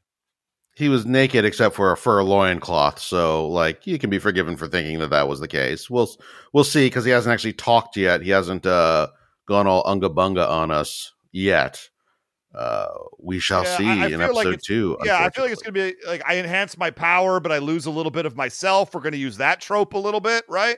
he 0.76 0.90
was 0.90 1.06
naked 1.06 1.46
except 1.46 1.76
for 1.76 1.92
a 1.92 1.98
fur 1.98 2.24
loincloth 2.24 2.98
so 3.00 3.48
like 3.48 3.86
you 3.86 4.00
can 4.00 4.10
be 4.10 4.18
forgiven 4.20 4.58
for 4.58 4.68
thinking 4.68 4.98
that 5.00 5.12
that 5.12 5.28
was 5.28 5.40
the 5.40 5.48
case 5.48 5.88
we'll 5.88 6.10
we'll 6.52 6.64
see 6.64 6.88
because 6.88 7.06
he 7.06 7.12
hasn't 7.12 7.32
actually 7.32 7.54
talked 7.54 7.96
yet 7.96 8.22
he 8.24 8.32
hasn't 8.32 8.66
uh 8.66 9.08
gone 9.48 9.68
all 9.68 9.84
unga 9.86 10.10
bunga 10.10 10.48
on 10.50 10.72
us 10.72 11.14
yet. 11.32 11.90
Uh, 12.56 12.88
we 13.20 13.40
shall 13.40 13.64
Yeah, 13.64 13.78
see 13.78 13.88
I- 13.90 14.04
I 14.04 14.08
in 14.08 14.20
like 14.20 14.30
episode 14.30 14.48
it's- 14.50 14.64
two. 14.66 14.98
Yeah, 15.04 15.18
I 15.20 15.30
feel 15.32 15.44
like 15.44 15.52
it's 15.54 15.64
going 15.64 15.74
to 15.74 15.92
be 15.92 16.08
like 16.08 16.22
I 16.26 16.38
enhance 16.38 16.78
my 16.78 16.92
power, 16.92 17.40
but 17.40 17.52
I 17.52 17.58
lose 17.58 17.88
a 17.88 17.90
little 17.92 18.12
bit 18.12 18.26
of 18.28 18.36
myself. 18.38 18.94
We're 18.94 19.02
going 19.02 19.14
to 19.14 19.18
use 19.18 19.38
that 19.38 19.60
trope 19.60 19.94
a 19.94 19.98
little 19.98 20.20
bit, 20.20 20.44
right? 20.48 20.78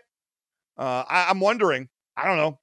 Uh, 0.77 1.03
I, 1.07 1.27
I'm 1.29 1.41
wondering. 1.41 1.89
I 2.15 2.27
don't 2.27 2.37
know. 2.37 2.59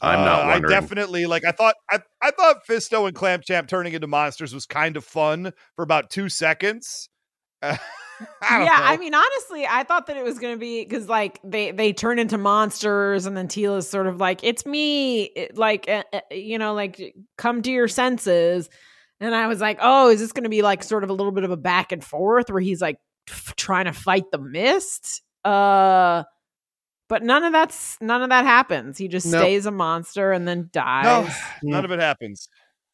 I'm 0.00 0.20
not 0.20 0.44
Uh. 0.44 0.48
I 0.48 0.60
definitely 0.60 1.26
like. 1.26 1.44
I 1.44 1.52
thought. 1.52 1.74
I, 1.90 2.00
I 2.22 2.30
thought 2.30 2.66
Fisto 2.68 3.06
and 3.06 3.14
Clamp 3.16 3.44
Champ 3.44 3.68
turning 3.68 3.92
into 3.94 4.06
monsters 4.06 4.54
was 4.54 4.66
kind 4.66 4.96
of 4.96 5.04
fun 5.04 5.52
for 5.76 5.82
about 5.82 6.10
two 6.10 6.28
seconds. 6.28 7.08
Uh, 7.62 7.76
I 8.42 8.60
yeah, 8.60 8.64
know. 8.64 8.72
I 8.74 8.96
mean, 8.96 9.14
honestly, 9.14 9.66
I 9.68 9.84
thought 9.84 10.06
that 10.06 10.16
it 10.16 10.24
was 10.24 10.38
going 10.38 10.54
to 10.54 10.58
be 10.58 10.84
because 10.84 11.08
like 11.08 11.40
they 11.44 11.70
they 11.70 11.92
turn 11.92 12.18
into 12.18 12.38
monsters, 12.38 13.26
and 13.26 13.36
then 13.36 13.48
Teela's 13.48 13.88
sort 13.88 14.06
of 14.06 14.18
like, 14.18 14.42
"It's 14.44 14.64
me," 14.66 15.24
it- 15.24 15.56
like 15.56 15.88
uh, 15.88 16.02
uh, 16.12 16.20
you 16.30 16.58
know, 16.58 16.74
like 16.74 17.14
come 17.36 17.62
to 17.62 17.70
your 17.70 17.88
senses. 17.88 18.68
And 19.20 19.34
I 19.34 19.48
was 19.48 19.60
like, 19.60 19.78
"Oh, 19.80 20.10
is 20.10 20.20
this 20.20 20.32
going 20.32 20.44
to 20.44 20.50
be 20.50 20.62
like 20.62 20.84
sort 20.84 21.02
of 21.04 21.10
a 21.10 21.12
little 21.12 21.32
bit 21.32 21.42
of 21.44 21.50
a 21.50 21.56
back 21.56 21.90
and 21.92 22.04
forth 22.04 22.50
where 22.50 22.60
he's 22.60 22.80
like 22.80 22.98
f- 23.28 23.54
trying 23.56 23.86
to 23.86 23.92
fight 23.92 24.24
the 24.30 24.38
mist?" 24.38 25.22
Uh, 25.44 26.22
but 27.08 27.22
none 27.22 27.42
of 27.44 27.52
that's 27.52 27.96
none 28.00 28.22
of 28.22 28.28
that 28.30 28.44
happens. 28.44 28.98
He 28.98 29.08
just 29.08 29.26
Nope. 29.26 29.40
stays 29.40 29.66
a 29.66 29.70
monster 29.70 30.32
and 30.32 30.46
then 30.46 30.60
no, 30.60 30.68
dies. 30.72 31.36
none 31.62 31.84
of 31.84 31.90
it 31.90 32.00
happens. 32.00 32.48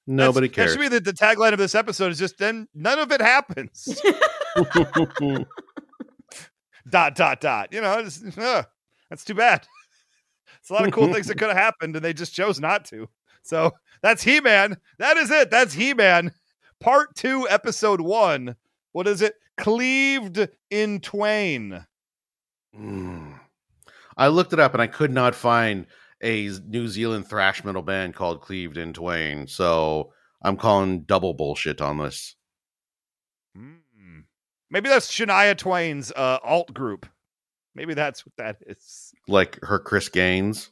Nobody 0.07 0.49
That's- 0.49 0.55
cares. 0.55 0.77
That 0.77 0.83
should 0.83 0.91
be 0.91 0.99
the, 0.99 1.13
the 1.13 1.17
tagline 1.17 1.53
of 1.53 1.59
this 1.59 1.75
episode. 1.75 2.13
Is 2.13 2.19
just 2.19 2.39
then 2.39 2.69
none 2.75 2.99
of 2.99 3.11
it 3.13 3.21
happens. 3.21 4.01
dot 6.89 7.15
dot 7.15 7.41
dot. 7.41 7.73
You 7.73 7.81
know, 7.81 7.99
it's, 7.99 8.23
uh, 8.39 8.63
that's 9.11 9.25
too 9.25 9.35
bad. 9.35 9.67
It's 10.61 10.71
a 10.71 10.75
lot 10.75 10.87
of 10.87 10.93
cool 10.93 11.13
things 11.13 11.27
that 11.27 11.39
could 11.39 11.49
have 11.49 11.57
happened, 11.57 11.97
and 11.97 12.05
they 12.05 12.13
just 12.13 12.35
chose 12.35 12.61
not 12.61 12.85
to. 12.87 13.09
So 13.43 13.73
that's 14.03 14.23
He 14.23 14.41
Man. 14.41 14.77
That 14.99 15.17
is 15.17 15.31
it. 15.31 15.51
That's 15.51 15.75
He 15.75 15.93
Man. 15.95 16.33
Part 16.81 17.15
two, 17.15 17.47
episode 17.49 18.01
one. 18.01 18.57
What 18.93 19.07
is 19.07 19.23
it? 19.23 19.35
Cleaved 19.59 20.49
in 20.71 21.01
twain. 21.01 21.85
Mm. 22.79 23.34
I 24.17 24.29
looked 24.29 24.53
it 24.53 24.61
up 24.61 24.73
and 24.75 24.83
I 24.83 24.87
could 24.87 25.11
not 25.13 25.35
find 25.35 25.87
a 26.23 26.49
New 26.67 26.89
Zealand 26.89 27.27
thrash 27.29 27.65
metal 27.65 27.83
band 27.83 28.15
called 28.15 28.41
Cleaved 28.41 28.77
in 28.79 28.93
Twain. 28.93 29.47
So 29.47 30.13
I'm 30.43 30.57
calling 30.57 31.03
double 31.03 31.35
bullshit 31.35 31.81
on 31.81 31.99
this. 31.99 32.37
Hmm. 33.57 33.75
Maybe 34.71 34.89
that's 34.89 35.11
Shania 35.11 35.57
Twain's 35.57 36.11
uh, 36.13 36.39
alt 36.43 36.73
group. 36.75 37.07
Maybe 37.75 37.95
that's 37.95 38.25
what 38.25 38.33
that 38.39 38.57
is. 38.67 39.13
Like 39.29 39.59
her 39.63 39.79
Chris 39.79 40.09
Gaines. 40.09 40.71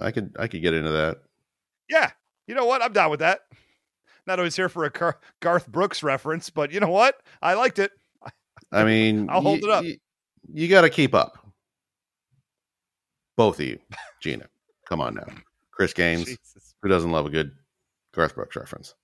I 0.00 0.10
could 0.12 0.34
I 0.38 0.46
could 0.48 0.62
get 0.62 0.74
into 0.74 0.90
that. 0.90 1.18
Yeah, 1.88 2.10
you 2.46 2.54
know 2.54 2.66
what? 2.66 2.82
I'm 2.82 2.92
down 2.92 3.10
with 3.10 3.20
that. 3.20 3.40
Not 4.26 4.38
always 4.38 4.54
here 4.56 4.68
for 4.68 4.84
a 4.84 4.90
Gar- 4.90 5.18
Garth 5.40 5.66
Brooks 5.66 6.02
reference, 6.02 6.50
but 6.50 6.70
you 6.70 6.80
know 6.80 6.90
what? 6.90 7.16
I 7.42 7.54
liked 7.54 7.78
it. 7.78 7.90
I 8.70 8.84
mean, 8.84 9.28
I'll 9.30 9.40
hold 9.40 9.62
y- 9.62 9.68
it 9.68 9.70
up. 9.72 9.84
y- 9.84 9.98
you 10.52 10.68
got 10.68 10.82
to 10.82 10.90
keep 10.90 11.14
up. 11.14 11.38
Both 13.38 13.60
of 13.60 13.66
you, 13.66 13.78
Gina. 14.20 14.48
Come 14.88 15.00
on 15.00 15.14
now, 15.14 15.26
Chris 15.70 15.92
Gaines. 15.92 16.24
Jesus. 16.24 16.74
Who 16.82 16.88
doesn't 16.88 17.12
love 17.12 17.24
a 17.24 17.30
good 17.30 17.52
Garth 18.12 18.34
Brooks 18.34 18.56
reference? 18.56 18.96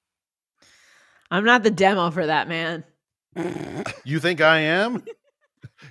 I'm 1.30 1.44
not 1.44 1.62
the 1.62 1.70
demo 1.70 2.10
for 2.10 2.26
that 2.26 2.48
man. 2.48 2.84
You 4.04 4.20
think 4.20 4.40
I 4.42 4.58
am? 4.58 5.02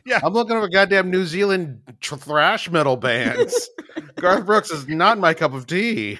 Yeah. 0.06 0.20
I'm 0.24 0.34
looking 0.34 0.60
for 0.60 0.68
goddamn 0.70 1.12
New 1.12 1.26
Zealand 1.26 1.82
thrash 2.02 2.70
metal 2.70 2.96
bands. 2.96 3.70
Garth 4.16 4.46
Brooks 4.46 4.72
is 4.72 4.88
not 4.88 5.20
my 5.20 5.34
cup 5.34 5.54
of 5.54 5.68
tea. 5.68 6.20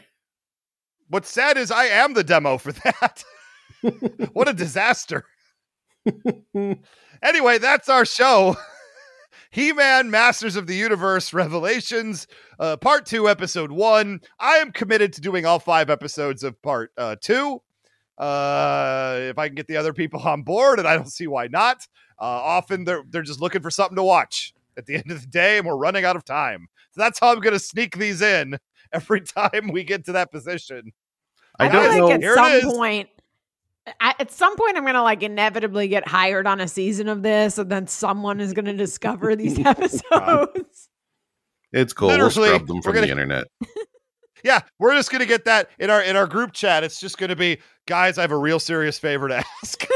What's 1.08 1.30
sad 1.30 1.58
is 1.58 1.72
I 1.72 1.86
am 1.86 2.14
the 2.14 2.24
demo 2.24 2.58
for 2.58 2.72
that. 2.72 3.24
what 4.34 4.48
a 4.48 4.54
disaster. 4.54 5.26
anyway, 7.24 7.58
that's 7.58 7.90
our 7.90 8.06
show. 8.06 8.56
He 9.54 9.72
Man, 9.72 10.10
Masters 10.10 10.56
of 10.56 10.66
the 10.66 10.74
Universe 10.74 11.32
Revelations, 11.32 12.26
uh, 12.60 12.76
Part 12.76 13.06
2, 13.06 13.30
Episode 13.30 13.72
1. 13.72 14.20
I 14.40 14.54
am 14.56 14.72
committed 14.72 15.14
to 15.14 15.22
doing 15.22 15.46
all 15.46 15.60
five 15.60 15.92
episodes 15.92 16.44
of 16.44 16.60
Part 16.64 16.92
uh, 16.98 17.18
2. 17.22 17.62
Uh, 18.18 19.18
if 19.20 19.38
I 19.38 19.48
can 19.48 19.54
get 19.54 19.68
the 19.68 19.78
other 19.78 19.94
people 19.94 20.20
on 20.26 20.42
board, 20.42 20.80
and 20.80 20.88
I 20.88 20.96
don't 20.96 21.08
see 21.08 21.28
why 21.28 21.50
not. 21.50 21.88
Uh, 22.20 22.26
often 22.26 22.84
they're, 22.84 23.04
they're 23.08 23.22
just 23.22 23.42
looking 23.42 23.62
for 23.62 23.70
something 23.70 23.96
to 23.96 24.02
watch 24.02 24.56
at 24.76 24.88
the 24.88 24.96
end 24.96 25.12
of 25.12 25.22
the 25.22 25.28
day, 25.28 25.60
and 25.60 25.68
we're 25.68 25.78
running 25.78 26.04
out 26.04 26.16
of 26.16 26.26
time. 26.26 26.66
So 26.90 27.02
that's 27.02 27.20
how 27.20 27.32
I'm 27.32 27.40
going 27.40 27.54
to 27.54 27.60
sneak 27.60 27.96
these 27.96 28.24
in 28.24 28.58
every 28.92 29.22
time 29.22 29.70
we 29.72 29.84
get 29.84 30.06
to 30.06 30.14
that 30.14 30.32
position. 30.32 30.94
I 31.60 31.68
I 31.68 31.70
don't 31.70 31.90
like 31.90 31.98
know. 32.00 32.12
at 32.12 32.22
Here 32.22 32.34
it 32.34 32.64
some 32.64 32.72
point, 32.72 33.10
I, 34.00 34.16
at 34.20 34.32
some 34.32 34.56
point, 34.56 34.78
I'm 34.78 34.86
gonna 34.86 35.04
like 35.04 35.24
inevitably 35.24 35.88
get 35.88 36.08
hired 36.08 36.48
on 36.48 36.62
a 36.62 36.68
season 36.68 37.10
of 37.10 37.22
this, 37.22 37.58
and 37.58 37.70
then 37.70 37.88
someone 37.88 38.40
is 38.40 38.54
gonna 38.54 38.74
discover 38.74 39.36
these 39.36 39.60
oh, 39.60 39.70
episodes. 39.70 40.90
It's 41.72 41.92
cool. 41.92 42.10
We'll 42.10 42.18
Literally, 42.20 42.50
scrub 42.50 42.68
them 42.68 42.82
from 42.82 42.94
gonna- 42.94 43.08
the 43.08 43.12
internet. 43.12 43.48
Yeah, 44.44 44.60
we're 44.78 44.94
just 44.94 45.10
gonna 45.10 45.26
get 45.26 45.46
that 45.46 45.70
in 45.80 45.90
our 45.90 46.02
in 46.02 46.18
our 46.18 46.28
group 46.28 46.52
chat. 46.52 46.84
It's 46.84 47.00
just 47.00 47.18
gonna 47.18 47.36
be, 47.36 47.60
guys. 47.88 48.18
I 48.18 48.22
have 48.22 48.32
a 48.32 48.38
real 48.38 48.60
serious 48.60 49.00
favor 49.00 49.30
to 49.30 49.38
ask. 49.38 49.88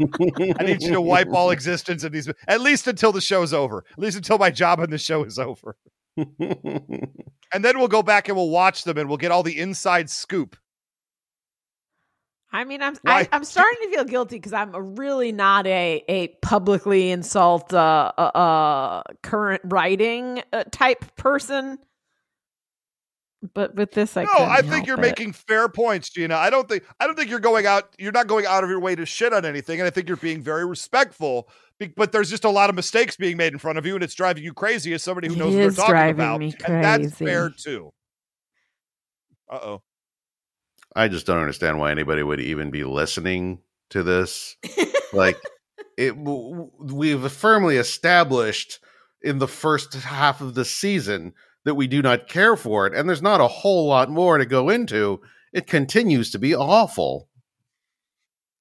I 0.58 0.64
need 0.64 0.82
you 0.82 0.92
to 0.92 1.02
wipe 1.02 1.28
all 1.32 1.50
existence 1.50 2.02
of 2.02 2.10
these, 2.10 2.28
at 2.48 2.60
least 2.62 2.86
until 2.86 3.12
the 3.12 3.20
show's 3.20 3.52
over. 3.52 3.84
At 3.92 3.98
least 3.98 4.16
until 4.16 4.38
my 4.38 4.50
job 4.50 4.80
on 4.80 4.88
the 4.88 4.96
show 4.96 5.22
is 5.22 5.38
over, 5.38 5.76
and 6.16 7.62
then 7.62 7.78
we'll 7.78 7.88
go 7.88 8.02
back 8.02 8.28
and 8.28 8.36
we'll 8.38 8.48
watch 8.48 8.84
them 8.84 8.96
and 8.96 9.06
we'll 9.06 9.18
get 9.18 9.30
all 9.30 9.42
the 9.42 9.60
inside 9.60 10.08
scoop. 10.08 10.56
I 12.54 12.62
mean, 12.62 12.82
I'm 12.82 12.94
Why? 13.02 13.22
I, 13.22 13.28
I'm 13.32 13.42
starting 13.42 13.78
to 13.82 13.88
feel 13.90 14.04
guilty 14.04 14.36
because 14.36 14.52
I'm 14.52 14.94
really 14.94 15.32
not 15.32 15.66
a 15.66 16.04
a 16.08 16.28
publicly 16.40 17.10
insult 17.10 17.74
uh, 17.74 18.12
uh, 18.16 18.20
uh 18.20 19.02
current 19.24 19.62
writing 19.64 20.40
uh, 20.52 20.62
type 20.70 21.16
person. 21.16 21.78
But 23.52 23.74
with 23.74 23.90
this, 23.90 24.16
I 24.16 24.22
no, 24.22 24.30
I 24.36 24.62
think 24.62 24.86
you're 24.86 24.98
it. 24.98 25.02
making 25.02 25.32
fair 25.32 25.68
points, 25.68 26.08
Gina. 26.10 26.36
I 26.36 26.48
don't 26.48 26.68
think 26.68 26.84
I 27.00 27.06
don't 27.08 27.16
think 27.16 27.28
you're 27.28 27.40
going 27.40 27.66
out. 27.66 27.92
You're 27.98 28.12
not 28.12 28.28
going 28.28 28.46
out 28.46 28.62
of 28.62 28.70
your 28.70 28.80
way 28.80 28.94
to 28.94 29.04
shit 29.04 29.32
on 29.32 29.44
anything, 29.44 29.80
and 29.80 29.86
I 29.88 29.90
think 29.90 30.06
you're 30.06 30.16
being 30.16 30.40
very 30.40 30.64
respectful. 30.64 31.48
But 31.96 32.12
there's 32.12 32.30
just 32.30 32.44
a 32.44 32.50
lot 32.50 32.70
of 32.70 32.76
mistakes 32.76 33.16
being 33.16 33.36
made 33.36 33.52
in 33.52 33.58
front 33.58 33.78
of 33.78 33.84
you, 33.84 33.96
and 33.96 34.04
it's 34.04 34.14
driving 34.14 34.44
you 34.44 34.54
crazy 34.54 34.94
as 34.94 35.02
somebody 35.02 35.26
who 35.26 35.34
knows 35.34 35.54
what 35.54 35.60
they're 35.60 35.70
talking 35.72 36.10
about. 36.10 36.38
me 36.38 36.54
And 36.64 36.84
that's 36.84 37.16
fair 37.16 37.50
too. 37.50 37.92
Uh 39.50 39.58
oh. 39.60 39.82
I 40.94 41.08
just 41.08 41.26
don't 41.26 41.40
understand 41.40 41.78
why 41.78 41.90
anybody 41.90 42.22
would 42.22 42.40
even 42.40 42.70
be 42.70 42.84
listening 42.84 43.60
to 43.90 44.02
this. 44.02 44.56
like 45.12 45.38
it 45.98 46.10
w- 46.10 46.50
w- 46.50 46.70
we've 46.94 47.32
firmly 47.32 47.76
established 47.76 48.78
in 49.22 49.38
the 49.38 49.48
first 49.48 49.94
half 49.94 50.40
of 50.40 50.54
the 50.54 50.64
season 50.64 51.32
that 51.64 51.74
we 51.74 51.86
do 51.86 52.02
not 52.02 52.28
care 52.28 52.56
for 52.56 52.86
it 52.86 52.94
and 52.94 53.08
there's 53.08 53.22
not 53.22 53.40
a 53.40 53.48
whole 53.48 53.86
lot 53.88 54.10
more 54.10 54.38
to 54.38 54.46
go 54.46 54.68
into. 54.68 55.20
It 55.52 55.66
continues 55.66 56.30
to 56.32 56.38
be 56.38 56.54
awful. 56.54 57.28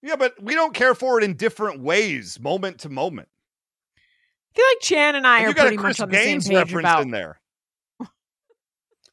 Yeah, 0.01 0.15
but 0.15 0.33
we 0.41 0.53
don't 0.53 0.73
care 0.73 0.95
for 0.95 1.17
it 1.17 1.23
in 1.23 1.35
different 1.35 1.81
ways, 1.81 2.39
moment 2.39 2.79
to 2.79 2.89
moment. 2.89 3.29
I 3.97 4.55
feel 4.55 4.65
like 4.71 4.81
Chan 4.81 5.15
and 5.15 5.25
I 5.25 5.37
And 5.39 5.45
are 5.45 5.49
you 5.49 5.55
got 5.55 5.61
a 5.61 5.67
pretty 5.69 5.77
Chris 5.77 5.99
much 5.99 6.03
on 6.05 6.09
the 6.11 6.17
same 6.17 6.41
page 6.41 6.73
about. 6.73 7.01
in 7.03 7.11
there. 7.11 7.39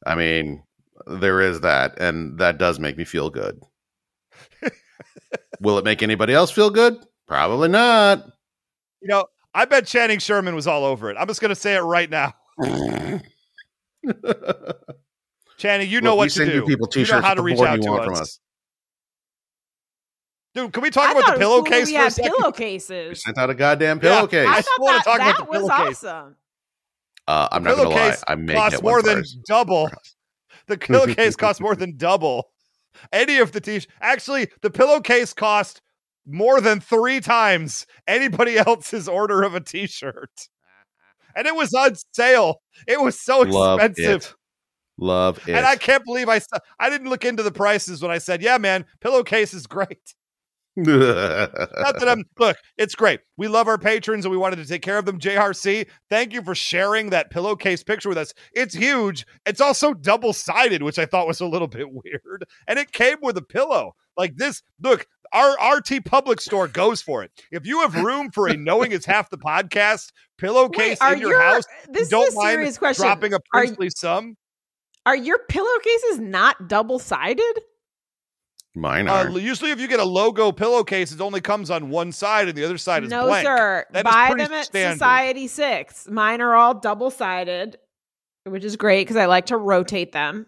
I 0.05 0.15
mean, 0.15 0.63
there 1.07 1.41
is 1.41 1.61
that 1.61 1.99
and 1.99 2.37
that 2.39 2.57
does 2.57 2.79
make 2.79 2.97
me 2.97 3.03
feel 3.05 3.29
good. 3.29 3.61
Will 5.61 5.77
it 5.77 5.85
make 5.85 6.01
anybody 6.03 6.33
else 6.33 6.51
feel 6.51 6.69
good? 6.69 6.97
Probably 7.27 7.69
not. 7.69 8.25
You 9.01 9.07
know, 9.07 9.25
I 9.53 9.65
bet 9.65 9.85
Channing 9.85 10.19
Sherman 10.19 10.55
was 10.55 10.67
all 10.67 10.83
over 10.85 11.09
it. 11.11 11.17
I'm 11.19 11.27
just 11.27 11.41
going 11.41 11.49
to 11.49 11.55
say 11.55 11.75
it 11.75 11.81
right 11.81 12.09
now. 12.09 12.33
Channing, 15.57 15.89
you 15.89 16.01
know 16.01 16.11
Look, 16.11 16.15
we 16.15 16.17
what 16.17 16.23
to 16.25 16.29
send 16.31 16.49
do. 16.51 16.55
you 16.57 16.65
people 16.65 16.87
you 16.93 17.01
know 17.01 17.05
t-shirts 17.05 17.25
how 17.25 17.33
to 17.33 17.41
reach 17.41 17.59
out 17.59 17.77
you 17.77 17.83
to 17.83 17.89
want 17.91 18.01
us. 18.01 18.05
from 18.07 18.15
us. 18.21 18.39
Dude, 20.53 20.73
can 20.73 20.83
we 20.83 20.89
talk 20.89 21.09
I 21.09 21.11
about 21.11 21.25
the 21.27 21.33
it 21.33 21.37
was 21.37 21.45
cool 21.47 21.61
we 21.63 21.69
for 21.69 21.75
a 21.75 21.97
had 22.01 22.13
second? 22.13 22.31
We 22.31 22.37
pillowcases. 22.39 23.23
sent 23.23 23.37
out 23.37 23.49
a 23.49 23.53
goddamn 23.53 23.99
Yeah, 24.03 24.15
pillowcase. 24.15 24.47
I 24.47 24.57
I 24.57 24.61
thought 24.61 24.79
wanna 24.79 24.97
that, 24.97 25.15
about 25.15 25.17
that 25.19 25.37
the 25.37 25.43
was 25.45 25.57
pillowcase. 25.69 26.03
awesome. 26.03 26.35
Uh, 27.27 27.47
I'm 27.51 27.63
The 27.63 27.69
not 27.69 27.77
gonna 27.77 27.89
lie. 27.89 27.95
pillowcase 27.95 28.23
I 28.27 28.35
may 28.35 28.53
costs 28.55 28.77
get 28.77 28.83
more 28.83 28.93
one 28.95 29.05
than 29.05 29.17
first. 29.19 29.37
double. 29.47 29.89
The 30.67 30.77
pillowcase 30.77 31.35
cost 31.37 31.61
more 31.61 31.75
than 31.75 31.97
double 31.97 32.51
any 33.11 33.37
of 33.37 33.51
the 33.51 33.61
t 33.61 33.81
Actually, 34.01 34.49
the 34.61 34.69
pillowcase 34.69 35.33
cost 35.33 35.81
more 36.25 36.61
than 36.61 36.79
three 36.79 37.19
times 37.19 37.85
anybody 38.07 38.57
else's 38.57 39.07
order 39.07 39.43
of 39.43 39.55
a 39.55 39.59
t-shirt. 39.59 40.49
And 41.35 41.47
it 41.47 41.55
was 41.55 41.73
on 41.73 41.95
sale. 42.13 42.61
It 42.87 43.01
was 43.01 43.19
so 43.19 43.39
Love 43.39 43.79
expensive. 43.79 44.31
it. 44.31 44.35
Love 44.97 45.39
it. 45.47 45.55
And 45.55 45.65
I 45.65 45.77
can't 45.77 46.03
believe 46.03 46.29
I 46.29 46.39
st- 46.39 46.61
I 46.79 46.89
didn't 46.89 47.09
look 47.09 47.25
into 47.25 47.41
the 47.41 47.51
prices 47.51 48.01
when 48.01 48.11
I 48.11 48.17
said, 48.17 48.41
"Yeah, 48.41 48.57
man, 48.57 48.85
pillowcase 48.99 49.53
is 49.53 49.65
great." 49.65 50.13
Not 50.77 51.53
that 51.99 52.05
I'm 52.07 52.23
look, 52.39 52.57
it's 52.77 52.95
great. 52.95 53.19
We 53.37 53.47
love 53.47 53.67
our 53.67 53.77
patrons 53.77 54.25
and 54.25 54.31
we 54.31 54.37
wanted 54.37 54.55
to 54.57 54.65
take 54.65 54.81
care 54.81 54.97
of 54.97 55.05
them. 55.05 55.19
JRC, 55.19 55.87
thank 56.09 56.33
you 56.33 56.41
for 56.41 56.55
sharing 56.55 57.09
that 57.09 57.29
pillowcase 57.29 57.83
picture 57.83 58.09
with 58.09 58.17
us. 58.17 58.33
It's 58.53 58.73
huge. 58.73 59.25
It's 59.45 59.61
also 59.61 59.93
double-sided, 59.93 60.81
which 60.83 60.97
I 60.99 61.05
thought 61.05 61.27
was 61.27 61.41
a 61.41 61.45
little 61.47 61.67
bit 61.67 61.87
weird. 61.91 62.45
And 62.67 62.79
it 62.79 62.91
came 62.91 63.17
with 63.21 63.37
a 63.37 63.41
pillow. 63.41 63.95
Like 64.17 64.35
this, 64.35 64.61
look, 64.81 65.07
our 65.33 65.55
RT 65.77 66.03
Public 66.05 66.41
store 66.41 66.67
goes 66.67 67.01
for 67.01 67.23
it. 67.23 67.31
If 67.51 67.65
you 67.65 67.81
have 67.81 67.95
room 67.95 68.29
for 68.31 68.47
a 68.47 68.57
knowing 68.57 68.91
it's 68.91 69.05
half 69.05 69.29
the 69.29 69.37
podcast 69.37 70.11
pillowcase 70.37 70.99
Wait, 71.01 71.13
in 71.13 71.19
your 71.19 71.31
your- 71.31 71.41
house, 71.41 71.63
this 71.89 72.03
is 72.03 72.09
don't 72.09 72.31
a 72.33 72.35
mind 72.35 72.49
serious 72.55 72.77
question. 72.77 73.05
dropping 73.05 73.33
a 73.33 73.37
Are- 73.37 73.41
princely 73.61 73.89
sum. 73.89 74.35
Are 75.05 75.15
your 75.15 75.39
pillowcases 75.49 76.19
not 76.19 76.67
double 76.67 76.99
sided? 76.99 77.59
Mine 78.73 79.07
Uh, 79.09 79.13
are. 79.13 79.29
usually, 79.37 79.71
if 79.71 79.79
you 79.81 79.87
get 79.87 79.99
a 79.99 80.05
logo 80.05 80.51
pillowcase, 80.51 81.11
it 81.11 81.19
only 81.19 81.41
comes 81.41 81.69
on 81.69 81.89
one 81.89 82.11
side 82.11 82.47
and 82.47 82.57
the 82.57 82.63
other 82.63 82.77
side 82.77 83.03
is 83.03 83.09
No, 83.09 83.25
blank. 83.27 83.45
sir. 83.45 83.85
That 83.91 84.05
is 84.07 84.11
Buy 84.13 84.27
pretty 84.29 84.43
them 84.45 84.53
at 84.53 84.65
standard. 84.65 84.93
Society 84.95 85.47
Six. 85.47 86.07
Mine 86.09 86.39
are 86.41 86.55
all 86.55 86.73
double 86.75 87.11
sided, 87.11 87.77
which 88.45 88.63
is 88.63 88.77
great 88.77 89.01
because 89.01 89.17
I 89.17 89.25
like 89.25 89.47
to 89.47 89.57
rotate 89.57 90.13
them. 90.13 90.45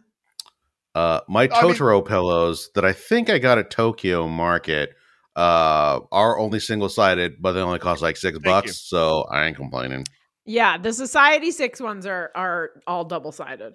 Uh, 0.96 1.20
my 1.28 1.50
I 1.52 1.64
mean- 1.64 1.74
Totoro 1.74 2.06
pillows 2.08 2.70
that 2.76 2.86
I 2.86 2.94
think 2.94 3.30
I 3.30 3.40
got 3.40 3.58
at 3.58 3.70
Tokyo 3.70 4.28
Market 4.28 4.92
uh, 5.36 6.00
are 6.12 6.38
only 6.40 6.60
single 6.60 6.88
sided, 6.90 7.42
but 7.42 7.54
they 7.54 7.60
only 7.60 7.80
cost 7.80 8.02
like 8.02 8.16
six 8.16 8.38
bucks. 8.40 8.68
you. 8.68 8.74
So 8.74 9.24
I 9.32 9.48
ain't 9.48 9.58
complaining. 9.58 10.06
Yeah, 10.46 10.78
the 10.78 10.94
Society 10.94 11.52
Six 11.52 11.82
ones 11.82 12.06
are 12.06 12.32
are 12.36 12.70
all 12.88 13.04
double 13.06 13.32
sided. 13.32 13.74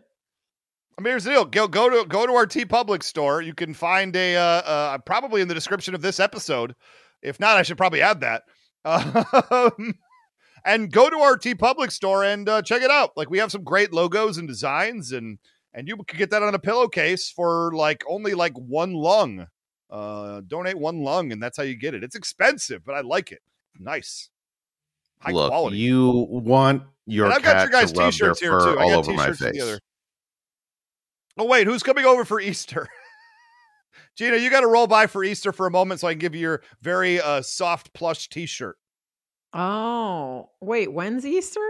I 0.99 1.01
mean, 1.01 1.13
here's 1.13 1.25
the 1.25 1.31
deal: 1.31 1.45
go 1.45 1.69
go 1.69 1.89
to 1.89 2.09
go 2.09 2.27
to 2.27 2.33
our 2.33 2.47
TeePublic 2.47 3.05
store. 3.05 3.41
You 3.41 3.55
can 3.55 3.73
find 3.73 4.17
a 4.17 4.35
uh, 4.35 4.41
uh, 4.41 4.99
probably 4.99 5.41
in 5.41 5.47
the 5.47 5.55
description 5.55 5.95
of 5.95 6.03
this 6.03 6.19
episode. 6.19 6.75
If 7.23 7.39
not, 7.39 7.57
I 7.57 7.63
should 7.63 7.79
probably 7.79 8.03
add 8.03 8.21
that. 8.21 8.43
Um, 8.85 9.95
and 10.65 10.91
go 10.91 11.09
to 11.09 11.17
our 11.19 11.39
TeePublic 11.39 11.93
store 11.93 12.25
and 12.25 12.49
uh, 12.49 12.63
check 12.63 12.83
it 12.83 12.91
out. 12.91 13.13
Like 13.17 13.31
we 13.31 13.39
have 13.39 13.53
some 13.53 13.63
great 13.63 13.93
logos 13.93 14.39
and 14.39 14.49
designs, 14.49 15.13
and 15.13 15.39
and 15.73 15.87
you 15.87 15.97
can 15.97 16.19
get 16.19 16.31
that 16.31 16.43
on 16.43 16.57
a 16.57 16.59
pillowcase 16.59 17.31
for 17.31 17.71
like 17.75 18.03
only 18.09 18.35
like 18.35 18.55
one 18.55 18.93
lung. 18.93 19.47
Uh, 19.89 20.43
donate 20.47 20.79
one 20.79 21.03
lung, 21.03 21.31
and 21.31 21.41
that's 21.41 21.57
how 21.57 21.63
you 21.63 21.77
get 21.77 21.95
it. 21.95 22.03
It's 22.03 22.17
expensive, 22.17 22.85
but 22.85 22.97
I 22.97 23.03
like 23.03 23.31
it. 23.31 23.41
Nice, 23.79 24.31
high 25.21 25.31
Look, 25.31 25.51
quality. 25.51 25.77
you 25.77 26.27
want 26.29 26.83
your 27.07 27.27
and 27.27 27.35
I've 27.35 27.43
got 27.43 27.63
your 27.63 27.71
guys' 27.71 27.93
to 27.93 28.01
rub 28.01 28.13
their 28.13 28.35
t-shirts 28.35 28.41
here 28.41 28.51
too. 28.59 28.79
I 28.79 28.83
all 28.83 28.91
got 28.91 28.99
over 28.99 29.13
my 29.13 29.27
t-shirts 29.27 29.39
face. 29.39 29.53
together. 29.53 29.79
Oh 31.39 31.45
wait, 31.45 31.67
who's 31.67 31.83
coming 31.85 32.05
over 32.05 32.25
for 32.25 32.41
Easter? 32.41 32.89
Gina, 34.17 34.37
you 34.37 34.51
got 34.51 34.63
to 34.63 34.67
roll 34.67 34.89
by 34.89 35.07
for 35.07 35.23
Easter 35.23 35.53
for 35.53 35.67
a 35.67 35.71
moment 35.71 36.01
so 36.01 36.09
I 36.09 36.13
can 36.13 36.19
give 36.19 36.35
you 36.35 36.41
your 36.41 36.63
very 36.83 37.21
uh, 37.21 37.41
soft 37.43 37.93
plush 37.95 38.29
T-shirt. 38.29 38.77
Oh, 39.53 40.51
wait, 40.61 40.93
when's 40.93 41.25
Easter? 41.25 41.67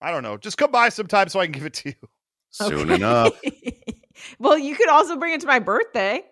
I 0.00 0.12
don't 0.12 0.22
know. 0.22 0.36
Just 0.36 0.56
come 0.56 0.70
by 0.70 0.88
sometime 0.88 1.28
so 1.28 1.40
I 1.40 1.46
can 1.46 1.52
give 1.52 1.66
it 1.66 1.74
to 1.74 1.88
you. 1.90 1.94
Soon 2.50 2.90
Okay. 2.90 2.94
enough. 2.94 3.32
well, 4.38 4.56
you 4.56 4.76
could 4.76 4.88
also 4.88 5.16
bring 5.16 5.34
it 5.34 5.40
to 5.40 5.46
my 5.46 5.58
birthday. 5.58 6.22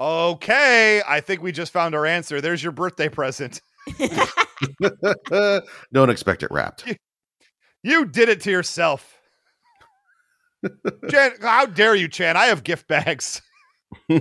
Okay, 0.00 1.02
I 1.06 1.20
think 1.20 1.42
we 1.42 1.50
just 1.50 1.72
found 1.72 1.94
our 1.94 2.06
answer. 2.06 2.40
There's 2.40 2.62
your 2.62 2.72
birthday 2.72 3.08
present. 3.08 3.62
Don't 5.92 6.10
expect 6.10 6.42
it 6.42 6.50
wrapped. 6.50 6.84
You 7.82 8.04
did 8.04 8.28
it 8.28 8.42
to 8.42 8.50
yourself. 8.50 9.17
Chan, 11.10 11.32
how 11.40 11.66
dare 11.66 11.94
you, 11.94 12.08
Chan? 12.08 12.36
I 12.36 12.46
have 12.46 12.64
gift 12.64 12.88
bags. 12.88 13.42
In 14.08 14.20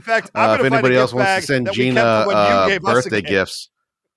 fact, 0.00 0.30
I'm 0.34 0.50
Uh, 0.50 0.54
if 0.54 0.58
gonna 0.58 0.58
find 0.58 0.62
a 0.62 0.66
anybody 0.76 0.96
else 0.96 1.12
gift 1.12 1.16
wants 1.16 1.46
to 1.46 1.52
send 1.52 1.66
that 1.66 1.76
we 1.76 1.84
kept 1.84 1.96
Gina 1.96 2.00
from 2.00 2.26
when 2.26 2.36
you 2.36 2.42
uh, 2.42 2.66
gave 2.68 2.84
us 2.84 2.90
a 2.90 2.94
birthday 2.94 3.22
gifts, 3.22 3.70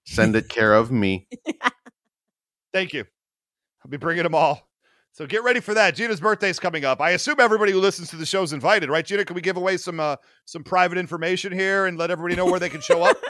send 0.06 0.36
it 0.36 0.49
care 0.49 0.74
of 0.74 0.91
me. 0.91 1.28
Thank 2.74 2.93
you. 2.93 3.06
I'll 3.84 3.89
be 3.89 3.97
bringing 3.97 4.24
them 4.24 4.36
all. 4.36 4.68
So 5.14 5.28
get 5.28 5.43
ready 5.43 5.60
for 5.60 5.74
that. 5.74 5.95
Gina's 5.95 6.22
birthday 6.22 6.49
is 6.49 6.60
coming 6.60 6.86
up. 6.86 7.02
I 7.02 7.12
assume 7.12 7.36
everybody 7.39 7.74
who 7.74 7.80
listens 7.80 8.10
to 8.12 8.16
the 8.16 8.26
show 8.26 8.43
is 8.43 8.54
invited, 8.54 8.89
right? 8.89 9.06
Gina, 9.06 9.26
can 9.26 9.36
we 9.36 9.41
give 9.41 9.58
away 9.58 9.76
some 9.78 9.99
uh, 9.99 10.16
some 10.45 10.64
private 10.64 10.97
information 10.97 11.52
here 11.52 11.86
and 11.86 11.97
let 11.97 12.12
everybody 12.12 12.36
know 12.36 12.45
where 12.45 12.60
they 12.60 12.70
can 12.70 12.82
show 12.82 13.04
up? 13.04 13.18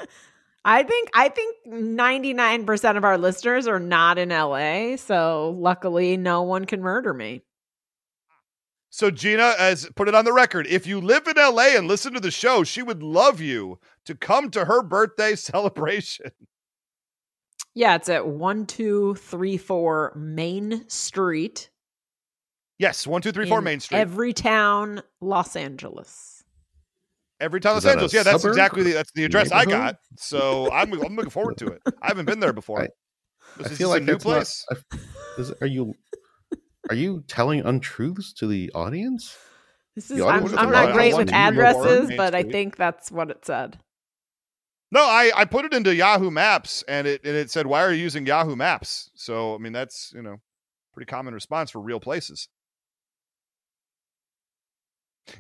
I 0.64 0.84
think 0.84 1.10
I 1.14 1.30
think 1.30 1.58
99% 1.68 2.98
of 2.98 3.04
our 3.04 3.18
listeners 3.18 3.68
are 3.68 3.80
not 3.80 4.18
in 4.18 4.30
LA, 4.30 4.96
so 4.96 5.56
luckily 5.58 6.18
no 6.18 6.44
one 6.44 6.66
can 6.66 6.82
murder 6.82 7.14
me. 7.14 7.42
So 8.92 9.10
Gina 9.10 9.54
has 9.58 9.90
put 9.96 10.10
it 10.10 10.16
on 10.16 10.26
the 10.26 10.34
record. 10.34 10.68
If 10.68 10.86
you 10.86 11.00
live 11.00 11.26
in 11.26 11.36
LA 11.38 11.78
and 11.78 11.88
listen 11.88 12.14
to 12.14 12.20
the 12.20 12.30
show, 12.30 12.64
she 12.64 12.84
would 12.84 13.02
love 13.02 13.40
you 13.40 13.80
to 14.06 14.14
come 14.14 14.52
to 14.52 14.66
her 14.66 14.84
birthday 14.84 15.36
celebration. 15.36 16.32
Yeah, 17.74 17.96
it's 17.96 18.10
at 18.10 18.28
1234 18.28 20.14
Main 20.16 20.84
Street. 20.90 21.70
Yes, 22.78 23.08
one 23.08 23.22
two 23.22 23.32
three 23.32 23.48
four 23.48 23.62
Main 23.62 23.80
Street. 23.80 23.98
Every, 23.98 24.34
town, 24.34 25.02
Los 25.22 25.56
Angeles. 25.56 26.41
Town 27.42 27.60
time 27.62 27.74
Los 27.76 27.86
Angeles. 27.86 28.14
Yeah, 28.14 28.24
that's 28.24 28.42
suburb? 28.42 28.54
exactly 28.54 28.84
the, 28.84 28.92
that's 28.94 29.12
the 29.14 29.24
address 29.26 29.52
I 29.52 29.66
got. 29.66 29.98
So 30.18 30.72
I'm 30.72 30.92
I'm 30.94 31.16
looking 31.16 31.30
forward 31.32 31.58
to 31.58 31.68
it. 31.68 31.82
I 32.02 32.08
haven't 32.08 32.26
been 32.26 32.40
there 32.40 32.54
before. 32.54 32.82
I- 32.84 32.90
Was 33.58 33.66
I 33.66 33.70
this 33.70 33.78
feel 33.78 33.94
a 33.94 34.00
new 34.00 34.18
that's 34.18 34.26
not- 34.26 34.78
place. 34.90 35.00
Is- 35.38 35.54
are 35.62 35.68
you 35.68 35.94
are 36.90 36.96
you 36.96 37.24
telling 37.28 37.62
untruths 37.62 38.34
to 38.34 38.48
the 38.48 38.72
audience? 38.74 39.38
This 39.96 40.08
The 40.08 40.16
is 40.16 40.22
audience 40.22 40.54
I'm, 40.54 40.60
I'm 40.68 40.72
not 40.72 40.94
great 40.94 41.12
to 41.12 41.18
with 41.18 41.28
do 41.30 41.36
your 41.36 41.42
work, 41.56 41.76
addresses, 41.76 42.12
but 42.18 42.34
I 42.34 42.44
think 42.44 42.78
that's 42.78 43.12
what 43.12 43.30
it 43.30 43.46
said. 43.46 43.78
No, 44.94 45.02
I, 45.02 45.32
I 45.36 45.46
put 45.46 45.64
it 45.66 45.74
into 45.74 45.96
Yahoo 45.96 46.32
Maps 46.32 46.84
and 46.88 47.08
it 47.08 47.22
and 47.24 47.36
it 47.36 47.50
said, 47.52 47.66
"Why 47.68 47.82
are 47.84 47.92
you 47.94 48.02
using 48.04 48.26
Yahoo 48.26 48.56
Maps?" 48.56 49.10
So 49.16 49.56
I 49.56 49.58
mean, 49.58 49.72
that's 49.74 50.12
you 50.16 50.22
know, 50.22 50.38
pretty 50.94 51.06
common 51.10 51.34
response 51.34 51.72
for 51.72 51.80
real 51.82 52.00
places. 52.00 52.50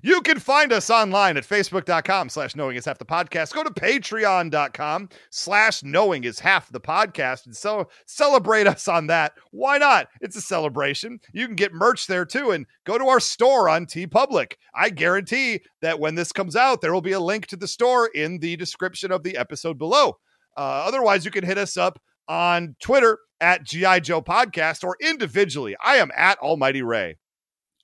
You 0.02 0.22
can 0.22 0.40
find 0.40 0.72
us 0.72 0.90
online 0.90 1.38
at 1.38 1.44
facebook.com 1.44 2.30
slash 2.30 2.56
knowing 2.56 2.76
is 2.76 2.86
half 2.86 2.98
the 2.98 3.06
podcast. 3.06 3.54
Go 3.54 3.64
to 3.64 3.70
patreon.com 3.70 5.10
slash 5.30 5.84
knowing 5.84 6.24
is 6.24 6.40
half 6.40 6.72
the 6.72 6.80
podcast 6.80 7.46
and 7.46 7.56
so 7.56 7.90
celebrate 8.06 8.68
us 8.68 8.88
on 8.88 9.08
that. 9.08 9.34
Why 9.52 9.78
not? 9.78 10.08
It's 10.22 10.36
a 10.36 10.42
celebration. 10.42 11.20
You 11.34 11.48
can 11.48 11.56
get 11.56 11.74
merch 11.74 12.08
there 12.08 12.26
too 12.26 12.52
and 12.52 12.66
go 12.86 12.98
to 12.98 13.08
our 13.08 13.20
store 13.20 13.70
on 13.70 13.86
TeePublic. 13.86 14.54
I 14.74 14.90
guarantee 14.90 15.62
that 15.82 16.00
when 16.00 16.16
this 16.16 16.32
comes 16.32 16.56
out, 16.56 16.82
there 16.82 16.94
will 16.94 17.02
be 17.02 17.12
a 17.12 17.20
link 17.20 17.48
to 17.48 17.56
the 17.56 17.68
store 17.68 18.08
in 18.08 18.40
the 18.40 18.56
description 18.56 19.12
of 19.12 19.24
the 19.24 19.38
episode 19.38 19.78
below. 19.78 20.18
Uh, 20.58 20.84
otherwise, 20.86 21.26
you 21.26 21.32
can 21.32 21.46
hit 21.46 21.58
us 21.58 21.78
up 21.78 22.02
on 22.28 22.76
Twitter 22.82 23.20
at 23.40 23.64
GI 23.64 24.02
Joe 24.02 24.22
Podcast 24.22 24.84
or 24.84 24.96
individually. 25.02 25.76
I 25.84 25.96
am 25.96 26.12
at 26.16 26.38
Almighty 26.40 26.82
Ray. 26.82 27.18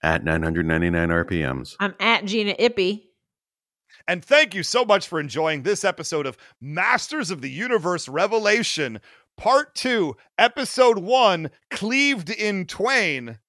At 0.08 0.24
999 0.24 1.10
RPMs. 1.10 1.76
I'm 1.82 1.94
at 2.00 2.24
Gina 2.24 2.54
Ippy. 2.54 3.04
And 4.08 4.24
thank 4.24 4.56
you 4.56 4.64
so 4.64 4.86
much 4.86 5.06
for 5.06 5.20
enjoying 5.20 5.64
this 5.64 5.84
episode 5.84 6.26
of 6.26 6.38
Masters 6.62 7.30
of 7.30 7.42
the 7.42 7.50
Universe 7.50 8.08
Revelation, 8.08 9.02
Part 9.36 9.76
2, 9.76 10.16
Episode 10.38 11.00
1, 11.00 11.50
Cleaved 11.72 12.30
in 12.30 12.66
Twain. 12.66 13.40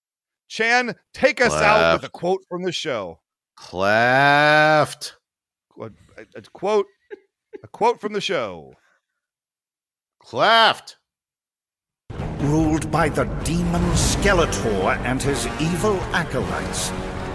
Chan, 0.48 0.96
take 1.14 1.40
us 1.40 1.52
out 1.54 1.94
with 2.00 2.08
a 2.08 2.10
quote 2.10 2.42
from 2.48 2.64
the 2.64 2.72
show. 2.72 3.20
Cleft. 3.56 5.14
A, 5.80 5.84
a- 5.84 5.90
a 6.34 6.42
quote, 6.52 6.86
a 7.62 7.68
quote 7.68 8.00
from 8.00 8.14
the 8.14 8.20
show. 8.20 8.74
Cleft. 10.20 10.97
Ruled 12.48 12.90
by 12.90 13.08
the 13.10 13.24
demon 13.44 13.82
Skeletor 13.92 14.96
and 15.04 15.22
his 15.22 15.46
evil 15.60 15.96
acolytes. 16.14 16.90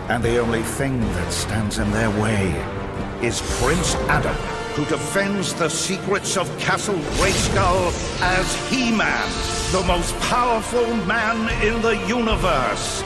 And 0.10 0.24
the 0.24 0.40
only 0.40 0.64
thing 0.64 1.00
that 1.00 1.32
stands 1.32 1.78
in 1.78 1.90
their 1.92 2.10
way 2.22 2.50
is 3.22 3.42
Prince 3.62 3.96
Adam, 4.10 4.36
who 4.76 4.86
defends 4.86 5.54
the 5.54 5.70
secrets 5.70 6.36
of 6.36 6.50
Castle 6.60 7.00
Grayskull 7.18 7.94
as 8.22 8.70
He-Man, 8.70 9.30
the 9.72 9.84
most 9.88 10.18
powerful 10.20 10.88
man 11.06 11.38
in 11.64 11.82
the 11.82 11.96
universe. 12.08 13.04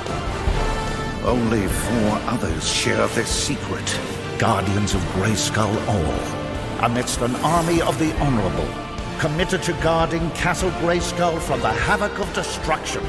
Only 1.23 1.67
four 1.67 2.11
others 2.31 2.67
share 2.67 3.05
this 3.09 3.29
secret, 3.29 3.99
guardians 4.39 4.95
of 4.95 5.01
Grayskull 5.15 5.75
all, 5.87 6.85
amidst 6.85 7.21
an 7.21 7.35
army 7.37 7.81
of 7.81 7.99
the 7.99 8.17
honorable, 8.19 8.86
committed 9.19 9.63
to 9.63 9.73
guarding 9.81 10.29
Castle 10.31 10.71
Grayskull 10.81 11.39
from 11.41 11.61
the 11.61 11.71
havoc 11.71 12.19
of 12.19 12.31
destruction. 12.33 13.03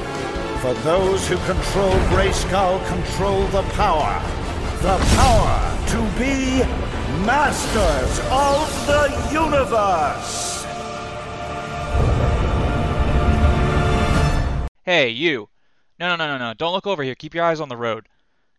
For 0.61 0.75
those 0.83 1.29
who 1.29 1.37
control 1.39 1.93
Grayskull 2.11 2.87
control 2.89 3.47
the 3.49 3.63
power. 3.75 4.21
The 4.83 4.97
power 5.17 5.79
to 5.89 6.19
be 6.19 6.63
masters 7.25 8.21
of 8.31 8.87
the 8.87 9.31
universe. 9.33 10.65
Hey, 14.85 15.11
you. 15.11 15.49
No, 15.99 16.09
no, 16.09 16.17
no, 16.17 16.39
no, 16.39 16.39
no. 16.39 16.55
Don't 16.55 16.73
look 16.73 16.87
over 16.87 17.03
here. 17.03 17.15
Keep 17.15 17.35
your 17.35 17.45
eyes 17.45 17.61
on 17.61 17.69
the 17.69 17.77
road. 17.77 18.09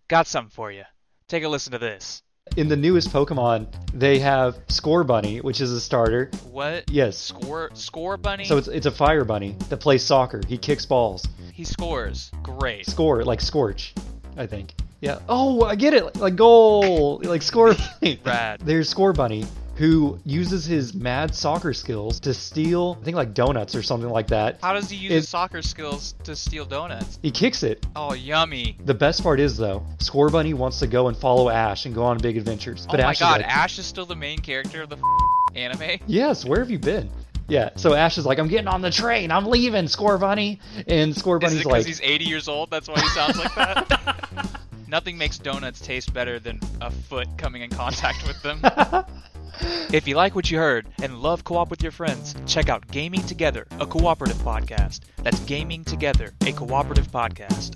Got 0.08 0.28
something 0.28 0.52
for 0.52 0.72
you. 0.72 0.84
Take 1.28 1.44
a 1.44 1.50
listen 1.50 1.72
to 1.72 1.80
this. 1.80 2.22
In 2.60 2.68
the 2.68 2.76
newest 2.76 3.08
Pokemon, 3.14 3.68
they 3.94 4.20
have 4.20 4.58
Scorbunny, 4.68 5.42
which 5.42 5.62
is 5.62 5.72
a 5.72 5.80
starter. 5.80 6.30
What? 6.52 6.92
Yes. 6.92 7.18
Score 7.18 7.70
score 7.74 8.18
bunny. 8.18 8.44
So 8.44 8.58
it's 8.58 8.68
it's 8.68 8.86
a 8.86 8.92
fire 8.92 9.24
bunny 9.24 9.56
that 9.70 9.78
plays 9.78 10.04
soccer. 10.04 10.42
He 10.46 10.58
kicks 10.58 10.86
balls. 10.86 11.26
he 11.54 11.64
scores. 11.64 12.32
Great. 12.44 12.86
Score 12.86 13.24
like 13.24 13.40
Scorch, 13.40 13.94
I 14.36 14.46
think. 14.46 14.74
Yeah. 15.00 15.20
Oh, 15.30 15.64
I 15.64 15.76
get 15.76 15.94
it. 15.94 16.18
Like 16.18 16.36
goal, 16.36 17.22
like 17.24 17.44
Score 17.44 17.76
Bunny. 18.02 18.20
Rad. 18.26 18.60
There's 18.60 18.94
Scorbunny 18.94 19.48
who 19.80 20.20
uses 20.26 20.66
his 20.66 20.94
mad 20.94 21.34
soccer 21.34 21.74
skills 21.74 22.20
to 22.20 22.34
steal, 22.34 22.98
I 23.02 23.06
think 23.06 23.16
like 23.16 23.34
donuts 23.34 23.76
or 23.76 23.82
something 23.82 24.10
like 24.10 24.28
that. 24.28 24.60
How 24.62 24.74
does 24.74 24.90
he 24.90 24.98
use 24.98 25.12
It- 25.12 25.16
his 25.16 25.30
soccer 25.30 25.62
skills 25.62 26.16
to 26.26 26.36
steal 26.36 26.66
donuts? 26.66 27.18
He 27.24 27.32
kicks 27.32 27.64
it. 27.64 27.86
Oh, 27.96 28.14
yummy. 28.14 28.76
The 28.86 28.94
best 28.94 29.24
part 29.24 29.40
is 29.40 29.56
though, 29.56 29.82
Scorbunny 30.00 30.54
wants 30.54 30.80
to 30.80 30.88
go 30.88 31.08
and 31.08 31.16
follow 31.16 31.50
Ash 31.50 31.86
and 31.86 31.96
go 31.96 32.04
on 32.04 32.18
big 32.18 32.36
adventures. 32.36 32.86
oh 32.90 32.98
my 32.98 33.04
Ash 33.04 33.20
god, 33.20 33.42
like, 33.42 33.48
Ash 33.50 33.80
is 33.80 33.86
still 33.86 34.06
the 34.06 34.18
main 34.18 34.40
character 34.40 34.82
of 34.82 34.90
the 34.90 34.98
anime? 35.56 35.98
Yes, 36.08 36.44
where 36.44 36.60
have 36.60 36.70
you 36.70 36.78
been? 36.80 37.10
Yeah, 37.48 37.70
so 37.78 37.94
Ash 37.94 38.18
is 38.18 38.26
like, 38.26 38.38
I'm 38.38 38.50
getting 38.50 38.68
on 38.68 38.82
the 38.82 38.92
train, 38.92 39.32
I'm 39.32 39.46
leaving, 39.46 39.86
Scorbunny. 39.86 40.60
And 40.88 41.16
Scorbunny's 41.16 41.54
Is 41.54 41.62
it 41.62 41.64
because 41.64 41.86
he's 41.86 42.02
80 42.02 42.26
years 42.26 42.48
old? 42.50 42.70
That's 42.70 42.88
why 42.90 43.00
he 43.00 43.08
sounds 43.08 43.38
like 43.40 43.56
that? 43.56 44.60
Nothing 44.90 45.18
makes 45.18 45.38
donuts 45.40 45.80
taste 45.80 46.14
better 46.14 46.38
than 46.40 46.60
a 46.82 46.92
foot 46.92 47.28
coming 47.38 47.62
in 47.62 47.70
contact 47.70 48.28
with 48.28 48.42
them. 48.44 48.62
if 49.94 50.08
you 50.08 50.16
like 50.16 50.36
what 50.36 50.50
you 50.52 50.58
heard 50.58 50.88
and 51.02 51.20
love 51.20 51.44
co 51.44 51.58
op 51.58 51.70
with 51.70 51.82
your 51.82 51.92
friends, 51.92 52.36
check 52.46 52.70
out 52.70 52.88
Gaming 52.88 53.24
Together, 53.24 53.68
a 53.80 53.86
cooperative 53.86 54.38
podcast. 54.38 55.02
That's 55.24 55.40
Gaming 55.42 55.84
Together, 55.84 56.34
a 56.46 56.52
cooperative 56.52 57.08
podcast. 57.12 57.76